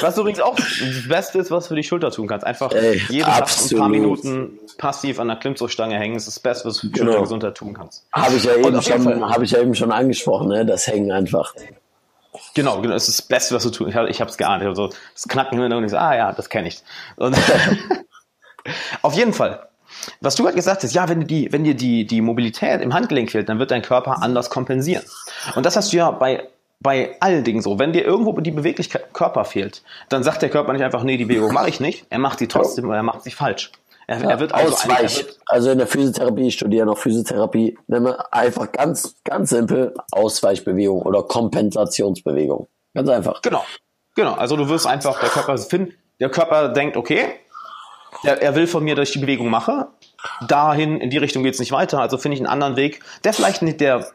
[0.00, 2.46] Was übrigens auch das Beste ist, was du für die Schulter tun kannst.
[2.46, 6.68] Einfach Ey, jeden Tag ein paar Minuten passiv an der Klimmzugstange hängen, ist das Beste,
[6.68, 7.12] was du für die genau.
[7.12, 8.06] Schultergesundheit tun kannst.
[8.12, 10.66] Habe ich ja eben schon, habe ich ja eben schon angesprochen, ne?
[10.66, 11.54] Das Hängen einfach.
[12.54, 13.88] Genau, genau, das ist das Beste, was du tun.
[13.88, 14.62] Ich, hab, ich hab's geahnt.
[14.62, 16.82] Ich hab so das Knacken im und ich so, ah ja, das kenne ich.
[17.16, 17.36] Und
[19.02, 19.69] auf jeden Fall.
[20.20, 22.94] Was du gerade gesagt hast, ja, wenn dir die, wenn dir die, die Mobilität im
[22.94, 25.04] Handgelenk fehlt, dann wird dein Körper anders kompensieren.
[25.54, 26.48] Und das hast du ja bei
[26.80, 27.78] bei allen Dingen so.
[27.78, 31.18] Wenn dir irgendwo die Beweglichkeit im Körper fehlt, dann sagt der Körper nicht einfach, nee,
[31.18, 32.06] die Bewegung mache ich nicht.
[32.08, 33.70] Er macht sie trotzdem, aber er macht sie falsch.
[34.06, 35.18] Er, ja, er wird also Ausweich.
[35.18, 39.94] Wird also in der Physiotherapie, ich studiere noch Physiotherapie, nennen wir einfach ganz, ganz simpel
[40.10, 42.66] Ausweichbewegung oder Kompensationsbewegung.
[42.94, 43.42] Ganz einfach.
[43.42, 43.64] Genau.
[44.16, 44.32] Genau.
[44.32, 47.24] Also du wirst einfach, der Körper finden, der Körper denkt, okay,
[48.22, 49.88] er, er will von mir, dass ich die Bewegung mache.
[50.46, 52.00] Dahin, in die Richtung geht es nicht weiter.
[52.00, 54.06] Also finde ich einen anderen Weg, der vielleicht nicht, der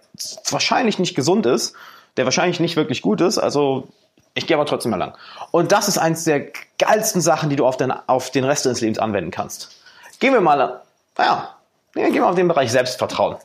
[0.49, 1.75] wahrscheinlich nicht gesund ist,
[2.17, 3.37] der wahrscheinlich nicht wirklich gut ist.
[3.37, 3.87] Also
[4.33, 5.17] ich gehe aber trotzdem mal lang.
[5.51, 8.81] Und das ist eins der geilsten Sachen, die du auf den, auf den Rest deines
[8.81, 9.75] Lebens anwenden kannst.
[10.19, 10.81] Gehen wir mal,
[11.17, 11.55] naja,
[11.93, 13.37] gehen wir auf den Bereich Selbstvertrauen.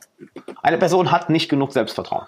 [0.62, 2.26] Eine Person hat nicht genug Selbstvertrauen.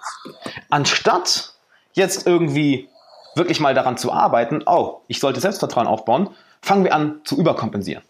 [0.71, 1.53] Anstatt
[1.93, 2.89] jetzt irgendwie
[3.35, 6.31] wirklich mal daran zu arbeiten, oh, ich sollte Selbstvertrauen aufbauen,
[6.63, 8.03] fangen wir an zu überkompensieren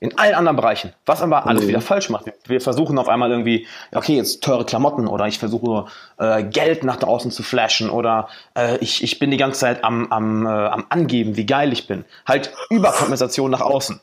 [0.00, 1.68] in allen anderen Bereichen, was aber alles mhm.
[1.68, 2.24] wieder falsch macht.
[2.46, 5.86] Wir versuchen auf einmal irgendwie, okay, jetzt teure Klamotten oder ich versuche
[6.18, 10.10] äh, Geld nach draußen zu flashen oder äh, ich, ich bin die ganze Zeit am,
[10.10, 12.06] am, äh, am Angeben, wie geil ich bin.
[12.26, 14.00] Halt Überkompensation nach außen.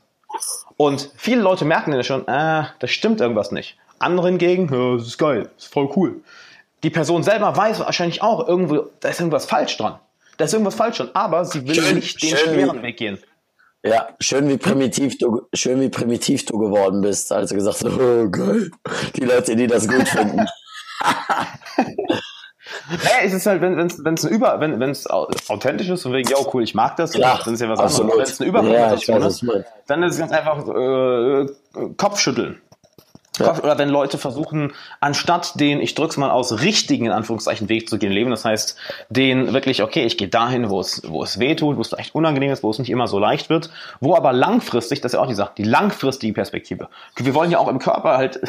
[0.77, 3.75] Und viele Leute merken ja schon, äh, das stimmt irgendwas nicht.
[3.97, 6.21] Andere hingegen, ja, das ist geil, das ist voll cool.
[6.83, 9.97] Die Person selber weiß wahrscheinlich auch, irgendwo, da ist irgendwas falsch dran.
[10.37, 13.17] Da ist irgendwas falsch dran, aber sie will schön, nicht den schweren Weg gehen.
[13.83, 17.99] Ja, schön wie primitiv du, schön wie primitiv du geworden bist, als du gesagt hast,
[17.99, 18.71] oh geil,
[19.15, 20.45] die Leute, die das gut finden.
[22.89, 26.29] Naja, es ist halt, wenn es wenn, ein Über, wenn es authentisch ist und wegen,
[26.29, 28.17] ja, cool, ich mag das, Klar, dann ist ja was anderes.
[28.17, 29.45] Wenn es eine Überkompensation ja, ist,
[29.87, 31.45] dann ist es ganz einfach äh,
[31.97, 32.61] Kopfschütteln.
[33.39, 33.57] Ja.
[33.57, 37.97] Oder wenn Leute versuchen, anstatt den, ich drück's mal aus, richtigen, in Anführungszeichen, Weg zu
[37.97, 38.29] gehen, leben.
[38.29, 38.77] Das heißt,
[39.09, 42.15] den wirklich, okay, ich gehe dahin, wo es, wo es weh tut, wo es echt
[42.15, 43.69] unangenehm ist, wo es nicht immer so leicht wird,
[43.99, 46.89] wo aber langfristig, das ist ja auch die Sache, die langfristige Perspektive.
[47.15, 48.39] Wir wollen ja auch im Körper halt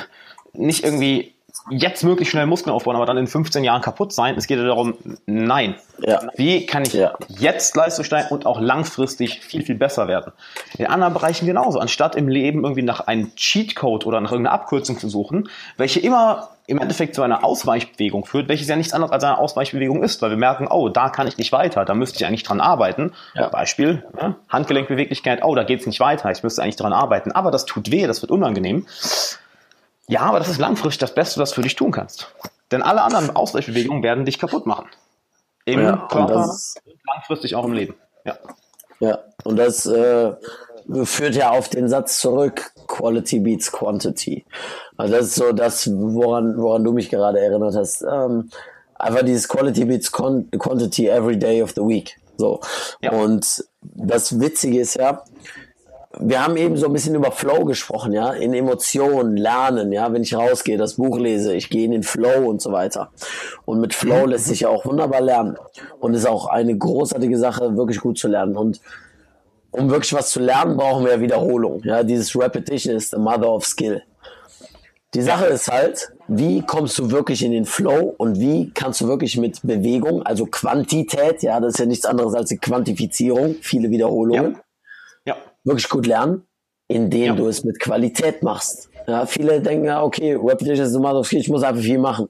[0.52, 1.34] nicht irgendwie
[1.70, 4.36] jetzt möglichst schnell Muskeln aufbauen, aber dann in 15 Jahren kaputt sein.
[4.36, 4.94] Es geht ja darum,
[5.26, 5.74] nein.
[5.98, 6.20] Ja.
[6.36, 7.14] Wie kann ich ja.
[7.28, 10.32] jetzt Leistung steigen und auch langfristig viel, viel besser werden?
[10.78, 11.78] In anderen Bereichen genauso.
[11.78, 16.50] Anstatt im Leben irgendwie nach einem Cheatcode oder nach irgendeiner Abkürzung zu suchen, welche immer
[16.68, 20.30] im Endeffekt zu einer Ausweichbewegung führt, welches ja nichts anderes als eine Ausweichbewegung ist, weil
[20.30, 23.12] wir merken, oh, da kann ich nicht weiter, da müsste ich eigentlich dran arbeiten.
[23.34, 23.48] Ja.
[23.48, 27.64] Beispiel, ja, Handgelenkbeweglichkeit, oh, da geht's nicht weiter, ich müsste eigentlich dran arbeiten, aber das
[27.64, 28.86] tut weh, das wird unangenehm
[30.08, 32.32] ja, aber das ist langfristig das Beste, was du für dich tun kannst.
[32.70, 34.86] Denn alle anderen Ausgleichsbewegungen werden dich kaputt machen.
[35.64, 36.50] Im ja, Körper und
[37.06, 37.94] langfristig auch im Leben.
[38.24, 38.38] Ja,
[39.00, 40.32] ja und das äh,
[41.04, 44.44] führt ja auf den Satz zurück, Quality beats Quantity.
[44.96, 48.02] Also das ist so das, woran, woran du mich gerade erinnert hast.
[48.02, 48.50] Ähm,
[48.94, 52.18] einfach dieses Quality beats Quantity every day of the week.
[52.38, 52.60] So.
[53.02, 53.12] Ja.
[53.12, 55.22] Und das Witzige ist ja,
[56.20, 60.22] wir haben eben so ein bisschen über Flow gesprochen, ja, in Emotionen, Lernen, ja, wenn
[60.22, 63.10] ich rausgehe, das Buch lese, ich gehe in den Flow und so weiter.
[63.64, 65.56] Und mit Flow lässt sich ja auch wunderbar lernen.
[66.00, 68.56] Und ist auch eine großartige Sache, wirklich gut zu lernen.
[68.56, 68.80] Und
[69.70, 71.82] um wirklich was zu lernen, brauchen wir Wiederholung.
[71.84, 74.02] Ja, dieses Repetition is the mother of skill.
[75.14, 79.08] Die Sache ist halt, wie kommst du wirklich in den Flow und wie kannst du
[79.08, 83.88] wirklich mit Bewegung, also Quantität, ja, das ist ja nichts anderes als die Quantifizierung, viele
[83.88, 84.60] Wiederholungen, ja
[85.68, 86.46] wirklich gut lernen,
[86.88, 87.34] indem ja.
[87.34, 88.90] du es mit Qualität machst.
[89.06, 92.28] Ja, viele denken ja, okay, Repetition ist immer so, ich muss einfach viel machen.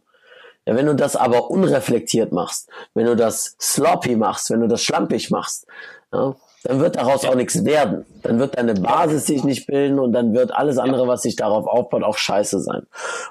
[0.67, 4.83] Ja, wenn du das aber unreflektiert machst, wenn du das sloppy machst, wenn du das
[4.83, 5.67] schlampig machst,
[6.13, 8.05] ja, dann wird daraus auch nichts werden.
[8.23, 11.67] Dann wird deine Basis sich nicht bilden und dann wird alles andere, was sich darauf
[11.67, 12.83] aufbaut, auch scheiße sein.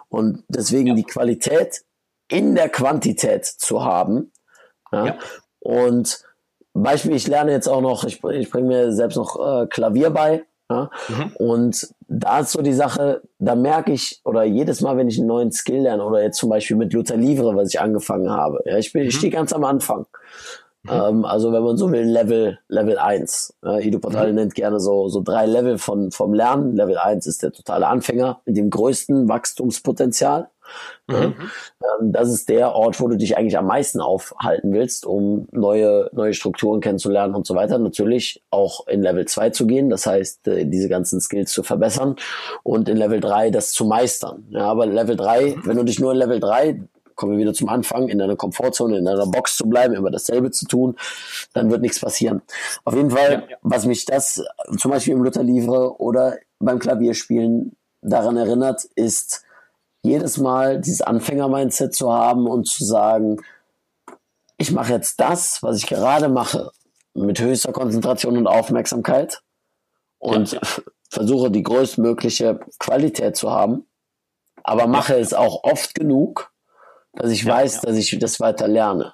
[0.10, 1.84] Und deswegen die Qualität
[2.30, 4.32] in der Quantität zu haben.
[5.60, 6.24] Und
[6.84, 10.44] Beispiel, ich lerne jetzt auch noch, ich, ich bringe mir selbst noch äh, Klavier bei.
[10.70, 10.90] Ja?
[11.08, 11.32] Mhm.
[11.38, 15.28] Und da ist so die Sache, da merke ich, oder jedes Mal, wenn ich einen
[15.28, 18.78] neuen Skill lerne, oder jetzt zum Beispiel mit Luther Livre, was ich angefangen habe, ja,
[18.78, 19.10] ich, bin, mhm.
[19.10, 20.06] ich stehe ganz am Anfang.
[20.88, 20.94] Mhm.
[20.94, 23.56] Ähm, also wenn man so will, Level, Level 1.
[23.64, 24.36] Ja, Ido Portal mhm.
[24.36, 26.76] nennt gerne so, so drei Level von, vom Lernen.
[26.76, 30.50] Level 1 ist der totale Anfänger mit dem größten Wachstumspotenzial.
[31.08, 31.16] Mhm.
[31.16, 36.10] Ähm, das ist der Ort, wo du dich eigentlich am meisten aufhalten willst, um neue,
[36.14, 37.78] neue Strukturen kennenzulernen und so weiter.
[37.78, 42.16] Natürlich auch in Level 2 zu gehen, das heißt, äh, diese ganzen Skills zu verbessern
[42.64, 44.46] und in Level 3 das zu meistern.
[44.50, 46.82] Ja, aber Level 3, wenn du dich nur in Level 3
[47.18, 50.52] kommen wir wieder zum Anfang, in deiner Komfortzone, in deiner Box zu bleiben, immer dasselbe
[50.52, 50.96] zu tun,
[51.54, 52.42] dann wird nichts passieren.
[52.86, 53.58] Auf jeden Fall, ja, ja.
[53.62, 54.42] was mich das
[54.78, 59.44] zum Beispiel im Luther Livre oder beim Klavierspielen daran erinnert, ist,
[60.04, 63.42] jedes Mal dieses Anfänger-Mindset zu haben und zu sagen,
[64.58, 66.72] ich mache jetzt das, was ich gerade mache,
[67.14, 69.42] mit höchster Konzentration und Aufmerksamkeit
[70.20, 70.62] und ja.
[71.10, 73.86] versuche die größtmögliche Qualität zu haben,
[74.64, 76.52] aber mache es auch oft genug,
[77.18, 79.14] dass ich ja, weiß, dass ich das weiter lerne.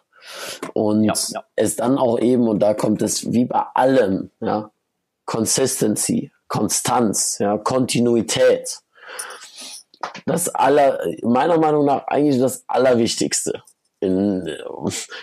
[0.73, 1.11] Und
[1.55, 4.71] es dann auch eben, und da kommt es wie bei allem, ja,
[5.25, 8.84] Consistency, Konstanz, ja, Kontinuität
[10.25, 13.63] das aller, meiner Meinung nach eigentlich das Allerwichtigste.
[13.99, 14.49] In,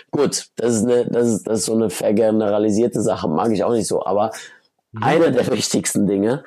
[0.09, 3.73] gut, das ist, eine, das, ist, das ist so eine vergeneralisierte Sache, mag ich auch
[3.73, 4.31] nicht so, aber
[4.91, 5.03] mhm.
[5.03, 6.43] eine der wichtigsten Dinge,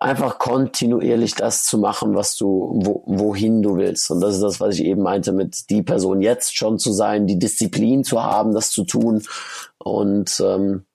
[0.00, 4.10] einfach kontinuierlich das zu machen, was du, wo, wohin du willst.
[4.10, 7.26] Und das ist das, was ich eben meinte, mit die Person jetzt schon zu sein,
[7.26, 9.22] die Disziplin zu haben, das zu tun.
[9.78, 10.86] Und ähm,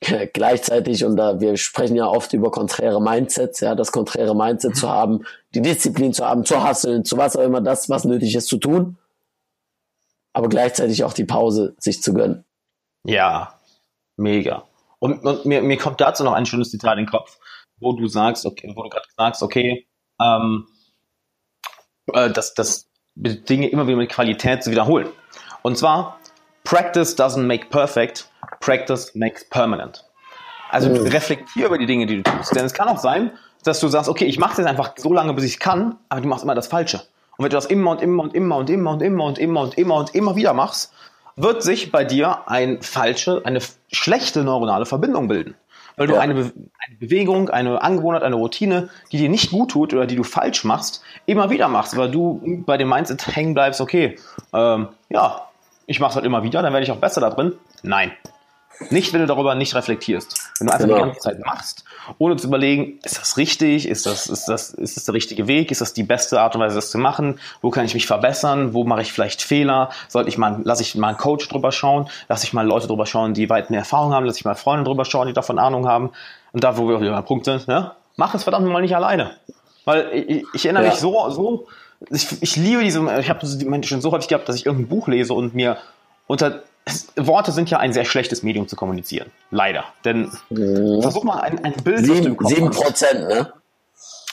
[0.32, 4.88] gleichzeitig, und da wir sprechen ja oft über konträre Mindsets, ja, das konträre Mindset zu
[4.88, 5.24] haben,
[5.54, 8.58] die Disziplin zu haben, zu hasseln, zu was auch immer das, was nötig ist zu
[8.58, 8.98] tun,
[10.32, 12.44] aber gleichzeitig auch die Pause sich zu gönnen.
[13.04, 13.54] Ja,
[14.16, 14.64] mega.
[14.98, 17.38] Und, und mir, mir kommt dazu noch ein schönes Zitat in den Kopf,
[17.80, 19.86] wo du sagst, okay, wo du gerade sagst, okay,
[20.20, 20.66] ähm,
[22.12, 25.08] äh, dass, dass Dinge immer wieder mit Qualität zu wiederholen.
[25.62, 26.18] Und zwar,
[26.64, 28.30] practice doesn't make perfect,
[28.60, 30.04] Practice makes permanent.
[30.70, 31.06] Also mhm.
[31.06, 32.54] reflektier über die Dinge, die du tust.
[32.54, 33.32] Denn es kann auch sein,
[33.64, 36.20] dass du sagst, okay, ich mache jetzt einfach so lange, bis ich es kann, aber
[36.20, 36.98] du machst immer das Falsche.
[37.36, 39.60] Und wenn du das immer und immer und immer und immer und immer und immer
[39.62, 40.92] und immer und immer wieder machst,
[41.36, 43.60] wird sich bei dir ein falsche, eine
[43.92, 45.54] schlechte neuronale Verbindung bilden.
[45.98, 46.20] Weil du ja.
[46.20, 50.16] eine, Be eine, Bewegung, eine Angewohnheit, eine Routine, die dir nicht gut tut oder die
[50.16, 54.16] du falsch machst, immer wieder machst, weil du bei dem Mindset hängen bleibst, okay,
[54.54, 55.42] ähm, ja,
[55.86, 57.54] ich mache es halt immer wieder, dann werde ich auch besser da drin.
[57.82, 58.12] Nein,
[58.90, 60.52] Nicht, wenn du darüber nicht reflektierst.
[60.58, 60.98] Wenn du einfach genau.
[60.98, 61.84] die ganze Zeit machst,
[62.18, 65.70] ohne zu überlegen, ist das richtig, ist das, ist das, ist das der richtige Weg,
[65.70, 68.74] ist das die beste Art und Weise, das zu machen, wo kann ich mich verbessern,
[68.74, 72.08] wo mache ich vielleicht Fehler, sollte ich mal, lasse ich mal einen Coach drüber schauen,
[72.28, 74.84] lasse ich mal Leute drüber schauen, die weit mehr Erfahrung haben, lasse ich mal Freunde
[74.84, 76.10] drüber schauen, die davon Ahnung haben.
[76.52, 77.92] Und da, wo wir wieder beim Punkt sind, ne?
[78.16, 79.32] mach es verdammt mal nicht alleine.
[79.84, 80.90] Weil ich, ich erinnere ja.
[80.90, 81.66] mich so, so,
[82.10, 83.46] ich, ich liebe diese, ich habe
[83.84, 85.78] schon so häufig gehabt, dass ich irgendein Buch lese und mir
[86.26, 86.62] unter
[87.16, 89.30] Worte sind ja ein sehr schlechtes Medium zu kommunizieren.
[89.50, 89.84] Leider.
[90.04, 91.02] Denn mhm.
[91.02, 93.52] versuch mal ein, ein Bild sieben, sieben Prozent, ne?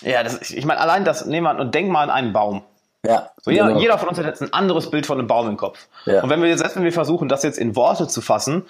[0.02, 2.62] Ja, das, ich meine, allein das, nehmen wir und denk mal an einen Baum.
[3.06, 3.80] Ja, so jeder, genau.
[3.80, 5.88] jeder von uns hat jetzt ein anderes Bild von einem Baum im Kopf.
[6.06, 6.24] Ja.
[6.24, 8.66] Und wenn wir jetzt, selbst wenn wir versuchen, das jetzt in Worte zu fassen,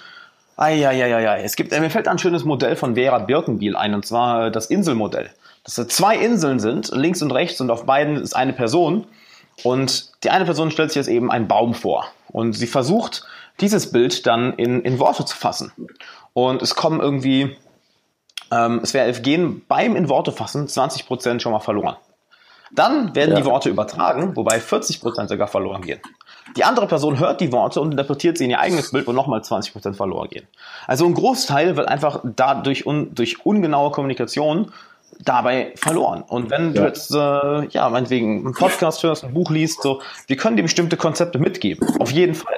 [0.57, 1.44] Eieieiei.
[1.44, 5.30] Es gibt, mir fällt ein schönes Modell von Vera Birkenbiel ein, und zwar das Inselmodell.
[5.66, 9.06] Dass da zwei Inseln sind, links und rechts, und auf beiden ist eine Person.
[9.64, 12.07] Und die eine Person stellt sich jetzt eben einen Baum vor.
[12.30, 13.26] Und sie versucht,
[13.61, 15.72] dieses Bild dann in, in Worte zu fassen.
[16.34, 17.56] Und es kommen irgendwie,
[18.52, 21.98] ähm, es wäre gehen beim in Worte fassen 20 Prozent schon mal verloren.
[22.72, 23.38] Dann werden ja.
[23.38, 26.02] die Worte übertragen, wobei 40 Prozent sogar verloren gehen.
[26.57, 29.44] Die andere Person hört die Worte und interpretiert sie in ihr eigenes Bild, wo nochmal
[29.44, 30.48] 20 Prozent verloren gehen.
[30.88, 34.72] Also ein Großteil wird einfach dadurch un, durch ungenaue Kommunikation
[35.19, 36.23] dabei verloren.
[36.27, 40.36] Und wenn du jetzt, äh, ja, meinetwegen einen Podcast hörst, ein Buch liest, so, wir
[40.36, 41.88] können dir bestimmte Konzepte mitgeben.
[41.99, 42.56] Auf jeden Fall.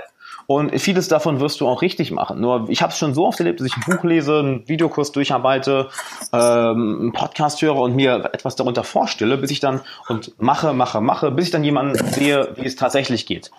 [0.50, 2.40] Und vieles davon wirst du auch richtig machen.
[2.40, 5.12] Nur ich habe es schon so oft erlebt, dass ich ein Buch lese, einen Videokurs
[5.12, 5.90] durcharbeite,
[6.32, 11.02] ähm, einen Podcast höre und mir etwas darunter vorstelle, bis ich dann und mache, mache,
[11.02, 13.52] mache, bis ich dann jemanden sehe, wie es tatsächlich geht.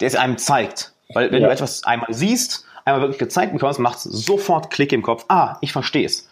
[0.00, 0.94] Der es einem zeigt.
[1.12, 1.48] Weil wenn ja.
[1.48, 5.26] du etwas einmal siehst, einmal wirklich gezeigt bekommst, macht es sofort Klick im Kopf.
[5.28, 6.26] Ah, ich verstehe es.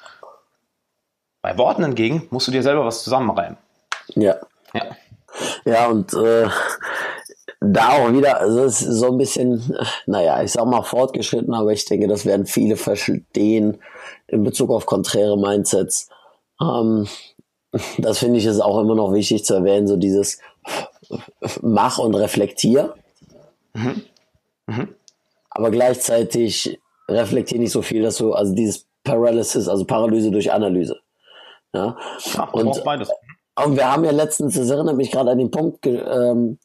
[1.43, 3.59] Bei Worten hingegen musst du dir selber was zusammenreimen.
[4.15, 4.37] Ja.
[4.73, 4.97] Ja.
[5.65, 6.49] Ja, und äh,
[7.61, 9.77] da auch wieder, also es ist so ein bisschen,
[10.07, 13.79] naja, ich sag mal fortgeschritten, aber ich denke, das werden viele verstehen
[14.29, 16.09] in Bezug auf konträre Mindsets.
[16.61, 17.07] Ähm,
[17.99, 20.41] das finde ich ist auch immer noch wichtig zu erwähnen, so dieses
[21.61, 22.95] Mach und reflektier.
[23.75, 24.03] Mhm.
[24.67, 24.95] Mhm.
[25.51, 30.99] Aber gleichzeitig reflektier nicht so viel, dass du, also dieses Paralysis, also Paralyse durch Analyse.
[31.73, 31.97] Ja,
[32.35, 33.11] ja und, beides.
[33.65, 36.59] und wir haben ja letztens, das erinnert mich gerade an den Punkt, ähm,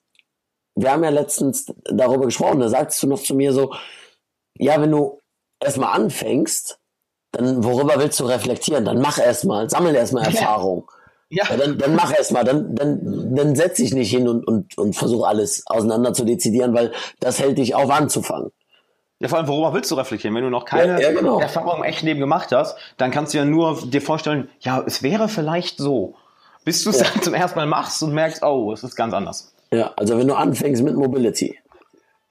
[0.75, 3.73] wir haben ja letztens darüber gesprochen, da sagst du noch zu mir so,
[4.57, 5.19] ja, wenn du
[5.59, 6.79] erstmal anfängst,
[7.31, 8.85] dann worüber willst du reflektieren?
[8.85, 10.89] Dann mach erstmal, sammel erstmal Erfahrung.
[11.29, 11.45] Ja.
[11.49, 11.57] ja.
[11.57, 15.25] dann, dann mach erstmal, dann, dann, dann setz dich nicht hin und, und, und versuch
[15.25, 18.51] alles auseinander zu dezidieren, weil das hält dich auf anzufangen.
[19.19, 20.35] Ja, vor allem, worüber willst du reflektieren?
[20.35, 21.39] Wenn du noch keine ja, ja, genau.
[21.39, 25.03] Erfahrung im echten Leben gemacht hast, dann kannst du ja nur dir vorstellen, ja, es
[25.03, 26.15] wäre vielleicht so.
[26.65, 27.05] Bis du es ja.
[27.05, 29.54] dann zum ersten Mal machst und merkst, oh, es ist ganz anders.
[29.75, 31.57] Ja, also wenn du anfängst mit Mobility,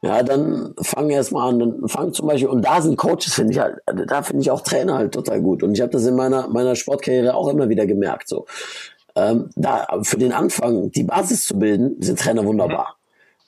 [0.01, 3.59] ja, dann fang erstmal an, dann fang zum Beispiel, und da sind Coaches, finde ich
[3.59, 5.63] halt, da finde ich auch Trainer halt total gut.
[5.63, 8.29] Und ich habe das in meiner, meiner Sportkarriere auch immer wieder gemerkt.
[8.29, 8.47] So.
[9.15, 12.97] Ähm, da für den Anfang die Basis zu bilden, sind Trainer wunderbar.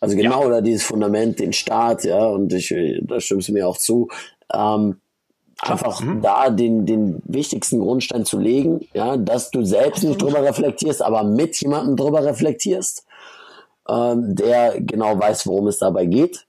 [0.01, 0.51] Also genau ja.
[0.51, 4.09] da dieses Fundament, den Start, ja, und ich, da stimmst du mir auch zu.
[4.52, 4.97] Ähm,
[5.60, 6.20] einfach mhm.
[6.20, 11.24] da den, den wichtigsten Grundstein zu legen, ja, dass du selbst nicht drüber reflektierst, aber
[11.24, 13.06] mit jemandem drüber reflektierst
[13.88, 16.46] ähm, der genau weiß, worum es dabei geht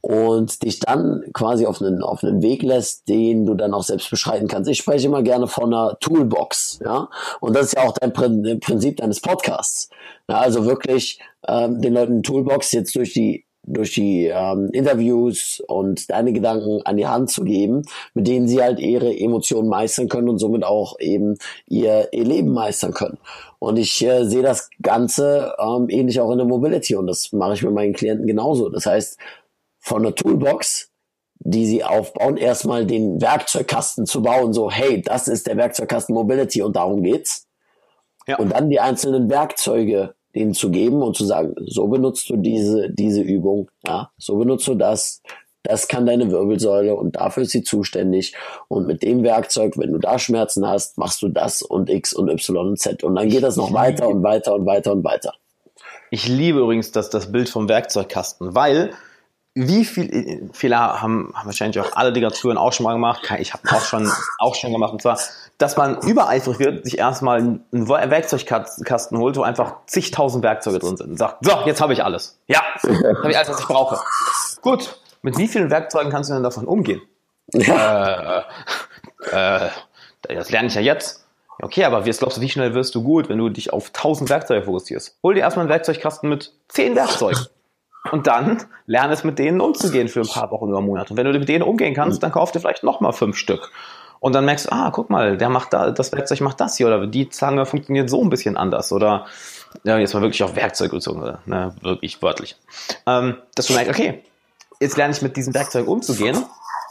[0.00, 4.10] und dich dann quasi auf einen, auf einen Weg lässt, den du dann auch selbst
[4.10, 4.70] beschreiten kannst.
[4.70, 7.08] Ich spreche immer gerne von einer Toolbox, ja,
[7.40, 9.90] und das ist ja auch dein Prinzip deines Podcasts.
[10.28, 16.10] Ja, also wirklich ähm, den Leuten Toolbox jetzt durch die durch die ähm, Interviews und
[16.10, 17.82] deine Gedanken an die Hand zu geben,
[18.14, 22.52] mit denen sie halt ihre Emotionen meistern können und somit auch eben ihr, ihr Leben
[22.52, 23.18] meistern können.
[23.58, 27.54] Und ich äh, sehe das Ganze ähm, ähnlich auch in der Mobility und das mache
[27.54, 28.70] ich mit meinen Klienten genauso.
[28.70, 29.18] Das heißt,
[29.78, 30.90] von der Toolbox,
[31.38, 36.62] die sie aufbauen, erstmal den Werkzeugkasten zu bauen, so, hey, das ist der Werkzeugkasten Mobility
[36.62, 37.46] und darum geht's.
[38.26, 38.38] Ja.
[38.38, 42.90] Und dann die einzelnen Werkzeuge denen zu geben und zu sagen, so benutzt du diese,
[42.90, 45.22] diese Übung, ja, so benutzt du das,
[45.62, 48.34] das kann deine Wirbelsäule und dafür ist sie zuständig.
[48.68, 52.30] Und mit dem Werkzeug, wenn du da Schmerzen hast, machst du das und X und
[52.30, 53.04] Y und Z.
[53.04, 55.34] Und dann geht das noch weiter und weiter und weiter und weiter.
[56.10, 58.92] Ich liebe übrigens das, das Bild vom Werkzeugkasten, weil
[59.54, 63.30] wie viel Fehler haben, haben wahrscheinlich auch alle Digaturen auch schon mal gemacht.
[63.38, 65.18] Ich habe auch schon auch schon gemacht und zwar,
[65.60, 71.10] dass man übereifrig wird, sich erstmal einen Werkzeugkasten holt, wo einfach zigtausend Werkzeuge drin sind
[71.10, 72.40] und sagt, so, jetzt habe ich alles.
[72.46, 74.00] Ja, habe ich alles, was ich brauche.
[74.62, 77.02] Gut, mit wie vielen Werkzeugen kannst du denn davon umgehen?
[77.52, 78.44] Ja.
[79.30, 79.68] Äh, äh,
[80.28, 81.26] das lerne ich ja jetzt.
[81.60, 84.30] Okay, aber wie glaubst du, wie schnell wirst du gut, wenn du dich auf tausend
[84.30, 85.18] Werkzeuge fokussierst?
[85.22, 87.44] Hol dir erstmal einen Werkzeugkasten mit zehn Werkzeugen.
[88.12, 91.12] und dann lerne es mit denen umzugehen für ein paar Wochen oder Monate.
[91.12, 93.70] Und wenn du mit denen umgehen kannst, dann kauf dir vielleicht nochmal fünf Stück.
[94.20, 96.86] Und dann merkst du, ah, guck mal, der macht da, das Werkzeug macht das hier
[96.86, 99.26] oder die Zange funktioniert so ein bisschen anders oder
[99.82, 102.56] ja, jetzt mal wirklich auf Werkzeug bezogen, ne, wirklich wörtlich.
[103.06, 104.22] Ähm, dass du merkst, okay,
[104.78, 106.44] jetzt lerne ich mit diesem Werkzeug umzugehen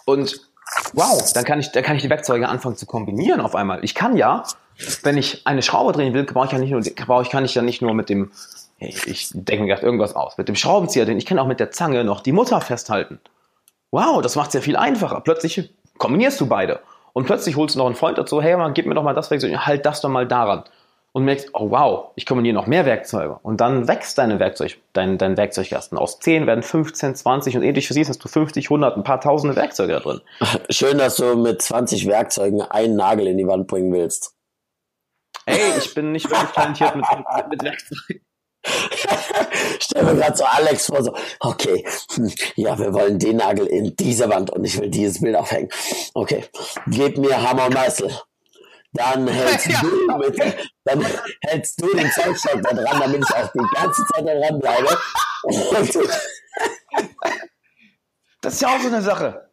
[0.06, 0.41] und
[0.93, 3.84] wow, dann kann ich, dann kann ich die Werkzeuge anfangen zu kombinieren auf einmal.
[3.84, 4.43] Ich kann ja,
[5.03, 7.53] wenn ich eine Schraube drehen will, brauche ich ja nicht nur, brauche ich, kann ich
[7.53, 8.31] ja nicht nur mit dem,
[8.80, 11.69] ich denke mir gerade irgendwas aus, mit dem Schraubenzieher, denn ich kann auch mit der
[11.69, 13.19] Zange noch die Mutter festhalten.
[13.91, 15.22] Wow, das macht es ja viel einfacher.
[15.22, 16.80] Plötzlich kombinierst du beide.
[17.14, 19.31] Und plötzlich holst du noch einen Freund dazu, hey, man, gib mir doch mal das
[19.31, 20.64] Werkzeug, halt das doch mal daran
[21.11, 23.40] und merkst, oh wow, ich kombiniere noch mehr Werkzeuge.
[23.41, 25.98] Und dann wächst deine Werkzeug, dein, dein Werkzeugkasten.
[25.98, 29.56] Aus 10 werden 15, 20 und ähnlich siehst, hast du 50, 100, ein paar tausende
[29.56, 30.22] Werkzeuge da drin.
[30.69, 34.36] Schön, dass du mit 20 Werkzeugen einen Nagel in die Wand bringen willst.
[35.45, 38.22] Ey, ich bin nicht wirklich talentiert mit, mit, mit Werkzeugen.
[39.80, 43.95] Stell mir gerade so Alex vor, so, okay, hm, ja, wir wollen den Nagel in
[43.95, 45.69] diese Wand und ich will dieses Bild aufhängen.
[46.14, 46.45] Okay,
[46.88, 48.11] gib mir Hammer und Meißel
[48.94, 49.81] dann hältst ja.
[49.81, 50.40] du mit,
[50.84, 51.06] dann
[51.41, 54.98] hältst du den Zeugstock da dran, damit ich auch die ganze Zeit da dran bleibe.
[58.41, 59.49] Das ist ja auch so eine Sache.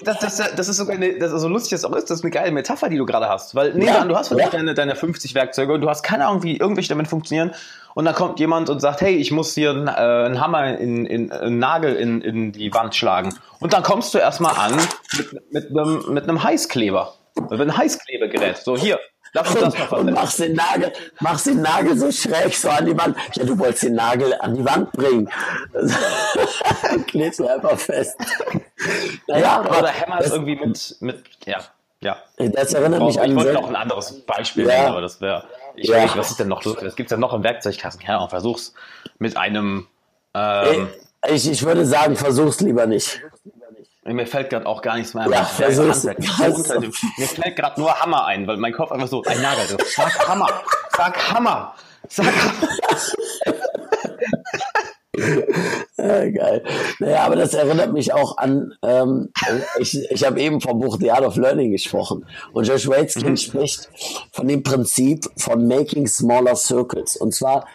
[0.00, 2.24] Das, das, das ist sogar eine, das ist so lustig, das auch ist, das ist
[2.24, 3.54] eine geile Metapher, die du gerade hast.
[3.54, 4.58] Weil, nee, ja, du hast vielleicht ja.
[4.58, 7.52] deine, deine 50 Werkzeuge und du hast keine Ahnung, wie irgendwelche damit funktionieren.
[7.94, 11.06] Und dann kommt jemand und sagt, hey, ich muss hier einen, äh, einen Hammer in,
[11.06, 13.34] in, einen Nagel in, in die Wand schlagen.
[13.60, 14.76] Und dann kommst du erstmal an
[15.16, 17.14] mit, mit, einem, mit einem Heißkleber.
[17.36, 18.58] Das wird ein Heißklebegerät.
[18.58, 18.98] So, hier,
[19.36, 20.00] lass uns das mal.
[20.00, 23.16] Und machst den Nagel, machst den Nagel so schräg so an die Wand.
[23.34, 25.28] Ja, du wolltest den Nagel an die Wand bringen.
[27.06, 28.16] Klebst du einfach fest.
[29.28, 31.58] Naja, ja, oder Hammer ist irgendwie mit, mit, ja,
[32.00, 32.16] ja.
[32.36, 33.30] Das erinnert mich an.
[33.30, 34.74] Ich wollte noch ein anderes Beispiel ja.
[34.74, 35.44] nehmen, aber das wäre,
[35.74, 35.96] ich ja.
[35.96, 38.06] weiß nicht, was ist denn noch, was gibt's denn noch im Werkzeugkasten?
[38.06, 38.74] Ja, und versuch's
[39.18, 39.86] mit einem,
[40.34, 40.88] ähm,
[41.28, 43.22] ich, ich würde sagen, versuch's lieber nicht.
[44.06, 45.32] Mir fällt gerade auch gar nichts mehr ein.
[45.32, 46.14] Ja, ist, das mir
[47.26, 49.66] fällt gerade nur Hammer ein, weil mein Kopf einfach so, ein Nagel.
[49.66, 50.48] So, sag Hammer,
[50.96, 51.74] sag Hammer,
[52.08, 52.52] sag Hammer.
[55.98, 56.62] ja, geil.
[57.00, 59.30] Naja, aber das erinnert mich auch an, ähm,
[59.78, 63.36] ich, ich habe eben vom Buch The Art of Learning gesprochen und Josh Waitzkin mhm.
[63.36, 63.88] spricht
[64.32, 67.66] von dem Prinzip von Making Smaller Circles und zwar,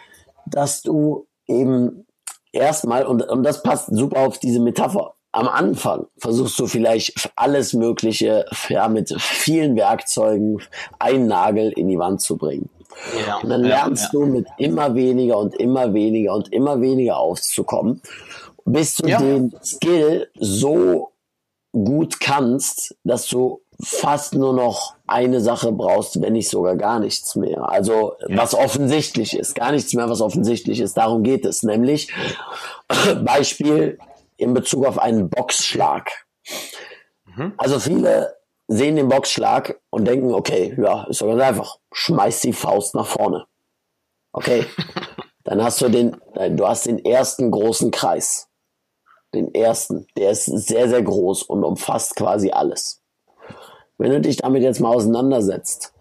[0.46, 2.06] dass du eben
[2.52, 7.72] erstmal, und, und das passt super auf diese Metapher, am Anfang versuchst du vielleicht alles
[7.72, 10.62] Mögliche, ja, mit vielen Werkzeugen
[10.98, 12.68] einen Nagel in die Wand zu bringen.
[13.26, 17.16] Ja, und dann lernst ja, du mit immer weniger und immer weniger und immer weniger
[17.16, 18.02] aufzukommen,
[18.66, 21.12] bis du den Skill so
[21.72, 27.34] gut kannst, dass du fast nur noch eine Sache brauchst, wenn nicht sogar gar nichts
[27.34, 27.68] mehr.
[27.68, 30.96] Also was offensichtlich ist, gar nichts mehr, was offensichtlich ist.
[30.96, 31.62] Darum geht es.
[31.62, 32.12] Nämlich
[33.24, 33.98] Beispiel
[34.42, 36.10] in Bezug auf einen Boxschlag.
[37.24, 37.54] Mhm.
[37.56, 38.36] Also viele
[38.68, 41.78] sehen den Boxschlag und denken, okay, ja, ist doch ganz einfach.
[41.92, 43.46] Schmeiß die Faust nach vorne.
[44.32, 44.66] Okay.
[45.44, 46.16] Dann hast du den,
[46.50, 48.48] du hast den ersten großen Kreis.
[49.34, 50.06] Den ersten.
[50.16, 53.02] Der ist sehr, sehr groß und umfasst quasi alles.
[53.98, 55.94] Wenn du dich damit jetzt mal auseinandersetzt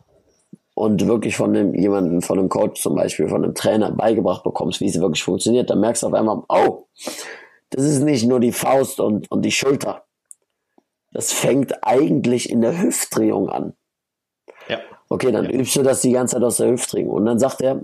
[0.75, 4.79] und wirklich von dem, jemanden, von einem Coach zum Beispiel, von einem Trainer beigebracht bekommst,
[4.79, 6.85] wie es wirklich funktioniert, dann merkst du auf einmal, oh,
[7.71, 10.05] das ist nicht nur die Faust und, und die Schulter.
[11.11, 13.73] Das fängt eigentlich in der Hüftdrehung an.
[14.67, 14.79] Ja.
[15.09, 15.51] Okay, dann ja.
[15.51, 17.09] übst du das die ganze Zeit aus der Hüftdrehung.
[17.09, 17.83] Und dann sagt er,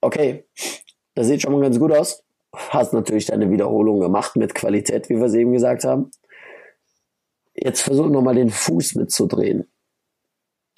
[0.00, 0.48] okay,
[1.14, 2.24] das sieht schon mal ganz gut aus.
[2.52, 6.10] Hast natürlich deine Wiederholung gemacht mit Qualität, wie wir es eben gesagt haben.
[7.54, 9.70] Jetzt versuch nochmal den Fuß mitzudrehen.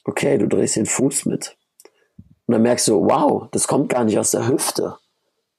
[0.04, 1.56] Okay, du drehst den Fuß mit.
[2.46, 4.96] Und dann merkst du, wow, das kommt gar nicht aus der Hüfte.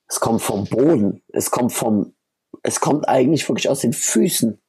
[0.07, 1.23] Es kommt vom Boden.
[1.29, 2.13] Es kommt vom
[2.63, 4.59] es kommt eigentlich wirklich aus den Füßen.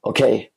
[0.00, 0.50] Okay,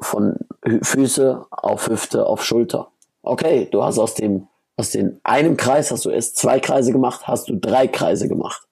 [0.00, 0.36] von
[0.82, 2.90] Füße auf Hüfte auf Schulter.
[3.22, 7.28] Okay, du hast aus dem aus dem einem Kreis hast du erst zwei Kreise gemacht,
[7.28, 8.66] hast du drei Kreise gemacht.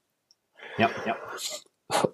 [0.78, 1.16] Ja, ja.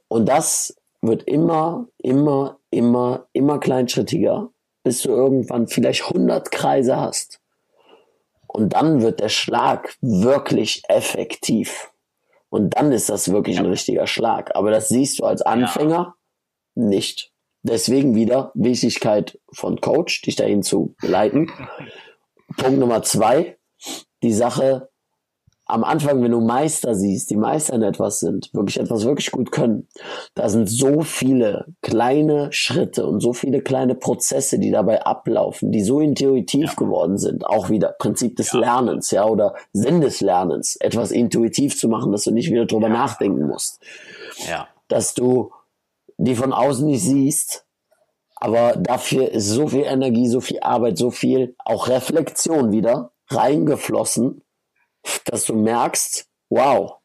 [0.09, 4.51] Und das wird immer, immer, immer, immer kleinschrittiger,
[4.83, 7.41] bis du irgendwann vielleicht 100 Kreise hast.
[8.49, 11.93] Und dann wird der Schlag wirklich effektiv.
[12.55, 14.55] Und dann ist das wirklich ein richtiger Schlag.
[14.55, 16.15] Aber das siehst du als Anfänger
[16.77, 16.85] ja.
[16.87, 17.33] nicht.
[17.63, 21.51] Deswegen wieder Wichtigkeit von Coach, dich dahin zu leiten.
[22.57, 23.59] Punkt Nummer zwei,
[24.23, 24.89] die Sache
[25.67, 29.51] am Anfang, wenn du Meister siehst, die Meister in etwas sind, wirklich etwas wirklich gut
[29.51, 29.89] können,
[30.35, 35.83] da sind so viele kleine Schritte und so viele kleine Prozesse, die dabei ablaufen, die
[35.83, 36.75] so intuitiv ja.
[36.75, 37.47] geworden sind.
[37.47, 38.59] Auch wieder Prinzip des ja.
[38.61, 42.89] Lernens, ja, oder Sinn des Lernens, etwas intuitiv zu machen, dass du nicht wieder drüber
[42.89, 42.95] ja.
[42.95, 43.81] nachdenken musst.
[44.49, 44.69] Ja.
[44.89, 45.53] dass du
[46.17, 47.65] die von außen nicht siehst,
[48.37, 54.43] aber dafür ist so viel Energie, so viel Arbeit, so viel auch Reflexion wieder reingeflossen,
[55.27, 56.97] dass du merkst, wow,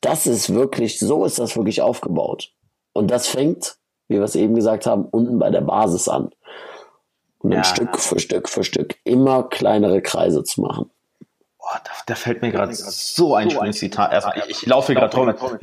[0.00, 2.52] das ist wirklich, so ist das wirklich aufgebaut.
[2.92, 3.76] Und das fängt,
[4.08, 6.30] wie wir es eben gesagt haben, unten bei der Basis an.
[7.38, 7.64] Und dann Ja.
[7.64, 10.90] Stück für Stück für Stück immer kleinere Kreise zu machen.
[11.58, 14.12] Boah, da, da fällt mir gerade so ein schönes Zitat.
[14.12, 15.58] Erstmal, ich, ich laufe hier gerade rum.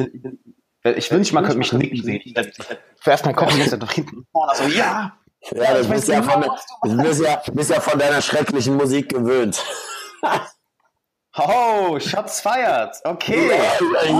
[0.84, 2.22] Ich wünschte, man könnte mich nicken sehen.
[2.26, 4.52] Ich werfe meinen Kopf jetzt nach hinten und vorne.
[4.52, 5.16] Also, ja,
[5.52, 8.76] Ja, du ich bist ja, genau, von, du bist ja, bist ja von deiner schrecklichen
[8.78, 9.64] Musik gewöhnt.
[11.38, 12.98] Oh, Shots feiert.
[13.06, 13.50] Okay.
[13.50, 14.12] Ja, Schön, dass ihr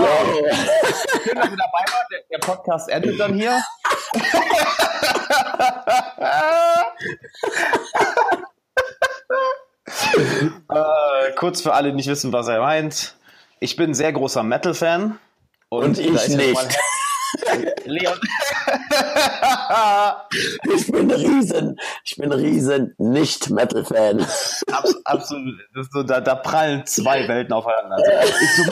[1.34, 2.06] dabei wart.
[2.10, 3.62] Der, der Podcast endet dann hier.
[10.70, 13.14] äh, kurz für alle, die nicht wissen, was er meint.
[13.60, 15.18] Ich bin ein sehr großer Metal-Fan.
[15.68, 16.78] Und ich ist jetzt nicht.
[17.84, 18.18] Leon.
[20.74, 24.26] Ich bin riesen, ich bin riesen Nicht-Metal-Fan.
[24.70, 25.54] Abs absolut.
[25.92, 27.96] So, da, da prallen zwei Welten aufeinander.
[28.18, 28.64] Also, ich so,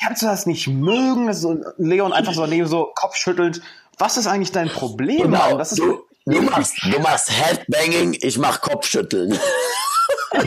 [0.00, 1.32] kannst du das nicht mögen?
[1.32, 3.60] So, Leon einfach so neben so kopfschüttelnd.
[3.98, 5.30] Was ist eigentlich dein Problem?
[5.30, 5.58] Mann?
[5.58, 9.32] Das ist, du, du, machst, du machst Headbanging, ich mach Kopfschütteln.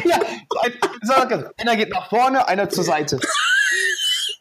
[0.05, 0.19] ja,
[0.61, 1.45] ein, so, okay.
[1.57, 3.19] einer geht nach vorne, einer zur Seite.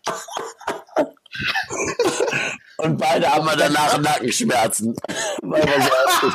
[2.82, 4.97] Und beide haben wir danach Nackenschmerzen.
[5.43, 6.32] Weil wir so.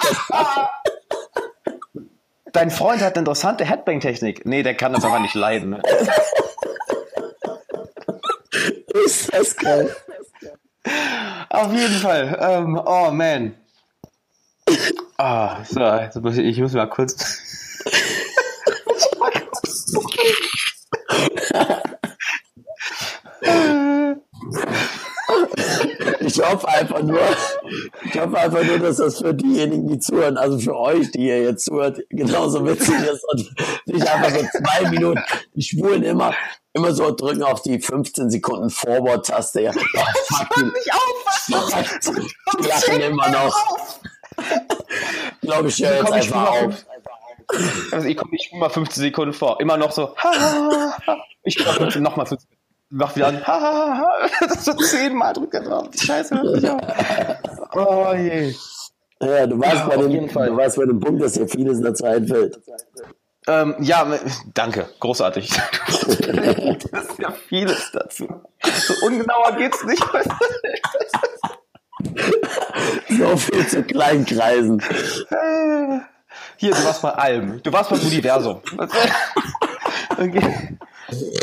[2.52, 4.46] Dein Freund hat eine interessante Headbang-Technik.
[4.46, 5.72] Nee, der kann das aber nicht leiden.
[5.72, 5.82] Ne?
[9.06, 9.94] Ist das geil.
[11.50, 12.38] Auf jeden Fall.
[12.40, 13.56] Ähm, oh man.
[15.18, 17.42] Ah, so, jetzt muss ich, ich muss mal kurz.
[26.20, 27.20] Ich hoffe einfach nur,
[28.04, 31.44] ich hoffe einfach nur, dass das für diejenigen, die zuhören, also für euch, die ihr
[31.44, 33.54] jetzt zuhört, genauso witzig ist und
[33.86, 35.22] nicht einfach so zwei Minuten,
[35.54, 36.34] die Schwulen immer,
[36.74, 39.62] immer so drücken auf die 15 Sekunden Forward-Taste.
[39.62, 42.00] Ja, oh, fuck, nicht auf!
[42.60, 43.56] die lachen immer noch.
[45.42, 46.86] Ich glaube, ich höre jetzt Komm, ich einfach auf.
[47.92, 49.60] Also ich komme ich spule mal 15 Sekunden vor.
[49.62, 50.16] Immer noch so.
[50.18, 51.18] Ha, ha, ha.
[51.44, 52.50] Ich komme 15, nochmal 15.
[52.98, 53.46] Mach wieder an.
[53.46, 54.30] Ha, ha, ha.
[54.48, 55.88] Das zehnmal drückt er drauf.
[56.00, 56.82] Scheiße, hört nicht auf.
[57.74, 58.54] Oh je.
[59.22, 60.48] Ja, du weißt, Ja, bei dem, jeden Fall.
[60.48, 62.58] du weißt bei dem Punkt, dass dir vieles dazu einfällt.
[63.48, 64.08] Ähm, ja,
[64.54, 64.88] danke.
[65.02, 65.50] Großartig.
[66.92, 68.28] das ist ja vieles dazu.
[68.64, 70.04] So ungenauer geht's nicht.
[73.10, 74.82] So viel zu kleinen Kreisen.
[76.58, 77.64] Hier, du warst bei allem.
[77.64, 78.62] Du warst beim Universum.
[80.18, 80.78] Okay.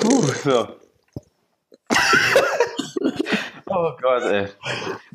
[0.00, 0.68] Puh, so.
[3.74, 4.48] Oh Gott, ey.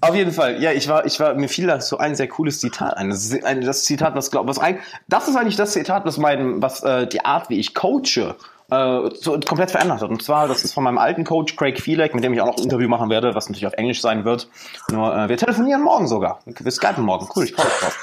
[0.02, 2.98] Auf jeden Fall, ja, ich war, ich war, mir fiel dazu ein sehr cooles Zitat
[2.98, 3.10] ein.
[3.10, 6.18] Das, ist ein, das Zitat, was glaub, was ein, das ist eigentlich das Zitat, was
[6.18, 8.36] mein, was äh, die Art, wie ich coache,
[8.72, 10.10] äh, so, komplett verändert hat.
[10.10, 12.58] Und zwar, das ist von meinem alten Coach Craig Fielek, mit dem ich auch noch
[12.58, 14.49] ein Interview machen werde, was natürlich auf Englisch sein wird.
[14.91, 16.40] Nur, äh, wir telefonieren morgen sogar.
[16.45, 17.28] Wir skypen morgen.
[17.36, 17.98] Cool, ich freue mich drauf.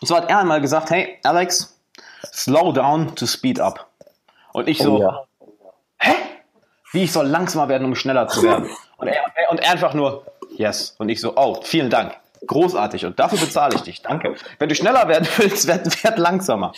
[0.00, 1.78] Und zwar hat er einmal gesagt, hey, Alex,
[2.32, 3.86] slow down to speed up.
[4.52, 5.24] Und ich so, Oh ja.
[5.98, 6.14] hä?
[6.92, 8.68] Wie ich soll langsamer werden, um schneller zu werden?
[8.98, 10.24] Und er, und er einfach nur,
[10.56, 10.94] yes.
[10.98, 12.14] Und ich so, oh, vielen Dank.
[12.46, 13.04] Großartig.
[13.04, 14.02] Und dafür bezahle ich dich.
[14.02, 14.36] Danke.
[14.60, 16.72] Wenn du schneller werden willst, werd, werd langsamer.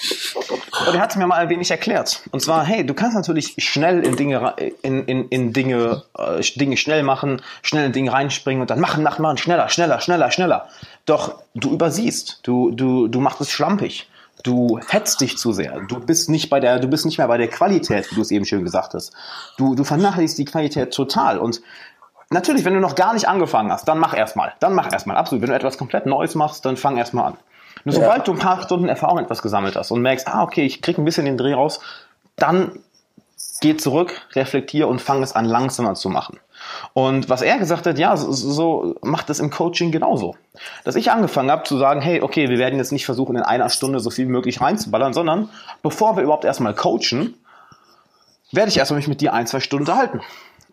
[0.86, 2.22] Und er hat es mir mal ein wenig erklärt.
[2.30, 6.78] Und zwar, hey, du kannst natürlich schnell in Dinge, in, in, in Dinge, äh, Dinge
[6.78, 10.68] schnell machen, schnell in Dinge reinspringen und dann machen, machen, machen, schneller, schneller, schneller, schneller.
[11.06, 12.40] Doch du übersiehst.
[12.42, 14.08] Du, du, du machst es schlampig.
[14.44, 15.80] Du hetzt dich zu sehr.
[15.88, 18.30] Du bist nicht bei der, du bist nicht mehr bei der Qualität, wie du es
[18.30, 19.12] eben schön gesagt hast.
[19.56, 21.38] Du, du vernachlässigst die Qualität total.
[21.38, 21.62] Und
[22.30, 24.52] natürlich, wenn du noch gar nicht angefangen hast, dann mach erstmal.
[24.60, 25.16] Dann mach erstmal.
[25.16, 25.42] Absolut.
[25.42, 27.38] Wenn du etwas komplett Neues machst, dann fang erstmal an.
[27.84, 30.80] Nur sobald du ein paar Stunden Erfahrung etwas gesammelt hast und merkst, ah, okay, ich
[30.80, 31.80] krieg ein bisschen den Dreh raus,
[32.36, 32.78] dann
[33.60, 36.38] geh zurück, reflektier und fang es an, langsamer zu machen.
[36.92, 40.36] Und was er gesagt hat, ja, so, so macht es im Coaching genauso.
[40.84, 43.68] Dass ich angefangen habe zu sagen, hey, okay, wir werden jetzt nicht versuchen, in einer
[43.70, 45.48] Stunde so viel wie möglich reinzuballern, sondern
[45.82, 47.34] bevor wir überhaupt erstmal coachen,
[48.52, 50.20] werde ich erstmal mich mit dir ein, zwei Stunden unterhalten.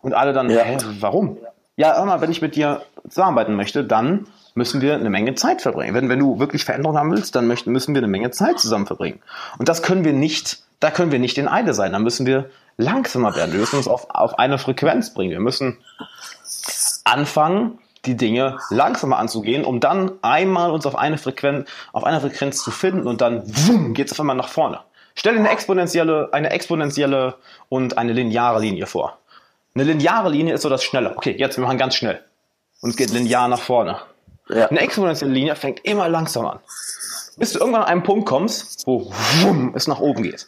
[0.00, 0.62] Und alle dann, Ja.
[0.62, 1.38] hä, warum?
[1.76, 5.62] Ja, hör mal, wenn ich mit dir zusammenarbeiten möchte, dann müssen wir eine Menge Zeit
[5.62, 5.94] verbringen.
[5.94, 8.86] Wenn, wenn du wirklich Veränderungen haben willst, dann möchten, müssen wir eine Menge Zeit zusammen
[8.86, 9.20] verbringen.
[9.58, 11.92] Und das können wir nicht, da können wir nicht in Eile sein.
[11.92, 13.52] Da müssen wir langsamer werden.
[13.52, 15.30] Wir müssen uns auf, auf eine Frequenz bringen.
[15.30, 15.78] Wir müssen
[17.04, 22.62] anfangen, die Dinge langsamer anzugehen, um dann einmal uns auf eine Frequenz, auf einer Frequenz
[22.62, 24.80] zu finden und dann wumm, geht's auf einmal nach vorne.
[25.14, 27.34] Stell dir eine exponentielle, eine exponentielle
[27.68, 29.18] und eine lineare Linie vor.
[29.74, 31.16] Eine lineare Linie ist so das Schnelle.
[31.16, 32.20] Okay, jetzt wir machen ganz schnell.
[32.80, 33.98] und es geht linear nach vorne.
[34.48, 34.66] Ja.
[34.68, 36.58] Eine exponentielle Linie fängt immer langsam an.
[37.36, 39.12] Bis du irgendwann an einen Punkt kommst, wo
[39.74, 40.46] es nach oben geht.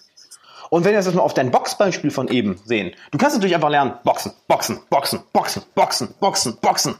[0.75, 3.71] Und wenn wir das mal auf dein Boxbeispiel von eben sehen, du kannst natürlich einfach
[3.71, 6.97] lernen, boxen, boxen, boxen, boxen, boxen, boxen, boxen.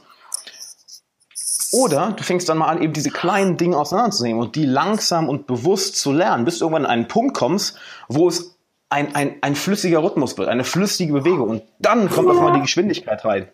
[1.73, 5.45] Oder du fängst dann mal an, eben diese kleinen Dinge auseinanderzunehmen und die langsam und
[5.45, 7.77] bewusst zu lernen, bis du irgendwann an einen Punkt kommst,
[8.07, 8.55] wo es
[8.87, 11.49] ein, ein, ein flüssiger Rhythmus wird, eine flüssige Bewegung.
[11.49, 13.49] Und dann kommt auf einmal die Geschwindigkeit rein.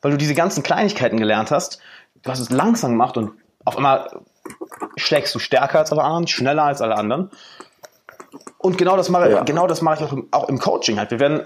[0.00, 1.80] Weil du diese ganzen Kleinigkeiten gelernt hast,
[2.22, 3.32] du hast es langsam gemacht und
[3.64, 4.20] auf einmal
[4.96, 7.32] schlägst du stärker als alle anderen, schneller als alle anderen.
[8.58, 9.42] Und genau das mache, ja.
[9.42, 11.10] genau das mache ich auch im, auch im Coaching halt.
[11.10, 11.42] Wir werden,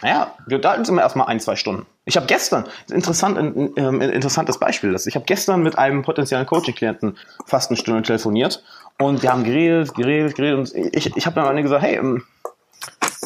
[0.00, 1.86] naja, wir unterhalten uns immer erstmal ein, zwei Stunden.
[2.04, 6.02] Ich habe gestern, interessant, ein, ein, ein interessantes Beispiel, das, ich habe gestern mit einem
[6.02, 7.16] potenziellen Coaching-Klienten
[7.46, 8.62] fast eine Stunde telefoniert
[8.98, 11.96] und wir haben geredet, geredet, geredet und ich, ich habe dann am Ende gesagt, hey,
[11.96, 12.24] ähm,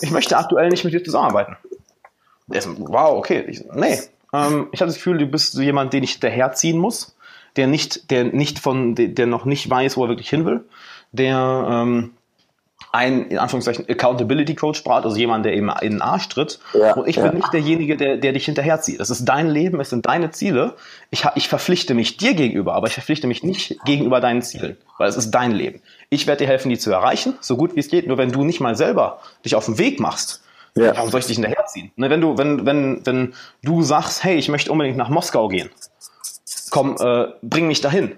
[0.03, 1.57] ich möchte aktuell nicht mit dir zusammenarbeiten.
[2.49, 3.45] Der ist, wow, okay.
[3.49, 3.99] Ich, nee,
[4.33, 7.17] ähm, ich habe das Gefühl, du bist so jemand, den ich hinterherziehen muss,
[7.57, 10.65] der nicht, der nicht von, der noch nicht weiß, wo er wirklich hin will,
[11.13, 12.13] der ähm,
[12.97, 16.59] ein, in Anführungszeichen, Accountability Coach braucht, also jemand, der eben in den Arsch tritt.
[16.73, 17.29] Ja, und ich ja.
[17.29, 18.99] bin nicht derjenige, der, der dich hinterherzieht.
[18.99, 20.75] Das ist dein Leben, es sind deine Ziele.
[21.11, 25.09] Ich, ich verpflichte mich dir gegenüber, aber ich verpflichte mich nicht gegenüber deinen Zielen, weil
[25.09, 25.83] es ist dein Leben.
[26.09, 28.07] Ich werde dir helfen, die zu erreichen, so gut wie es geht.
[28.07, 30.43] Nur wenn du nicht mal selber dich auf den Weg machst,
[30.75, 30.97] ja.
[30.97, 31.93] warum soll ich dich hinterherziehen?
[31.97, 35.69] Ne, wenn du, wenn, wenn, wenn du sagst, hey, ich möchte unbedingt nach Moskau gehen,
[36.71, 38.17] komm, äh, bring mich dahin.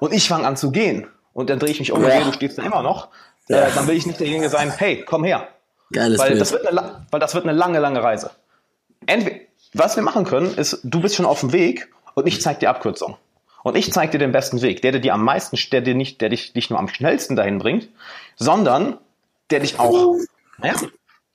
[0.00, 1.06] Und ich fange an zu gehen.
[1.34, 3.08] Und dann drehe ich mich um und sehe, du stehst da immer noch
[3.48, 3.66] ja.
[3.66, 5.48] äh, dann will ich nicht derjenige sein, hey, komm her.
[5.92, 8.30] Geiles weil, das wird eine, weil das wird eine lange, lange Reise.
[9.06, 9.36] Entweder,
[9.72, 12.70] was wir machen können, ist, du bist schon auf dem Weg und ich zeige dir
[12.70, 13.16] Abkürzung.
[13.62, 16.20] Und ich zeige dir den besten Weg, der, der dir am meisten, der dir nicht,
[16.20, 17.88] der dich nicht nur am schnellsten dahin bringt,
[18.36, 18.98] sondern
[19.50, 20.16] der dich auch,
[20.58, 20.74] naja,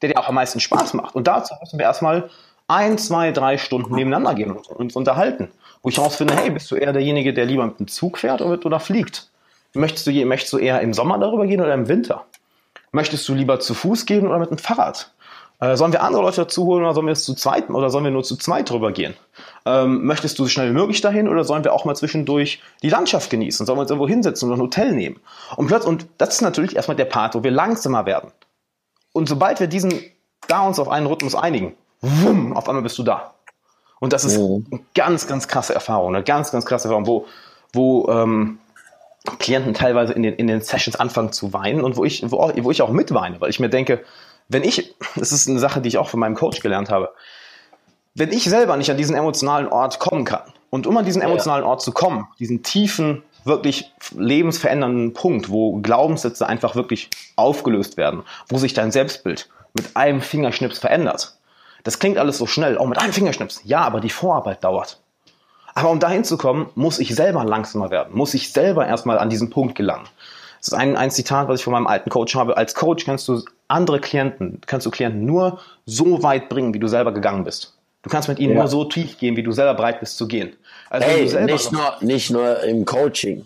[0.02, 1.16] der dir auch am meisten Spaß macht.
[1.16, 2.30] Und dazu müssen wir erstmal
[2.68, 5.52] ein, zwei, drei Stunden nebeneinander gehen und uns unterhalten.
[5.82, 8.66] Wo ich herausfinde, hey, bist du eher derjenige, der lieber mit dem Zug fährt oder,
[8.66, 9.30] oder fliegt?
[9.74, 12.26] Möchtest du, möchtest du eher im Sommer darüber gehen oder im Winter?
[12.92, 15.12] Möchtest du lieber zu Fuß gehen oder mit dem Fahrrad?
[15.60, 18.04] Äh, sollen wir andere Leute dazu holen oder sollen wir es zu zweit oder sollen
[18.04, 19.16] wir nur zu zweit drüber gehen?
[19.66, 22.90] Ähm, möchtest du so schnell wie möglich dahin oder sollen wir auch mal zwischendurch die
[22.90, 23.66] Landschaft genießen?
[23.66, 25.20] Sollen wir uns irgendwo hinsetzen und ein Hotel nehmen?
[25.56, 28.32] Und plötzlich, und das ist natürlich erstmal der Part, wo wir langsamer werden.
[29.14, 29.94] Und sobald wir diesen,
[30.48, 33.34] da uns auf einen Rhythmus einigen, wumm, auf einmal bist du da.
[34.00, 34.66] Und das ist mhm.
[34.70, 37.26] eine ganz, ganz krasse Erfahrung, eine ganz, ganz krasse Erfahrung, wo,
[37.72, 38.60] wo ähm,
[39.40, 42.72] Klienten teilweise in den, in den Sessions anfangen zu weinen und wo ich, wo, wo
[42.72, 44.04] ich auch mitweine, weil ich mir denke,
[44.50, 47.12] wenn ich, das ist eine Sache, die ich auch von meinem Coach gelernt habe,
[48.16, 51.64] wenn ich selber nicht an diesen emotionalen Ort kommen kann und um an diesen emotionalen
[51.64, 58.58] Ort zu kommen, diesen tiefen, wirklich lebensverändernden Punkt, wo Glaubenssätze einfach wirklich aufgelöst werden, wo
[58.58, 61.38] sich dein Selbstbild mit einem Fingerschnips verändert.
[61.84, 63.62] Das klingt alles so schnell, auch mit einem Fingerschnips.
[63.66, 65.03] Ja, aber die Vorarbeit dauert.
[65.76, 69.30] Aber um dahin zu kommen, muss ich selber langsamer werden, muss ich selber erstmal an
[69.30, 70.08] diesen Punkt gelangen.
[70.60, 72.56] Das ist ein, ein Zitat, was ich von meinem alten Coach habe.
[72.56, 76.88] Als Coach kannst du andere Klienten, kannst du Klienten nur so weit bringen, wie du
[76.88, 77.78] selber gegangen bist.
[78.02, 78.60] Du kannst mit ihnen ja.
[78.60, 80.56] nur so tief gehen, wie du selber bereit bist zu gehen.
[80.90, 83.46] Also hey, nicht, nur, nicht nur im Coaching,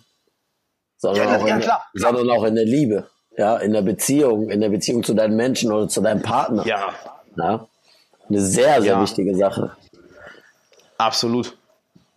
[0.98, 4.50] sondern, ja, auch ja, in, klar, sondern auch in der Liebe, ja, in der Beziehung,
[4.50, 6.66] in der Beziehung zu deinen Menschen oder zu deinem Partner.
[6.68, 6.94] Ja.
[7.36, 7.68] ja?
[8.30, 9.72] Eine sehr, sehr wichtige Sache.
[10.98, 11.57] Absolut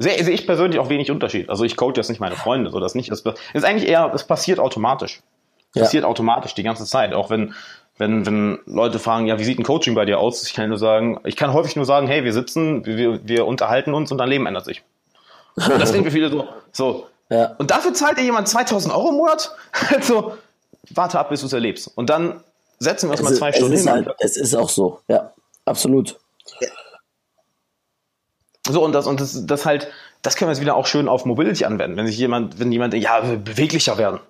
[0.01, 1.51] sehe, sehe ich persönlich auch wenig Unterschied.
[1.51, 3.11] Also ich coach jetzt nicht meine Freunde, so das nicht.
[3.11, 3.23] Es
[3.53, 5.21] ist eigentlich eher, es passiert automatisch.
[5.71, 5.83] Es ja.
[5.83, 7.13] passiert automatisch die ganze Zeit.
[7.13, 7.55] Auch wenn,
[7.99, 10.43] wenn, wenn Leute fragen, ja, wie sieht ein Coaching bei dir aus?
[10.47, 13.93] Ich kann nur sagen, ich kann häufig nur sagen, hey, wir sitzen, wir, wir unterhalten
[13.95, 14.83] uns und dein Leben ändert sich.
[15.55, 17.07] Und das denken viele so, so.
[17.29, 17.55] Ja.
[17.59, 19.55] Und dafür zahlt dir jemand 2000 Euro im Monat?
[19.95, 20.37] Also,
[20.91, 21.93] warte ab, bis du es erlebst.
[21.95, 22.43] Und dann
[22.79, 23.93] setzen wir uns es mal zwei ist, Stunden es hin.
[23.93, 25.33] Halt, es ist auch so, ja,
[25.67, 26.19] absolut.
[28.73, 29.89] So, und das, und das, das halt,
[30.23, 31.97] das können wir jetzt wieder auch schön auf Mobility anwenden.
[31.97, 34.21] Wenn sich jemand, wenn jemand, ja, beweglicher werden.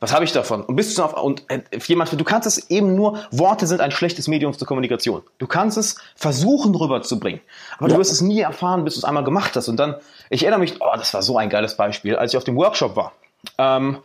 [0.00, 0.62] Was habe ich davon?
[0.62, 3.90] Und bist du auf, und äh, jemand, du kannst es eben nur, Worte sind ein
[3.90, 5.22] schlechtes Medium zur Kommunikation.
[5.38, 7.40] Du kannst es versuchen rüberzubringen.
[7.78, 7.94] Aber ja.
[7.94, 9.68] du wirst es nie erfahren, bis du es einmal gemacht hast.
[9.68, 9.94] Und dann,
[10.28, 12.96] ich erinnere mich, oh, das war so ein geiles Beispiel, als ich auf dem Workshop
[12.96, 13.12] war.
[13.56, 13.98] Ähm,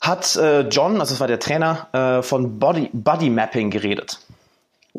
[0.00, 4.18] hat äh, John, also das war der Trainer, äh, von Body, Body Mapping geredet.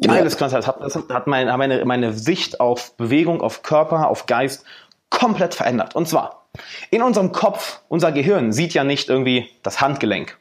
[0.02, 0.40] Geiles ja.
[0.40, 0.68] Konzept.
[0.68, 4.66] Hat, das hat meine, meine, meine Sicht auf Bewegung, auf Körper, auf Geist
[5.10, 5.96] komplett verändert.
[5.96, 6.46] Und zwar,
[6.92, 10.38] in unserem Kopf, unser Gehirn sieht ja nicht irgendwie das Handgelenk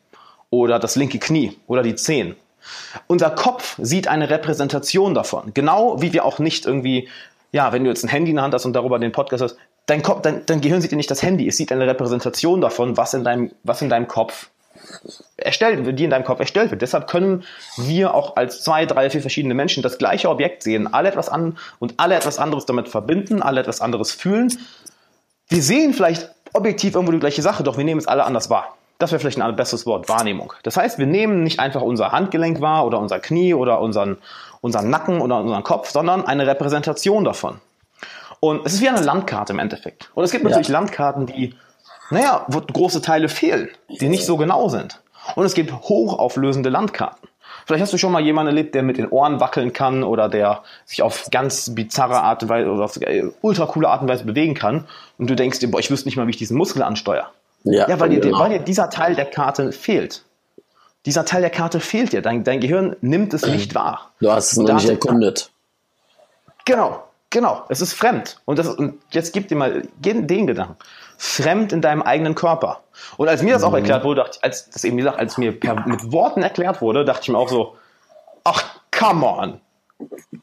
[0.50, 2.36] oder das linke Knie oder die Zehen.
[3.06, 5.52] Unser Kopf sieht eine Repräsentation davon.
[5.54, 7.08] Genau wie wir auch nicht irgendwie,
[7.52, 9.56] ja, wenn du jetzt ein Handy in der Hand hast und darüber den Podcast hast,
[9.86, 12.96] dein, Kopf, dein, dein Gehirn sieht ja nicht das Handy, es sieht eine Repräsentation davon,
[12.96, 14.48] was in deinem, was in deinem Kopf
[15.36, 16.82] erstellt, die in deinem Kopf erstellt wird.
[16.82, 17.44] Deshalb können
[17.76, 21.58] wir auch als zwei, drei, vier verschiedene Menschen das gleiche Objekt sehen, alle etwas an
[21.78, 24.56] und alle etwas anderes damit verbinden, alle etwas anderes fühlen.
[25.48, 28.76] Wir sehen vielleicht objektiv irgendwo die gleiche Sache, doch wir nehmen es alle anders wahr.
[28.98, 30.52] Das wäre vielleicht ein besseres Wort, Wahrnehmung.
[30.62, 34.18] Das heißt, wir nehmen nicht einfach unser Handgelenk wahr oder unser Knie oder unseren,
[34.60, 37.60] unseren Nacken oder unseren Kopf, sondern eine Repräsentation davon.
[38.40, 40.10] Und es ist wie eine Landkarte im Endeffekt.
[40.14, 40.74] Und es gibt natürlich ja.
[40.74, 41.54] Landkarten, die
[42.10, 45.00] naja, wo große Teile fehlen, die nicht so genau sind.
[45.36, 47.28] Und es gibt hochauflösende Landkarten.
[47.66, 50.62] Vielleicht hast du schon mal jemanden erlebt, der mit den Ohren wackeln kann oder der
[50.84, 54.24] sich auf ganz bizarre Art und Weise oder auf äh, ultra coole Art und Weise
[54.24, 54.86] bewegen kann
[55.18, 57.30] und du denkst dir, boah, ich wüsste nicht mal, wie ich diesen Muskel ansteuere.
[57.62, 58.38] Ja, ja weil, dir, genau.
[58.38, 60.24] weil dir dieser Teil der Karte fehlt.
[61.06, 62.20] Dieser Teil der Karte fehlt dir.
[62.20, 64.10] Dein, dein Gehirn nimmt es nicht wahr.
[64.20, 65.50] Du hast es noch nicht erkundet.
[66.66, 67.64] Genau, genau.
[67.68, 68.40] Es ist fremd.
[68.44, 70.76] Und, das, und jetzt gib dir mal den Gedanken
[71.16, 72.80] fremd in deinem eigenen Körper.
[73.16, 73.76] Und als mir das auch mhm.
[73.76, 77.04] erklärt wurde, dachte ich, als das eben gesagt, als mir per, mit Worten erklärt wurde,
[77.04, 77.76] dachte ich mir auch so,
[78.44, 78.62] ach,
[78.96, 79.60] come on.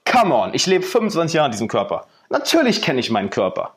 [0.10, 0.54] Come on.
[0.54, 2.06] Ich lebe 25 Jahre in diesem Körper.
[2.30, 3.76] Natürlich kenne ich meinen Körper.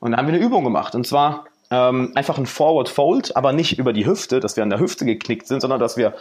[0.00, 0.94] Und dann haben wir eine Übung gemacht.
[0.94, 4.70] Und zwar ähm, einfach ein Forward Fold, aber nicht über die Hüfte, dass wir an
[4.70, 6.14] der Hüfte geknickt sind, sondern dass wir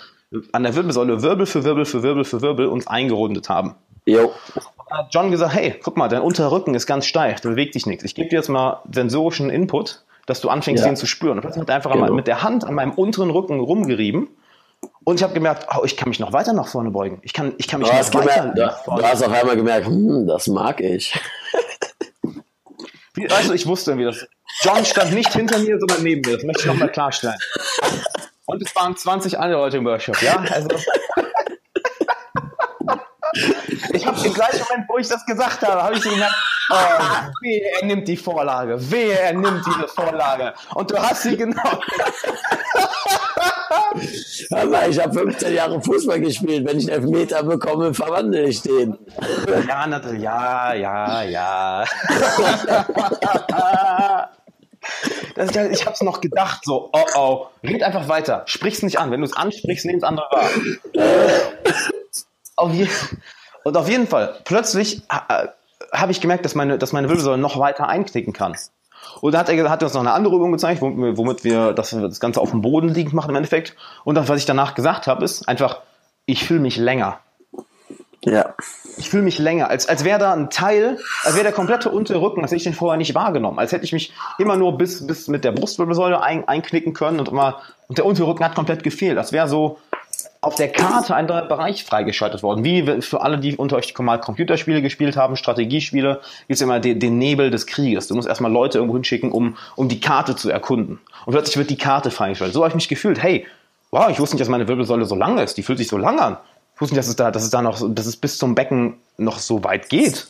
[0.51, 3.75] an der Wirbelsäule Wirbel für Wirbel für Wirbel für Wirbel uns eingerundet haben.
[4.05, 4.31] Jo
[4.89, 7.85] hat John gesagt, hey, guck mal, dein unterer Rücken ist ganz steif, du bewegt dich
[7.85, 8.03] nichts.
[8.03, 10.89] Ich gebe dir jetzt mal sensorischen Input, dass du anfängst, ja.
[10.89, 11.37] den zu spüren.
[11.37, 12.05] Und plötzlich hat er einfach genau.
[12.05, 14.27] mal mit der Hand an meinem unteren Rücken rumgerieben.
[15.03, 17.19] Und ich habe gemerkt, oh, ich kann mich noch weiter nach vorne beugen.
[17.23, 19.01] Ich kann, ich kann mich du noch weiter gemerkt, nach vorne.
[19.01, 21.19] Du hast auf einmal gemerkt, hm, das mag ich.
[23.15, 24.27] Wie, weißt du, ich wusste irgendwie, dass
[24.61, 26.35] John stand nicht hinter mir, sondern neben mir.
[26.35, 27.37] Das möchte ich nochmal klarstellen.
[28.45, 30.43] Und es waren 20 andere Leute im Workshop, ja?
[30.49, 30.69] Also.
[34.23, 36.35] Im gleichen Moment, wo ich das gesagt habe, habe ich so gemerkt,
[36.69, 36.75] oh,
[37.41, 40.53] wehe, er nimmt die Vorlage, wehe, er nimmt diese Vorlage.
[40.75, 41.61] Und du hast sie genau.
[44.51, 46.67] Aber ich habe 15 Jahre Fußball gespielt.
[46.67, 48.97] Wenn ich einen Elfmeter bekomme, verwandle ich den.
[49.67, 50.23] Ja, natürlich.
[50.23, 51.85] Ja, ja, ja.
[55.35, 59.11] Das, ich habe es noch gedacht, so, oh oh, red einfach weiter, sprich's nicht an.
[59.11, 60.49] Wenn du es ansprichst, nimm es andere wahr.
[62.55, 62.87] Auf je
[63.69, 65.47] und auf jeden Fall, plötzlich äh,
[65.93, 68.55] habe ich gemerkt, dass meine, dass meine Wirbelsäule noch weiter einknicken kann.
[69.21, 71.91] Und dann hat er, hat er uns noch eine andere Übung gezeigt, womit wir das,
[71.91, 73.75] das Ganze auf dem Boden liegend machen im Endeffekt.
[74.03, 75.81] Und das, was ich danach gesagt habe, ist einfach,
[76.25, 77.19] ich fühle mich länger.
[78.25, 78.55] Ja.
[78.97, 82.21] Ich fühle mich länger, als, als wäre da ein Teil, als wäre der komplette untere
[82.21, 83.59] Rücken, als hätte ich den vorher nicht wahrgenommen.
[83.59, 87.29] Als hätte ich mich immer nur bis, bis mit der Brustwirbelsäule ein, einknicken können und
[87.29, 89.17] immer, und der untere Rücken hat komplett gefehlt.
[89.17, 89.77] Das wäre so,
[90.41, 92.63] auf der Karte ein neuer Bereich freigeschaltet worden.
[92.63, 96.99] Wie für alle, die unter euch mal Computerspiele gespielt haben, Strategiespiele, gibt es immer den,
[96.99, 98.07] den, Nebel des Krieges.
[98.07, 100.99] Du musst erstmal Leute irgendwo hinschicken, um, um die Karte zu erkunden.
[101.25, 102.53] Und plötzlich wird die Karte freigeschaltet.
[102.53, 103.21] So habe ich mich gefühlt.
[103.21, 103.45] Hey,
[103.91, 105.57] wow, ich wusste nicht, dass meine Wirbelsäule so lang ist.
[105.57, 106.37] Die fühlt sich so lang an.
[106.75, 108.95] Ich wusste nicht, dass es da, dass es da noch, dass es bis zum Becken
[109.17, 110.27] noch so weit geht.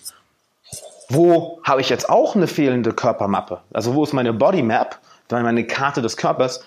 [1.10, 3.62] Wo habe ich jetzt auch eine fehlende Körpermappe?
[3.72, 5.00] Also wo ist meine Bodymap,
[5.30, 6.64] meine Karte des Körpers,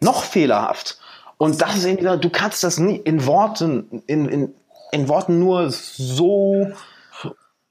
[0.00, 0.98] noch fehlerhaft?
[1.38, 4.54] Und das ist eben wieder, du kannst das nie in Worten, in, in,
[4.92, 6.72] in Worten nur so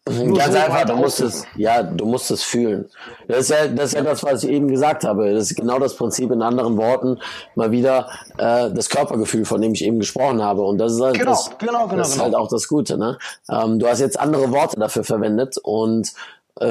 [0.08, 2.88] nur Ganz so einfach, du musst es, ja, du musst es fühlen.
[3.28, 5.34] Das ist, ja, das ist ja das, was ich eben gesagt habe.
[5.34, 7.18] Das ist genau das Prinzip in anderen Worten,
[7.56, 10.62] mal wieder äh, das Körpergefühl, von dem ich eben gesprochen habe.
[10.62, 12.26] Und das ist halt, genau, das, genau, genau, das ist genau.
[12.26, 13.00] halt auch das Gute.
[13.00, 13.18] Ne?
[13.50, 16.14] Ähm, du hast jetzt andere Worte dafür verwendet und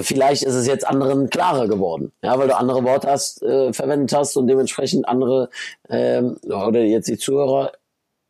[0.03, 4.17] vielleicht ist es jetzt anderen klarer geworden, ja, weil du andere Worte hast, äh, verwendet
[4.17, 5.51] hast und dementsprechend andere
[5.89, 7.73] ähm, oder jetzt die Zuhörer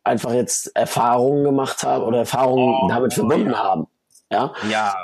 [0.03, 3.63] einfach jetzt Erfahrungen gemacht haben oder Erfahrungen oh, damit verbunden ja.
[3.63, 3.87] haben.
[4.31, 4.53] Ja.
[4.69, 4.95] Ja.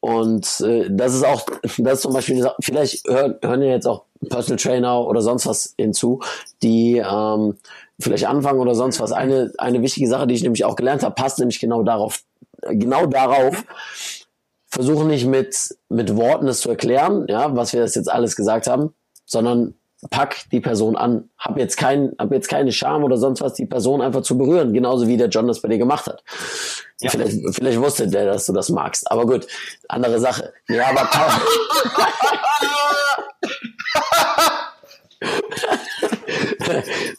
[0.00, 1.46] Und äh, das ist auch,
[1.78, 5.74] das ist zum Beispiel, vielleicht hören, hören ja jetzt auch Personal Trainer oder sonst was
[5.78, 6.20] hinzu,
[6.62, 7.58] die ähm,
[7.98, 9.12] vielleicht anfangen oder sonst was.
[9.12, 12.22] Eine, eine wichtige Sache, die ich nämlich auch gelernt habe, passt nämlich genau darauf,
[12.62, 13.64] genau darauf,
[14.70, 18.66] versuche nicht mit, mit Worten es zu erklären, ja, was wir das jetzt alles gesagt
[18.66, 18.94] haben,
[19.26, 19.74] sondern
[20.08, 21.28] pack die Person an.
[21.36, 24.72] Hab jetzt kein, hab jetzt keine Scham oder sonst was, die Person einfach zu berühren,
[24.72, 26.24] genauso wie der John das bei dir gemacht hat.
[27.00, 27.10] Ja.
[27.10, 29.10] Vielleicht, vielleicht wusste der, dass du das magst.
[29.10, 29.48] Aber gut,
[29.88, 30.52] andere Sache.
[30.68, 31.10] Ja, aber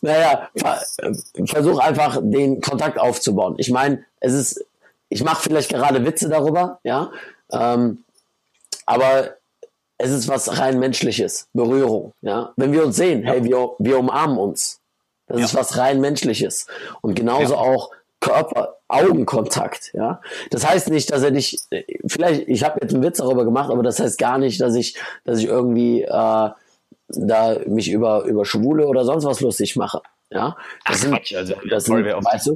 [0.02, 0.49] naja,
[1.45, 3.56] versuch einfach den Kontakt aufzubauen.
[3.57, 4.65] Ich meine, es ist,
[5.10, 7.11] ich mache vielleicht gerade Witze darüber, ja,
[7.52, 8.03] ähm,
[8.86, 9.36] aber
[9.98, 12.14] es ist was rein menschliches, Berührung.
[12.22, 12.53] Ja?
[12.56, 13.32] Wenn wir uns sehen, ja.
[13.32, 14.80] hey, wir, wir umarmen uns.
[15.28, 15.45] Das ja.
[15.45, 16.68] ist was rein menschliches.
[17.02, 17.60] Und genauso ja.
[17.60, 20.22] auch Körper, Augenkontakt, ja.
[20.52, 21.60] Das heißt nicht, dass er dich,
[22.06, 24.95] vielleicht, ich habe jetzt einen Witz darüber gemacht, aber das heißt gar nicht, dass ich,
[25.23, 26.49] dass ich irgendwie äh,
[27.07, 30.02] da mich über über Schwule oder sonst was lustig mache.
[30.30, 30.56] Ja,
[30.86, 32.56] das Ach, sind, Quatsch, also, das sind, weißt du,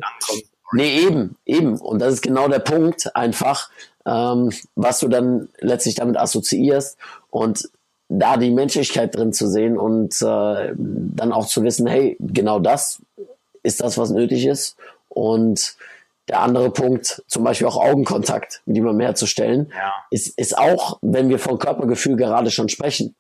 [0.74, 1.78] nee, eben, eben.
[1.80, 3.70] Und das ist genau der Punkt, einfach,
[4.06, 6.98] ähm, was du dann letztlich damit assoziierst
[7.30, 7.70] und
[8.08, 13.02] da die Menschlichkeit drin zu sehen und äh, dann auch zu wissen, hey, genau das
[13.64, 14.78] ist das, was nötig ist.
[15.10, 15.76] Und
[16.28, 19.94] der andere Punkt, zum Beispiel auch Augenkontakt mit jemandem herzustellen, ja.
[20.12, 23.16] ist, ist auch, wenn wir von Körpergefühl gerade schon sprechen,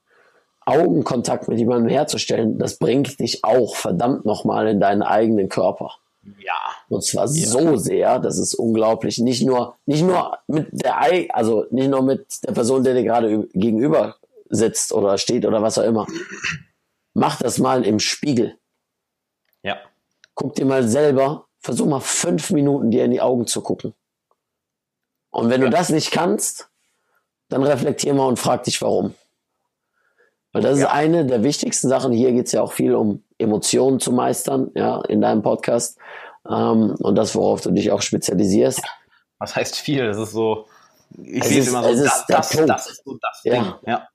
[0.65, 5.95] Augenkontakt mit jemandem herzustellen, das bringt dich auch verdammt nochmal in deinen eigenen Körper.
[6.39, 6.53] Ja.
[6.89, 7.47] Und zwar ja.
[7.47, 9.19] so sehr, das ist unglaublich.
[9.19, 10.99] Nicht nur, nicht nur mit der,
[11.35, 14.15] also nicht nur mit der Person, der dir gerade gegenüber
[14.49, 16.07] sitzt oder steht oder was auch immer.
[17.13, 18.57] Mach das mal im Spiegel.
[19.63, 19.77] Ja.
[20.33, 23.93] Guck dir mal selber, versuch mal fünf Minuten dir in die Augen zu gucken.
[25.31, 25.67] Und wenn ja.
[25.67, 26.69] du das nicht kannst,
[27.49, 29.13] dann reflektier mal und frag dich, warum.
[30.55, 30.85] Weil das ja.
[30.85, 32.13] ist eine der wichtigsten Sachen.
[32.13, 35.97] Hier geht es ja auch viel um Emotionen zu meistern, ja, in deinem Podcast.
[36.49, 38.81] Ähm, und das, worauf du dich auch spezialisierst.
[39.37, 40.07] Was heißt viel?
[40.07, 40.65] Das ist so,
[41.21, 43.51] ich sehe es immer so, das, das, das, ist so das ja.
[43.51, 43.73] Ding.
[43.85, 44.07] Ja.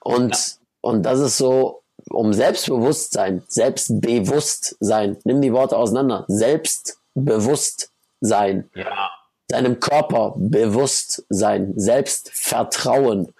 [0.00, 0.42] Und, ja.
[0.82, 9.10] und das ist so, um Selbstbewusstsein, Selbstbewusstsein, nimm die Worte auseinander, Selbstbewusstsein, ja.
[9.48, 13.32] deinem Körper bewusst sein, Selbstvertrauen,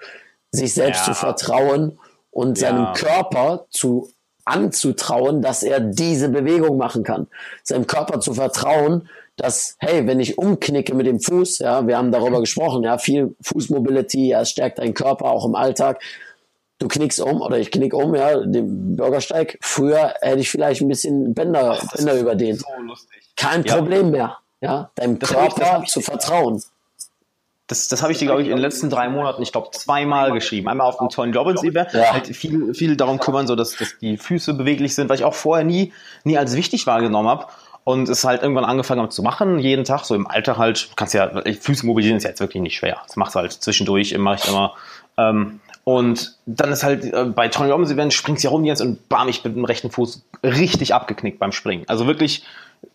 [0.53, 1.13] sich selbst ja.
[1.13, 1.99] zu vertrauen
[2.31, 4.11] und seinem Körper zu
[4.45, 7.29] anzutrauen, dass er diese Bewegung machen kann.
[7.63, 12.13] Seinem Körper zu vertrauen, dass, hey, wenn ich umknicke mit dem Fuß, ja, wir haben
[12.13, 16.03] darüber gesprochen, ja, viel Fußmobility, ja, es stärkt deinen Körper auch im Alltag.
[16.79, 19.59] Du knickst um oder ich knick um, ja, den Bürgersteig.
[19.61, 22.61] Früher hätte ich vielleicht ein bisschen Bänder, Ach, Bänder überdehnt.
[22.61, 22.67] So
[23.37, 23.77] Kein ja.
[23.77, 26.63] Problem mehr, ja, deinem das Körper ich, zu vertrauen.
[27.71, 30.33] Das, das habe ich dir, glaube ich, in den letzten drei Monaten, ich glaube, zweimal
[30.33, 30.67] geschrieben.
[30.67, 32.13] Einmal auf dem Tony Robbins Event, ja.
[32.13, 35.35] halt viel, viel darum kümmern, so dass, dass die Füße beweglich sind, weil ich auch
[35.35, 35.93] vorher nie,
[36.25, 37.47] nie als wichtig wahrgenommen habe
[37.85, 41.15] und es halt irgendwann angefangen habe zu machen, jeden Tag, so im Alter halt, kannst
[41.15, 41.31] ja,
[41.61, 42.99] Füße mobilisieren ist ja jetzt wirklich nicht schwer.
[43.07, 44.75] Das machst du halt zwischendurch, mache ich immer.
[45.17, 49.09] Ähm, und dann ist halt äh, bei Tony Robbins Event springst du rum jetzt und
[49.09, 51.85] bam, ich bin mit dem rechten Fuß richtig abgeknickt beim Springen.
[51.87, 52.43] Also wirklich,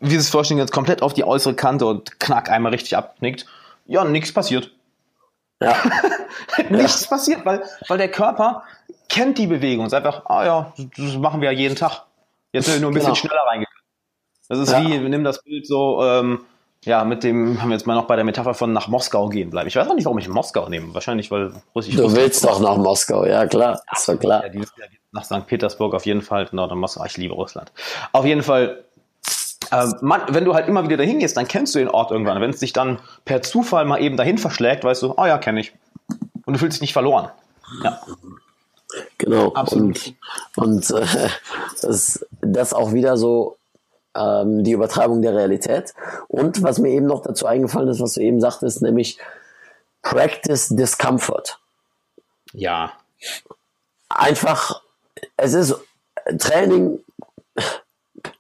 [0.01, 3.45] wie Sie es vorstellen, jetzt komplett auf die äußere Kante und knack einmal richtig abgeknickt
[3.85, 4.71] ja, nichts passiert.
[5.61, 5.75] Ja.
[6.69, 7.07] nichts ja.
[7.07, 8.63] passiert, weil, weil der Körper
[9.09, 9.85] kennt die Bewegung.
[9.85, 12.03] Es ist einfach, ah ja, das machen wir ja jeden Tag.
[12.51, 13.15] Jetzt sind wir nur ein bisschen genau.
[13.15, 13.79] schneller reingegangen.
[14.47, 14.81] Das ist ja.
[14.81, 16.45] wie, wir nehmen das Bild so, ähm,
[16.85, 19.49] ja, mit dem, haben wir jetzt mal noch bei der Metapher von nach Moskau gehen
[19.49, 19.67] bleiben.
[19.67, 20.93] Ich weiß auch nicht, warum ich Moskau nehme.
[20.93, 21.95] Wahrscheinlich, weil Russisch.
[21.95, 24.43] Du willst doch nach Moskau, ja klar, ist doch klar.
[24.43, 24.63] Ja, die,
[25.11, 25.47] nach St.
[25.47, 27.03] Petersburg auf jeden Fall, genau, dann Moskau.
[27.05, 27.71] Ich liebe Russland.
[28.11, 28.83] Auf jeden Fall,
[29.71, 32.41] äh, man, wenn du halt immer wieder dahin gehst, dann kennst du den Ort irgendwann.
[32.41, 35.59] Wenn es dich dann per Zufall mal eben dahin verschlägt, weißt du, oh ja, kenne
[35.59, 35.73] ich.
[36.45, 37.29] Und du fühlst dich nicht verloren.
[37.83, 38.01] Ja.
[39.17, 39.53] Genau.
[39.53, 40.13] Absolut.
[40.55, 41.29] Und, und äh,
[41.81, 43.57] das, das auch wieder so
[44.15, 45.93] ähm, die Übertreibung der Realität.
[46.27, 49.17] Und was mir eben noch dazu eingefallen ist, was du eben sagtest, nämlich
[50.01, 51.59] Practice Discomfort.
[52.53, 52.93] Ja.
[54.09, 54.81] Einfach,
[55.35, 55.75] es ist
[56.37, 56.99] Training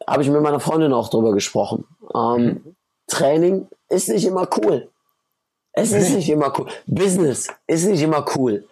[0.07, 1.85] habe ich mit meiner Freundin auch drüber gesprochen.
[2.13, 2.75] Ähm.
[3.07, 4.89] Training ist nicht immer cool.
[5.73, 6.67] Es ist nicht immer cool.
[6.87, 8.67] Business ist nicht immer cool.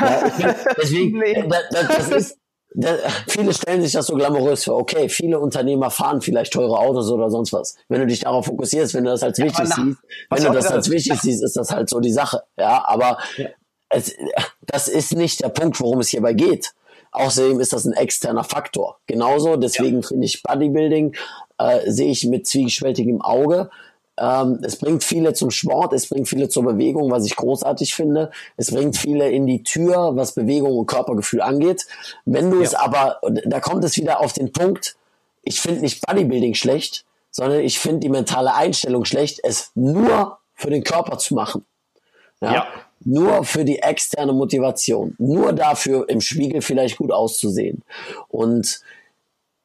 [0.00, 0.30] Ja,
[0.80, 1.44] deswegen, nee.
[1.48, 2.38] das, das ist,
[2.74, 4.76] das, viele stellen sich das so glamourös vor.
[4.78, 7.76] Okay, viele Unternehmer fahren vielleicht teure Autos oder sonst was.
[7.88, 9.98] Wenn du dich darauf fokussierst, wenn du das als ja, wichtig siehst,
[10.30, 12.42] wenn du das als wichtig siehst, ist das halt so die Sache.
[12.56, 13.48] Ja, aber ja.
[13.90, 14.12] Es,
[14.62, 16.72] das ist nicht der Punkt, worum es hierbei geht.
[17.14, 18.98] Außerdem ist das ein externer Faktor.
[19.06, 20.08] Genauso, deswegen ja.
[20.08, 21.14] finde ich Bodybuilding,
[21.58, 23.70] äh, sehe ich mit zwiespältigem Auge.
[24.18, 28.32] Ähm, es bringt viele zum Sport, es bringt viele zur Bewegung, was ich großartig finde.
[28.56, 31.86] Es bringt viele in die Tür, was Bewegung und Körpergefühl angeht.
[32.24, 32.64] Wenn du ja.
[32.64, 34.96] es aber, da kommt es wieder auf den Punkt,
[35.44, 40.70] ich finde nicht Bodybuilding schlecht, sondern ich finde die mentale Einstellung schlecht, es nur für
[40.70, 41.64] den Körper zu machen.
[42.40, 42.54] Ja.
[42.54, 42.66] ja
[43.04, 47.82] nur für die externe Motivation, nur dafür im Spiegel vielleicht gut auszusehen.
[48.28, 48.80] Und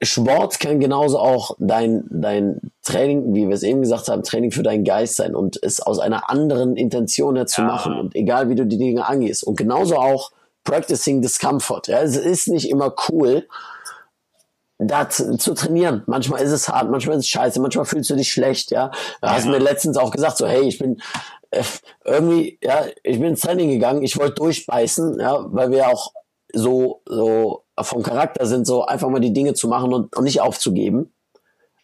[0.01, 4.63] Sport kann genauso auch dein, dein Training, wie wir es eben gesagt haben, Training für
[4.63, 7.67] deinen Geist sein und es aus einer anderen Intention her zu ja.
[7.67, 9.43] machen und egal wie du die Dinge angehst.
[9.43, 10.31] Und genauso auch
[10.63, 11.87] Practicing Discomfort.
[11.87, 13.47] Ja, es ist nicht immer cool,
[14.77, 16.03] da zu, trainieren.
[16.05, 18.87] Manchmal ist es hart, manchmal ist es scheiße, manchmal fühlst du dich schlecht, ja.
[19.21, 19.33] Du ja.
[19.33, 21.01] hast mir letztens auch gesagt, so, hey, ich bin
[22.05, 26.11] irgendwie, ja, ich bin ins Training gegangen, ich wollte durchbeißen, ja, weil wir auch
[26.53, 30.41] so, so vom Charakter sind, so einfach mal die Dinge zu machen und, und nicht
[30.41, 31.13] aufzugeben.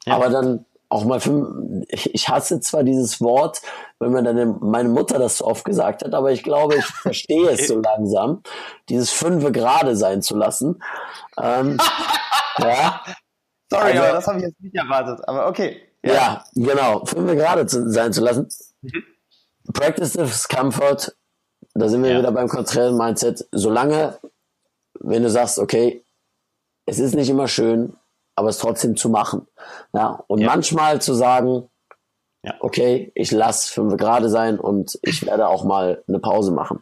[0.05, 0.15] Ja.
[0.15, 3.61] Aber dann auch mal für, ich hasse zwar dieses Wort,
[3.99, 7.49] wenn mir dann meine Mutter das so oft gesagt hat, aber ich glaube, ich verstehe
[7.49, 8.43] es so langsam,
[8.89, 10.81] dieses fünfe gerade sein zu lassen.
[11.41, 11.77] Ähm,
[12.59, 13.01] ja.
[13.71, 15.27] Sorry, also, aber das habe ich jetzt nicht erwartet.
[15.27, 15.81] Aber okay.
[16.03, 17.03] Ja, ja genau.
[17.05, 18.47] Fünf gerade sein zu lassen.
[18.81, 19.03] Mhm.
[19.73, 21.15] Practice Discomfort.
[21.73, 22.19] Da sind wir ja.
[22.19, 23.47] wieder beim konträren Mindset.
[23.51, 24.17] Solange,
[24.99, 26.03] wenn du sagst, okay,
[26.85, 27.95] es ist nicht immer schön,
[28.35, 29.47] aber es trotzdem zu machen.
[29.93, 30.47] Ja, und ja.
[30.47, 31.69] manchmal zu sagen,
[32.43, 32.53] ja.
[32.59, 36.79] okay, ich lasse fünf gerade sein und ich werde auch mal eine Pause machen.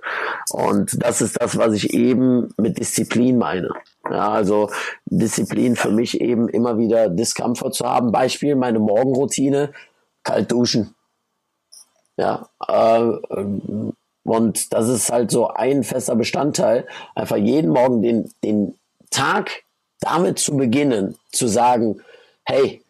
[0.51, 3.69] Und das ist das, was ich eben mit Disziplin meine.
[4.09, 4.69] Ja, also
[5.05, 8.11] Disziplin für mich eben immer wieder Discomfort zu haben.
[8.11, 9.71] Beispiel meine Morgenroutine,
[10.23, 10.95] kalt duschen.
[12.17, 13.35] Ja, äh,
[14.23, 18.77] und das ist halt so ein fester Bestandteil, einfach jeden Morgen den, den
[19.09, 19.63] Tag
[19.99, 22.01] damit zu beginnen, zu sagen,
[22.45, 22.83] hey,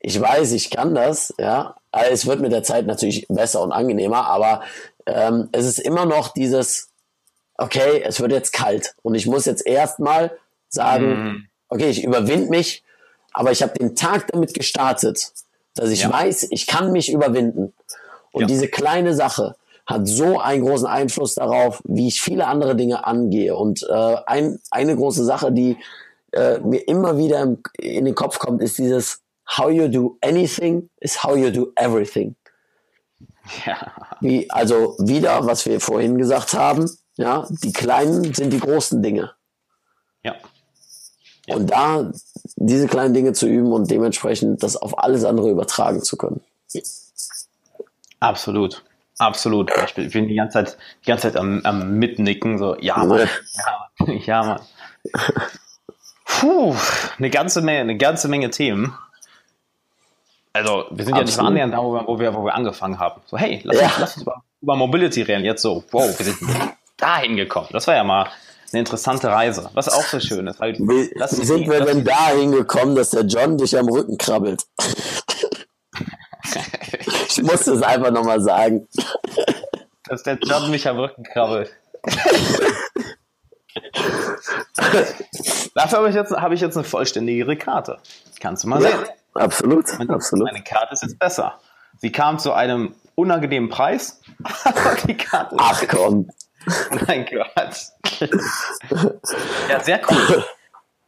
[0.00, 3.72] ich weiß, ich kann das, ja, also es wird mit der Zeit natürlich besser und
[3.72, 4.62] angenehmer, aber
[5.06, 6.90] ähm, es ist immer noch dieses,
[7.56, 10.38] okay, es wird jetzt kalt und ich muss jetzt erstmal
[10.68, 11.48] sagen, mm.
[11.68, 12.84] okay, ich überwinde mich,
[13.32, 15.32] aber ich habe den Tag damit gestartet,
[15.74, 16.12] dass ich ja.
[16.12, 17.72] weiß, ich kann mich überwinden.
[18.38, 18.46] Und ja.
[18.46, 23.56] diese kleine Sache hat so einen großen Einfluss darauf, wie ich viele andere Dinge angehe.
[23.56, 25.76] Und äh, ein, eine große Sache, die
[26.32, 29.20] äh, mir immer wieder im, in den Kopf kommt, ist dieses
[29.56, 32.36] How you do anything is how you do everything.
[33.66, 33.92] Ja.
[34.20, 39.32] Wie, also wieder, was wir vorhin gesagt haben, ja, die kleinen sind die großen Dinge.
[40.22, 40.34] Ja.
[41.46, 41.56] ja.
[41.56, 42.12] Und da
[42.56, 46.42] diese kleinen Dinge zu üben und dementsprechend das auf alles andere übertragen zu können.
[48.20, 48.82] Absolut.
[49.18, 49.70] Absolut.
[49.96, 53.28] Ich bin die ganze Zeit, die ganze Zeit am, am Mitnicken, so, ja, Mann,
[54.06, 54.60] ja, ja, Mann.
[56.24, 56.76] Puh,
[57.18, 58.94] eine ganze Menge, eine ganze Menge Themen.
[60.52, 61.14] Also, wir sind Absolut.
[61.14, 63.20] ja nicht so annähernd da, wo wir, wo wir angefangen haben.
[63.26, 63.86] So, hey, lass, ja.
[63.86, 65.44] uns, lass uns über, über Mobility reden.
[65.44, 66.38] Jetzt so, wow, wir sind
[66.96, 67.68] dahin gekommen.
[67.72, 68.28] Das war ja mal
[68.72, 69.70] eine interessante Reise.
[69.74, 70.60] Was auch so schön ist.
[70.60, 74.64] Halt, wie sind wir denn dahin gekommen, dass der John dich am Rücken krabbelt?
[77.28, 78.88] ich musste es einfach nochmal sagen.
[80.08, 81.70] Dass der John mich am Rücken krabbelt.
[85.74, 87.98] Dafür habe ich, jetzt, ich jetzt eine vollständigere Karte.
[88.40, 89.06] Kannst du mal ja, sehen.
[89.34, 90.46] Absolut, meine, absolut.
[90.50, 91.60] Meine Karte ist jetzt besser.
[91.98, 94.20] Sie kam zu einem unangenehmen Preis,
[94.64, 96.28] aber die Karte Ach komm.
[97.06, 97.92] Mein Gott.
[99.68, 100.44] ja, sehr cool.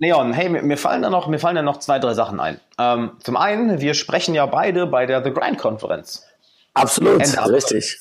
[0.00, 2.58] Leon, hey, mir, mir, fallen da noch, mir fallen da noch zwei, drei Sachen ein.
[2.78, 6.26] Ähm, zum einen, wir sprechen ja beide bei der The Grind Konferenz.
[6.72, 7.98] Absolut, richtig.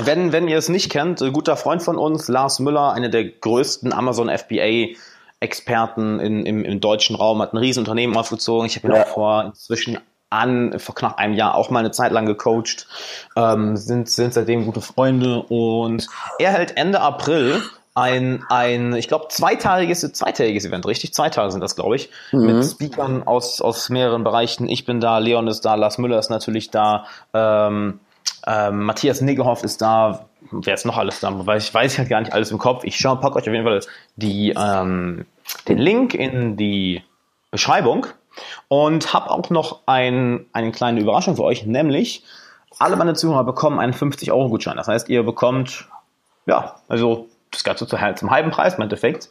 [0.00, 3.24] Wenn, wenn ihr es nicht kennt, ein guter Freund von uns, Lars Müller, einer der
[3.24, 4.94] größten Amazon FBA
[5.40, 8.66] Experten in, im, im deutschen Raum, hat ein Riesenunternehmen aufgezogen.
[8.66, 9.02] Ich habe ihn ja.
[9.02, 9.98] auch vor inzwischen
[10.30, 12.86] an, vor knapp einem Jahr auch mal eine Zeit lang gecoacht,
[13.34, 16.06] ähm, sind, sind seitdem gute Freunde und
[16.38, 17.60] er hält Ende April
[17.94, 21.12] ein, ein ich glaube, zweiteiliges, zweitägiges Event, richtig?
[21.12, 22.46] Zwei Tage sind das, glaube ich, mhm.
[22.46, 24.68] mit Speakern aus, aus mehreren Bereichen.
[24.68, 28.00] Ich bin da, Leon ist da, Lars Müller ist natürlich da, ähm,
[28.46, 31.46] ähm, Matthias Niggehoff ist da, wer ist noch alles da?
[31.46, 32.84] Weil ich weiß ja gar nicht alles im Kopf.
[32.84, 33.80] Ich schaue, packe euch auf jeden Fall
[34.16, 35.26] die, ähm,
[35.68, 37.02] den Link in die
[37.50, 38.06] Beschreibung
[38.68, 42.24] und habe auch noch ein, eine kleine Überraschung für euch, nämlich
[42.78, 44.76] alle meine Zuhörer bekommen einen 50-Euro-Gutschein.
[44.76, 45.86] Das heißt, ihr bekommt,
[46.46, 49.28] ja, also das Ganze zum halben Preis im Endeffekt.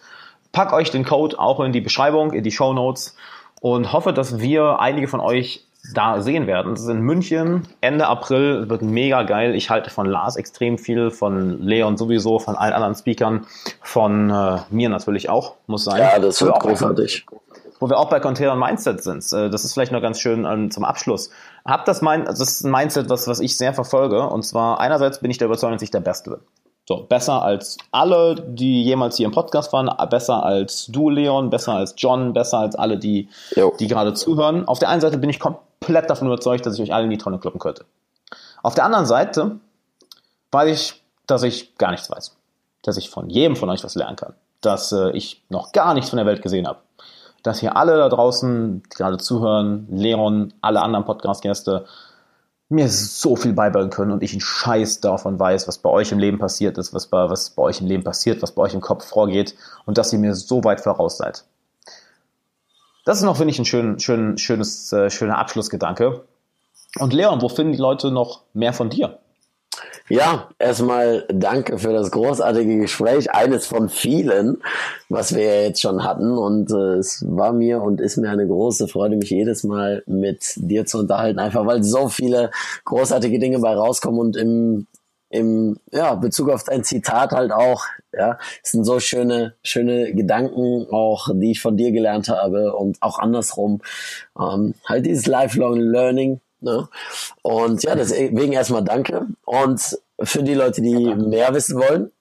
[0.53, 3.15] Pack euch den Code auch in die Beschreibung, in die Show Notes
[3.61, 6.73] und hoffe, dass wir einige von euch da sehen werden.
[6.73, 9.55] Das ist in München Ende April, wird mega geil.
[9.55, 13.47] Ich halte von Lars extrem viel, von Leon sowieso, von allen anderen Speakern,
[13.81, 15.99] von äh, mir natürlich auch, muss sein.
[15.99, 17.25] Ja, das wird großartig.
[17.79, 19.25] wo wir auch bei Container Mindset sind.
[19.33, 21.31] Äh, das ist vielleicht noch ganz schön ähm, zum Abschluss.
[21.65, 24.27] Hab das, mein, das ist ein Mindset, was, was ich sehr verfolge.
[24.27, 26.39] Und zwar einerseits bin ich der Überzeugung, dass ich der Beste bin.
[26.91, 31.71] So, besser als alle, die jemals hier im Podcast waren, besser als du, Leon, besser
[31.71, 33.29] als John, besser als alle, die,
[33.79, 34.67] die gerade zuhören.
[34.67, 37.17] Auf der einen Seite bin ich komplett davon überzeugt, dass ich euch alle in die
[37.17, 37.85] Tonne kloppen könnte.
[38.61, 39.61] Auf der anderen Seite
[40.51, 42.35] weiß ich, dass ich gar nichts weiß.
[42.83, 44.33] Dass ich von jedem von euch was lernen kann.
[44.59, 46.79] Dass äh, ich noch gar nichts von der Welt gesehen habe.
[47.41, 51.85] Dass hier alle da draußen, die gerade zuhören, Leon, alle anderen Podcast-Gäste,
[52.71, 56.19] mir so viel beibringen können und ich einen Scheiß davon weiß, was bei euch im
[56.19, 58.81] Leben passiert ist, was bei, was bei euch im Leben passiert, was bei euch im
[58.81, 61.43] Kopf vorgeht und dass ihr mir so weit voraus seid.
[63.03, 66.23] Das ist noch, finde ich, ein schön, schön, schönes, äh, schöner Abschlussgedanke.
[66.99, 69.19] Und Leon, wo finden die Leute noch mehr von dir?
[70.09, 73.31] Ja, erstmal danke für das großartige Gespräch.
[73.31, 74.61] Eines von vielen,
[75.09, 76.37] was wir ja jetzt schon hatten.
[76.37, 80.53] Und äh, es war mir und ist mir eine große Freude, mich jedes Mal mit
[80.55, 81.39] dir zu unterhalten.
[81.39, 82.51] Einfach weil so viele
[82.85, 84.87] großartige Dinge bei rauskommen und im
[85.31, 90.87] im ja, Bezug auf dein Zitat halt auch, ja, es sind so schöne, schöne Gedanken
[90.91, 93.81] auch, die ich von dir gelernt habe und auch andersrum.
[94.37, 96.41] Ähm, halt dieses Lifelong Learning.
[96.61, 96.87] Ne?
[97.41, 99.27] Und ja, deswegen erstmal danke.
[99.45, 102.11] Und für die Leute, die mehr wissen wollen,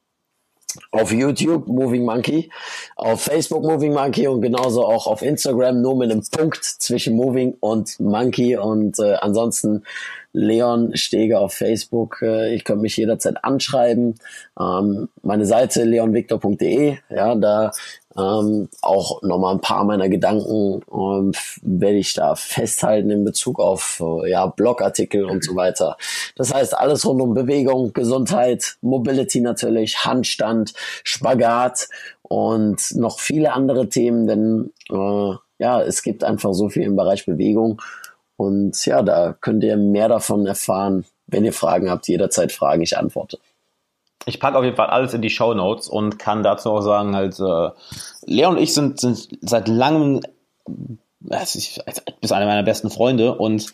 [0.92, 2.50] auf YouTube Moving Monkey,
[2.96, 7.56] auf Facebook Moving Monkey und genauso auch auf Instagram, nur mit einem Punkt zwischen Moving
[7.60, 8.56] und Monkey.
[8.56, 9.84] Und äh, ansonsten
[10.32, 12.22] Leon Steger auf Facebook.
[12.22, 14.16] Äh, ich könnte mich jederzeit anschreiben.
[14.58, 17.72] Ähm, meine Seite leonvictor.de, ja, da
[18.20, 21.32] ähm, auch nochmal ein paar meiner Gedanken ähm,
[21.62, 25.96] werde ich da festhalten in Bezug auf äh, ja, Blogartikel und so weiter.
[26.36, 30.74] Das heißt, alles rund um Bewegung, Gesundheit, Mobility natürlich, Handstand,
[31.04, 31.88] Spagat
[32.22, 37.26] und noch viele andere Themen, denn äh, ja, es gibt einfach so viel im Bereich
[37.26, 37.80] Bewegung.
[38.36, 41.04] Und ja, da könnt ihr mehr davon erfahren.
[41.26, 43.38] Wenn ihr Fragen habt, jederzeit fragen, ich antworte.
[44.26, 47.16] Ich packe auf jeden Fall alles in die Show Notes und kann dazu auch sagen,
[47.16, 47.70] halt, äh,
[48.26, 50.20] Leon und ich sind, sind seit langem,
[51.28, 51.46] äh,
[52.20, 53.72] bis einer meiner besten Freunde und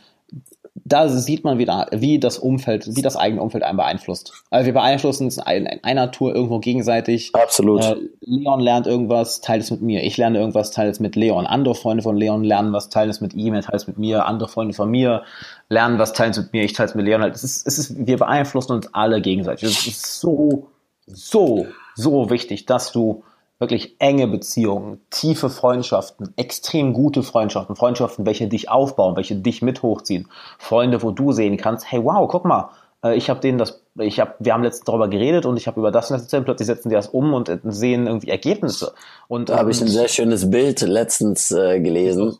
[0.89, 4.33] da sieht man wieder, wie das Umfeld, wie das eigene Umfeld einen beeinflusst.
[4.51, 7.35] Also wir beeinflussen uns in einer Tour irgendwo gegenseitig.
[7.35, 7.83] Absolut.
[7.83, 10.05] Äh, Leon lernt irgendwas, teilt es mit mir.
[10.05, 11.45] Ich lerne irgendwas, teile es mit Leon.
[11.45, 14.27] Andere Freunde von Leon lernen was, teilen es mit ihm, er teilt es mit mir.
[14.27, 15.25] Andere Freunde von mir
[15.69, 17.23] lernen was, teilen es mit mir, ich teile es mit Leon.
[17.23, 19.69] Es ist, es ist, wir beeinflussen uns alle gegenseitig.
[19.69, 20.69] Es ist so,
[21.07, 23.25] so, so wichtig, dass du
[23.59, 29.83] wirklich enge Beziehungen, tiefe Freundschaften, extrem gute Freundschaften, Freundschaften, welche dich aufbauen, welche dich mit
[29.83, 30.29] hochziehen,
[30.59, 32.71] Freunde, wo du sehen kannst, hey wow, guck mal,
[33.03, 35.81] äh, ich habe denen das, ich habe, wir haben letztens darüber geredet und ich habe
[35.81, 38.93] über das erzählt, plötzlich setzen die das um und sehen irgendwie Ergebnisse.
[39.29, 42.37] Und da habe ich ein sehr schönes Bild letztens äh, gelesen.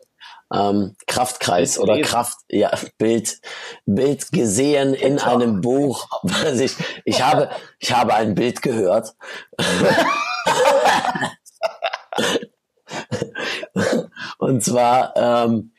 [0.57, 3.41] Ähm, Kraftkreis oder Kraft, ja, Bild,
[3.85, 6.09] Bild gesehen in einem Buch.
[6.23, 6.75] Was ich,
[7.05, 9.15] ich habe, ich habe ein Bild gehört.
[14.39, 15.73] Und zwar ähm,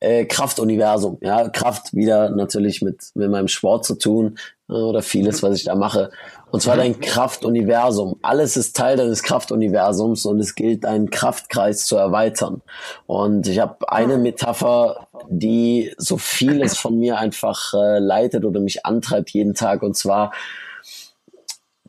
[0.00, 1.18] äh, Kraftuniversum.
[1.20, 4.38] Ja, Kraft wieder natürlich mit, mit meinem Sport zu tun
[4.68, 6.10] äh, oder vieles, was ich da mache.
[6.50, 8.16] Und zwar dein Kraftuniversum.
[8.22, 12.62] Alles ist Teil deines Kraftuniversums und es gilt, deinen Kraftkreis zu erweitern.
[13.06, 18.84] Und ich habe eine Metapher, die so vieles von mir einfach äh, leitet oder mich
[18.84, 19.82] antreibt jeden Tag.
[19.82, 20.32] Und zwar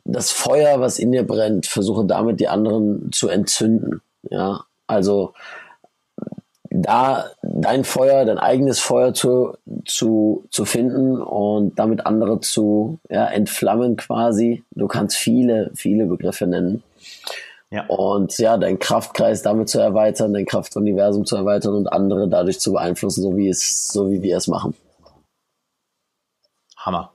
[0.04, 4.00] das Feuer, was in dir brennt, versuche damit die anderen zu entzünden.
[4.30, 5.34] Ja, also
[6.74, 13.26] da dein Feuer, dein eigenes Feuer zu, zu, zu finden und damit andere zu ja,
[13.26, 14.64] entflammen quasi.
[14.70, 16.82] Du kannst viele, viele Begriffe nennen.
[17.70, 17.86] Ja.
[17.86, 22.72] Und ja, dein Kraftkreis damit zu erweitern, dein Kraftuniversum zu erweitern und andere dadurch zu
[22.72, 24.74] beeinflussen, so wie es, so wie wir es machen.
[26.76, 27.12] Hammer.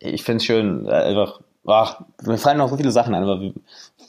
[0.00, 3.52] Ich finde es schön, äh, einfach Ach, mir fallen noch so viele Sachen ein, aber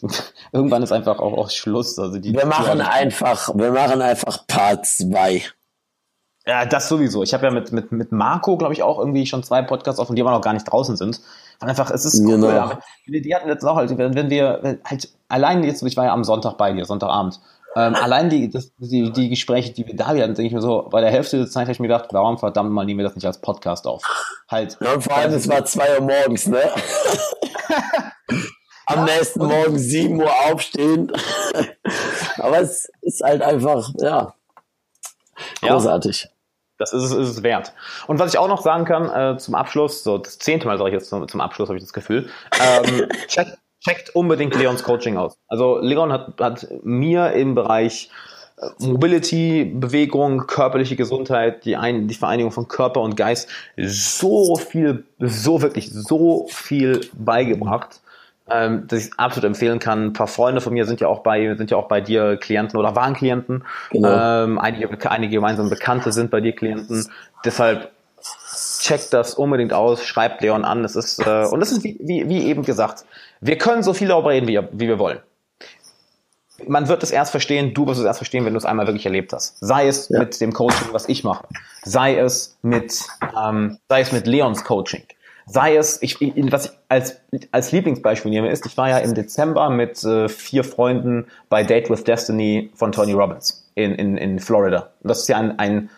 [0.51, 1.97] irgendwann ist einfach auch, auch Schluss.
[1.99, 5.43] Also die, wir machen die, einfach, wir machen einfach Part 2.
[6.45, 7.23] Ja, das sowieso.
[7.23, 10.15] Ich habe ja mit, mit, mit Marco, glaube ich, auch irgendwie schon zwei Podcasts offen,
[10.15, 11.21] die aber noch gar nicht draußen sind.
[11.61, 12.35] Und einfach, es ist cool.
[12.35, 12.71] Genau.
[13.07, 16.25] Die hatten jetzt auch halt, wenn, wenn wir halt allein jetzt, ich war ja am
[16.25, 17.39] Sonntag bei dir, Sonntagabend,
[17.75, 20.87] ähm, allein die, das, die, die Gespräche, die wir da hatten, denke ich mir so,
[20.91, 23.15] bei der Hälfte der Zeit habe ich mir gedacht, warum verdammt mal nehmen wir das
[23.15, 24.03] nicht als Podcast auf?
[24.49, 24.77] Halt.
[24.81, 26.59] Ja, und vor allem, es war zwei Uhr morgens, ne?
[28.85, 31.11] Am nächsten Morgen sieben Uhr aufstehen.
[32.37, 34.33] Aber es ist halt einfach, ja,
[35.61, 36.23] großartig.
[36.23, 36.29] Ja,
[36.77, 37.73] das ist, ist es wert.
[38.07, 40.89] Und was ich auch noch sagen kann äh, zum Abschluss, so das zehnte Mal sage
[40.89, 42.29] ich jetzt zum, zum Abschluss, habe ich das Gefühl,
[42.59, 45.37] ähm, check, checkt unbedingt Leons Coaching aus.
[45.47, 48.09] Also Leon hat, hat mir im Bereich
[48.57, 55.05] äh, Mobility, Bewegung, körperliche Gesundheit, die, ein, die Vereinigung von Körper und Geist so viel,
[55.19, 58.01] so wirklich so viel beigebracht,
[58.53, 60.07] ähm, dass ich es absolut empfehlen kann.
[60.07, 62.77] Ein paar Freunde von mir sind ja auch bei, sind ja auch bei dir Klienten
[62.79, 63.63] oder waren Klienten.
[63.91, 64.43] Genau.
[64.43, 67.07] Ähm, einige, einige gemeinsame Bekannte sind bei dir Klienten.
[67.45, 67.91] Deshalb
[68.79, 70.83] checkt das unbedingt aus, schreibt Leon an.
[70.83, 73.05] Das ist, äh, und das ist wie, wie, wie eben gesagt,
[73.41, 75.19] wir können so viel darüber reden, wie, wie wir wollen.
[76.67, 79.05] Man wird es erst verstehen, du wirst es erst verstehen, wenn du es einmal wirklich
[79.05, 79.57] erlebt hast.
[79.59, 80.19] Sei es ja.
[80.19, 81.45] mit dem Coaching, was ich mache,
[81.83, 82.99] sei es mit,
[83.37, 85.03] ähm, sei es mit Leons Coaching,
[85.45, 87.17] sei es, ich, was ich als,
[87.51, 91.89] als Lieblingsbeispiel nehme, ist, ich war ja im Dezember mit äh, vier Freunden bei Date
[91.89, 94.91] with Destiny von Tony Robbins in, in, in Florida.
[95.01, 95.89] Und das ist ja ein, ein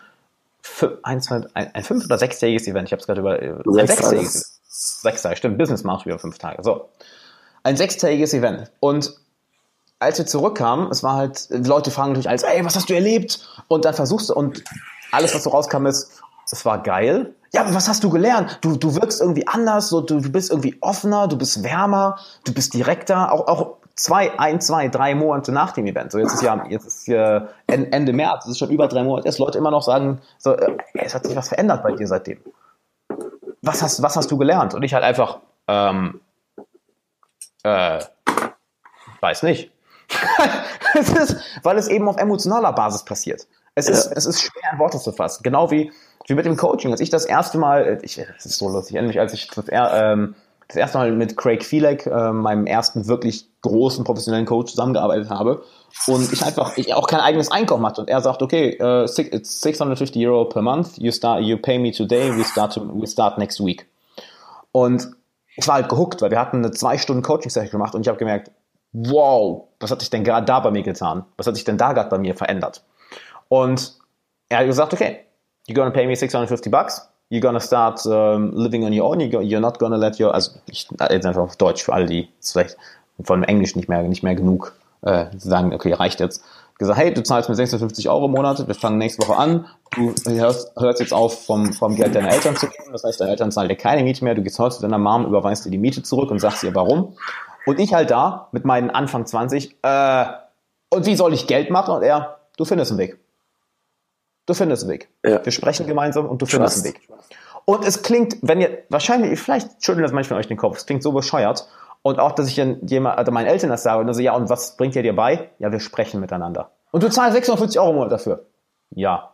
[1.02, 2.88] ein, zwei, ein, ein fünf- oder sechstägiges Event.
[2.88, 4.60] Ich habe es gerade über ein sechstägiges.
[4.68, 5.58] Sechs Tage, stimmt.
[5.58, 6.62] Business du über fünf Tage.
[6.62, 6.88] So.
[7.62, 8.70] Ein sechstägiges Event.
[8.80, 9.14] Und
[9.98, 12.94] als wir zurückkamen, es war halt, die Leute fragen natürlich alles, ey, was hast du
[12.94, 13.48] erlebt?
[13.68, 14.62] Und dann versuchst du, und
[15.12, 16.20] alles, was so rauskam, ist,
[16.50, 17.34] es war geil.
[17.56, 18.58] Ja, aber was hast du gelernt?
[18.60, 22.52] Du, du wirkst irgendwie anders, so, du, du bist irgendwie offener, du bist wärmer, du
[22.52, 26.12] bist direkter, auch, auch zwei, ein, zwei, drei Monate nach dem Event.
[26.12, 29.24] So, jetzt ist ja, jetzt ist ja Ende März, es ist schon über drei Monate,
[29.24, 32.40] dass Leute immer noch sagen, so, äh, es hat sich was verändert bei dir seitdem.
[33.62, 34.74] Was hast, was hast du gelernt?
[34.74, 36.20] Und ich halt einfach, ähm,
[37.62, 38.00] äh,
[39.22, 39.72] weiß nicht.
[40.94, 43.48] es ist, weil es eben auf emotionaler Basis passiert.
[43.74, 45.42] Es ist, es ist schwer in Worte zu fassen.
[45.42, 45.90] Genau wie,
[46.26, 46.92] wie mit dem Coaching.
[46.92, 50.34] Als ich das erste Mal, ich, das ist so lustig, endlich, als ich das, ähm,
[50.68, 55.62] das erste Mal mit Craig Fielek, äh, meinem ersten wirklich großen professionellen Coach, zusammengearbeitet habe
[56.08, 59.60] und ich einfach ich auch kein eigenes Einkommen hatte und er sagt, okay, uh, it's
[59.60, 63.38] 650 Euro per month, you start, you pay me today, we start, to, we start
[63.38, 63.86] next week.
[64.72, 65.08] Und
[65.56, 68.18] ich war halt gehuckt, weil wir hatten eine zwei Stunden Coaching-Session gemacht und ich habe
[68.18, 68.50] gemerkt,
[68.92, 71.24] wow, was hat sich denn gerade da bei mir getan?
[71.36, 72.84] Was hat sich denn da gerade bei mir verändert?
[73.48, 73.94] Und
[74.48, 75.25] er hat gesagt, okay,
[75.66, 79.60] you're gonna pay me 650 bucks, you're gonna start um, living on your own, you're
[79.60, 82.76] not gonna let your, also ich, jetzt einfach auf Deutsch für alle, die vielleicht
[83.22, 86.44] von Englisch nicht mehr, nicht mehr genug äh, sagen, okay, reicht jetzt.
[86.78, 89.64] Gesagt, hey, du zahlst mir 650 Euro im Monat, wir fangen nächste Woche an,
[89.94, 93.30] du hörst, hörst jetzt auf, vom, vom Geld deiner Eltern zu geben, das heißt, deine
[93.30, 95.78] Eltern zahlen dir keine Miete mehr, du gehst heute zu deiner Mom, überweist dir die
[95.78, 97.16] Miete zurück und sagst ihr warum.
[97.64, 100.26] Und ich halt da mit meinen Anfang 20, äh,
[100.90, 101.94] und wie soll ich Geld machen?
[101.94, 103.18] Und er, du findest einen Weg.
[104.46, 105.08] Du findest einen Weg.
[105.24, 105.44] Ja.
[105.44, 106.86] Wir sprechen gemeinsam und du findest Trust.
[106.86, 107.08] einen Weg.
[107.64, 111.02] Und es klingt, wenn ihr, wahrscheinlich, vielleicht schütteln das manchmal euch den Kopf, es klingt
[111.02, 111.68] so bescheuert.
[112.02, 114.48] Und auch, dass ich jemand, also meinen Eltern das sage und dann so, ja, und
[114.48, 115.50] was bringt ihr dir bei?
[115.58, 116.70] Ja, wir sprechen miteinander.
[116.92, 118.46] Und du zahlst 650 Euro im Monat dafür.
[118.90, 119.32] Ja.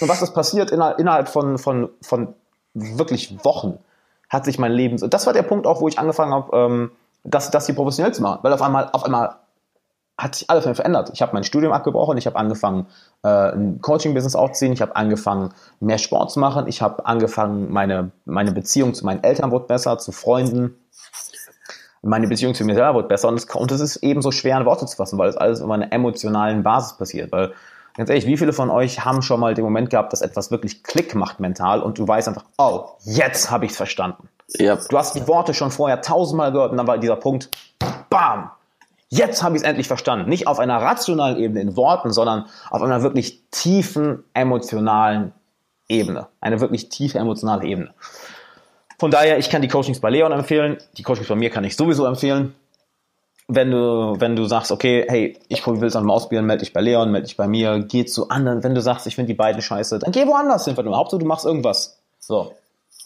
[0.00, 2.34] Und was ist passiert innerhalb von, von, von
[2.74, 3.78] wirklich Wochen,
[4.30, 6.92] hat sich mein Leben, das war der Punkt auch, wo ich angefangen habe, ähm,
[7.24, 8.38] das, das hier professionell zu machen.
[8.42, 9.36] Weil auf einmal, auf einmal
[10.22, 11.10] hat sich alles verändert.
[11.12, 12.86] Ich habe mein Studium abgebrochen, ich habe angefangen,
[13.22, 15.50] äh, ein Coaching-Business aufzuziehen, ich habe angefangen,
[15.80, 19.98] mehr Sport zu machen, ich habe angefangen, meine, meine Beziehung zu meinen Eltern wurde besser,
[19.98, 20.76] zu Freunden.
[22.02, 24.58] Meine Beziehung zu mir selber wurde besser und es, und es ist eben so schwer
[24.58, 27.30] in Worte zu fassen, weil es alles auf einer emotionalen Basis passiert.
[27.30, 27.52] Weil,
[27.96, 30.82] ganz ehrlich, wie viele von euch haben schon mal den Moment gehabt, dass etwas wirklich
[30.82, 34.28] Klick macht mental und du weißt einfach, oh, jetzt habe ich es verstanden.
[34.58, 34.88] Yep.
[34.88, 37.48] Du hast die Worte schon vorher tausendmal gehört und dann war dieser Punkt,
[38.10, 38.50] bam,
[39.14, 40.26] Jetzt habe ich es endlich verstanden.
[40.26, 45.34] Nicht auf einer rationalen Ebene in Worten, sondern auf einer wirklich tiefen emotionalen
[45.86, 46.28] Ebene.
[46.40, 47.92] Eine wirklich tiefe emotionale Ebene.
[48.98, 50.78] Von daher, ich kann die Coachings bei Leon empfehlen.
[50.96, 52.54] Die Coachings bei mir kann ich sowieso empfehlen.
[53.48, 56.80] Wenn du, wenn du sagst, okay, hey, ich will es einmal ausprobieren, melde dich bei
[56.80, 58.64] Leon, melde dich bei mir, geh zu anderen.
[58.64, 60.74] Wenn du sagst, ich finde die beiden scheiße, dann geh woanders hin.
[60.74, 61.98] Hauptsache, du machst irgendwas.
[62.18, 62.54] So.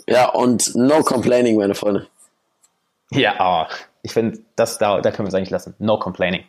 [0.07, 2.07] Ja, und no complaining, meine Freunde.
[3.11, 5.75] Ja, oh, ich finde, das da, da können wir es eigentlich lassen.
[5.79, 6.45] No complaining.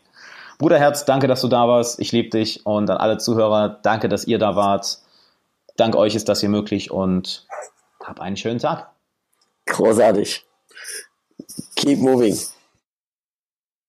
[0.57, 1.99] Bruderherz, danke, dass du da warst.
[1.99, 4.99] Ich liebe dich und an alle Zuhörer, danke, dass ihr da wart.
[5.75, 7.45] Dank euch ist das hier möglich und
[8.03, 8.89] hab einen schönen Tag.
[9.67, 10.45] Großartig.
[11.75, 12.37] Keep moving.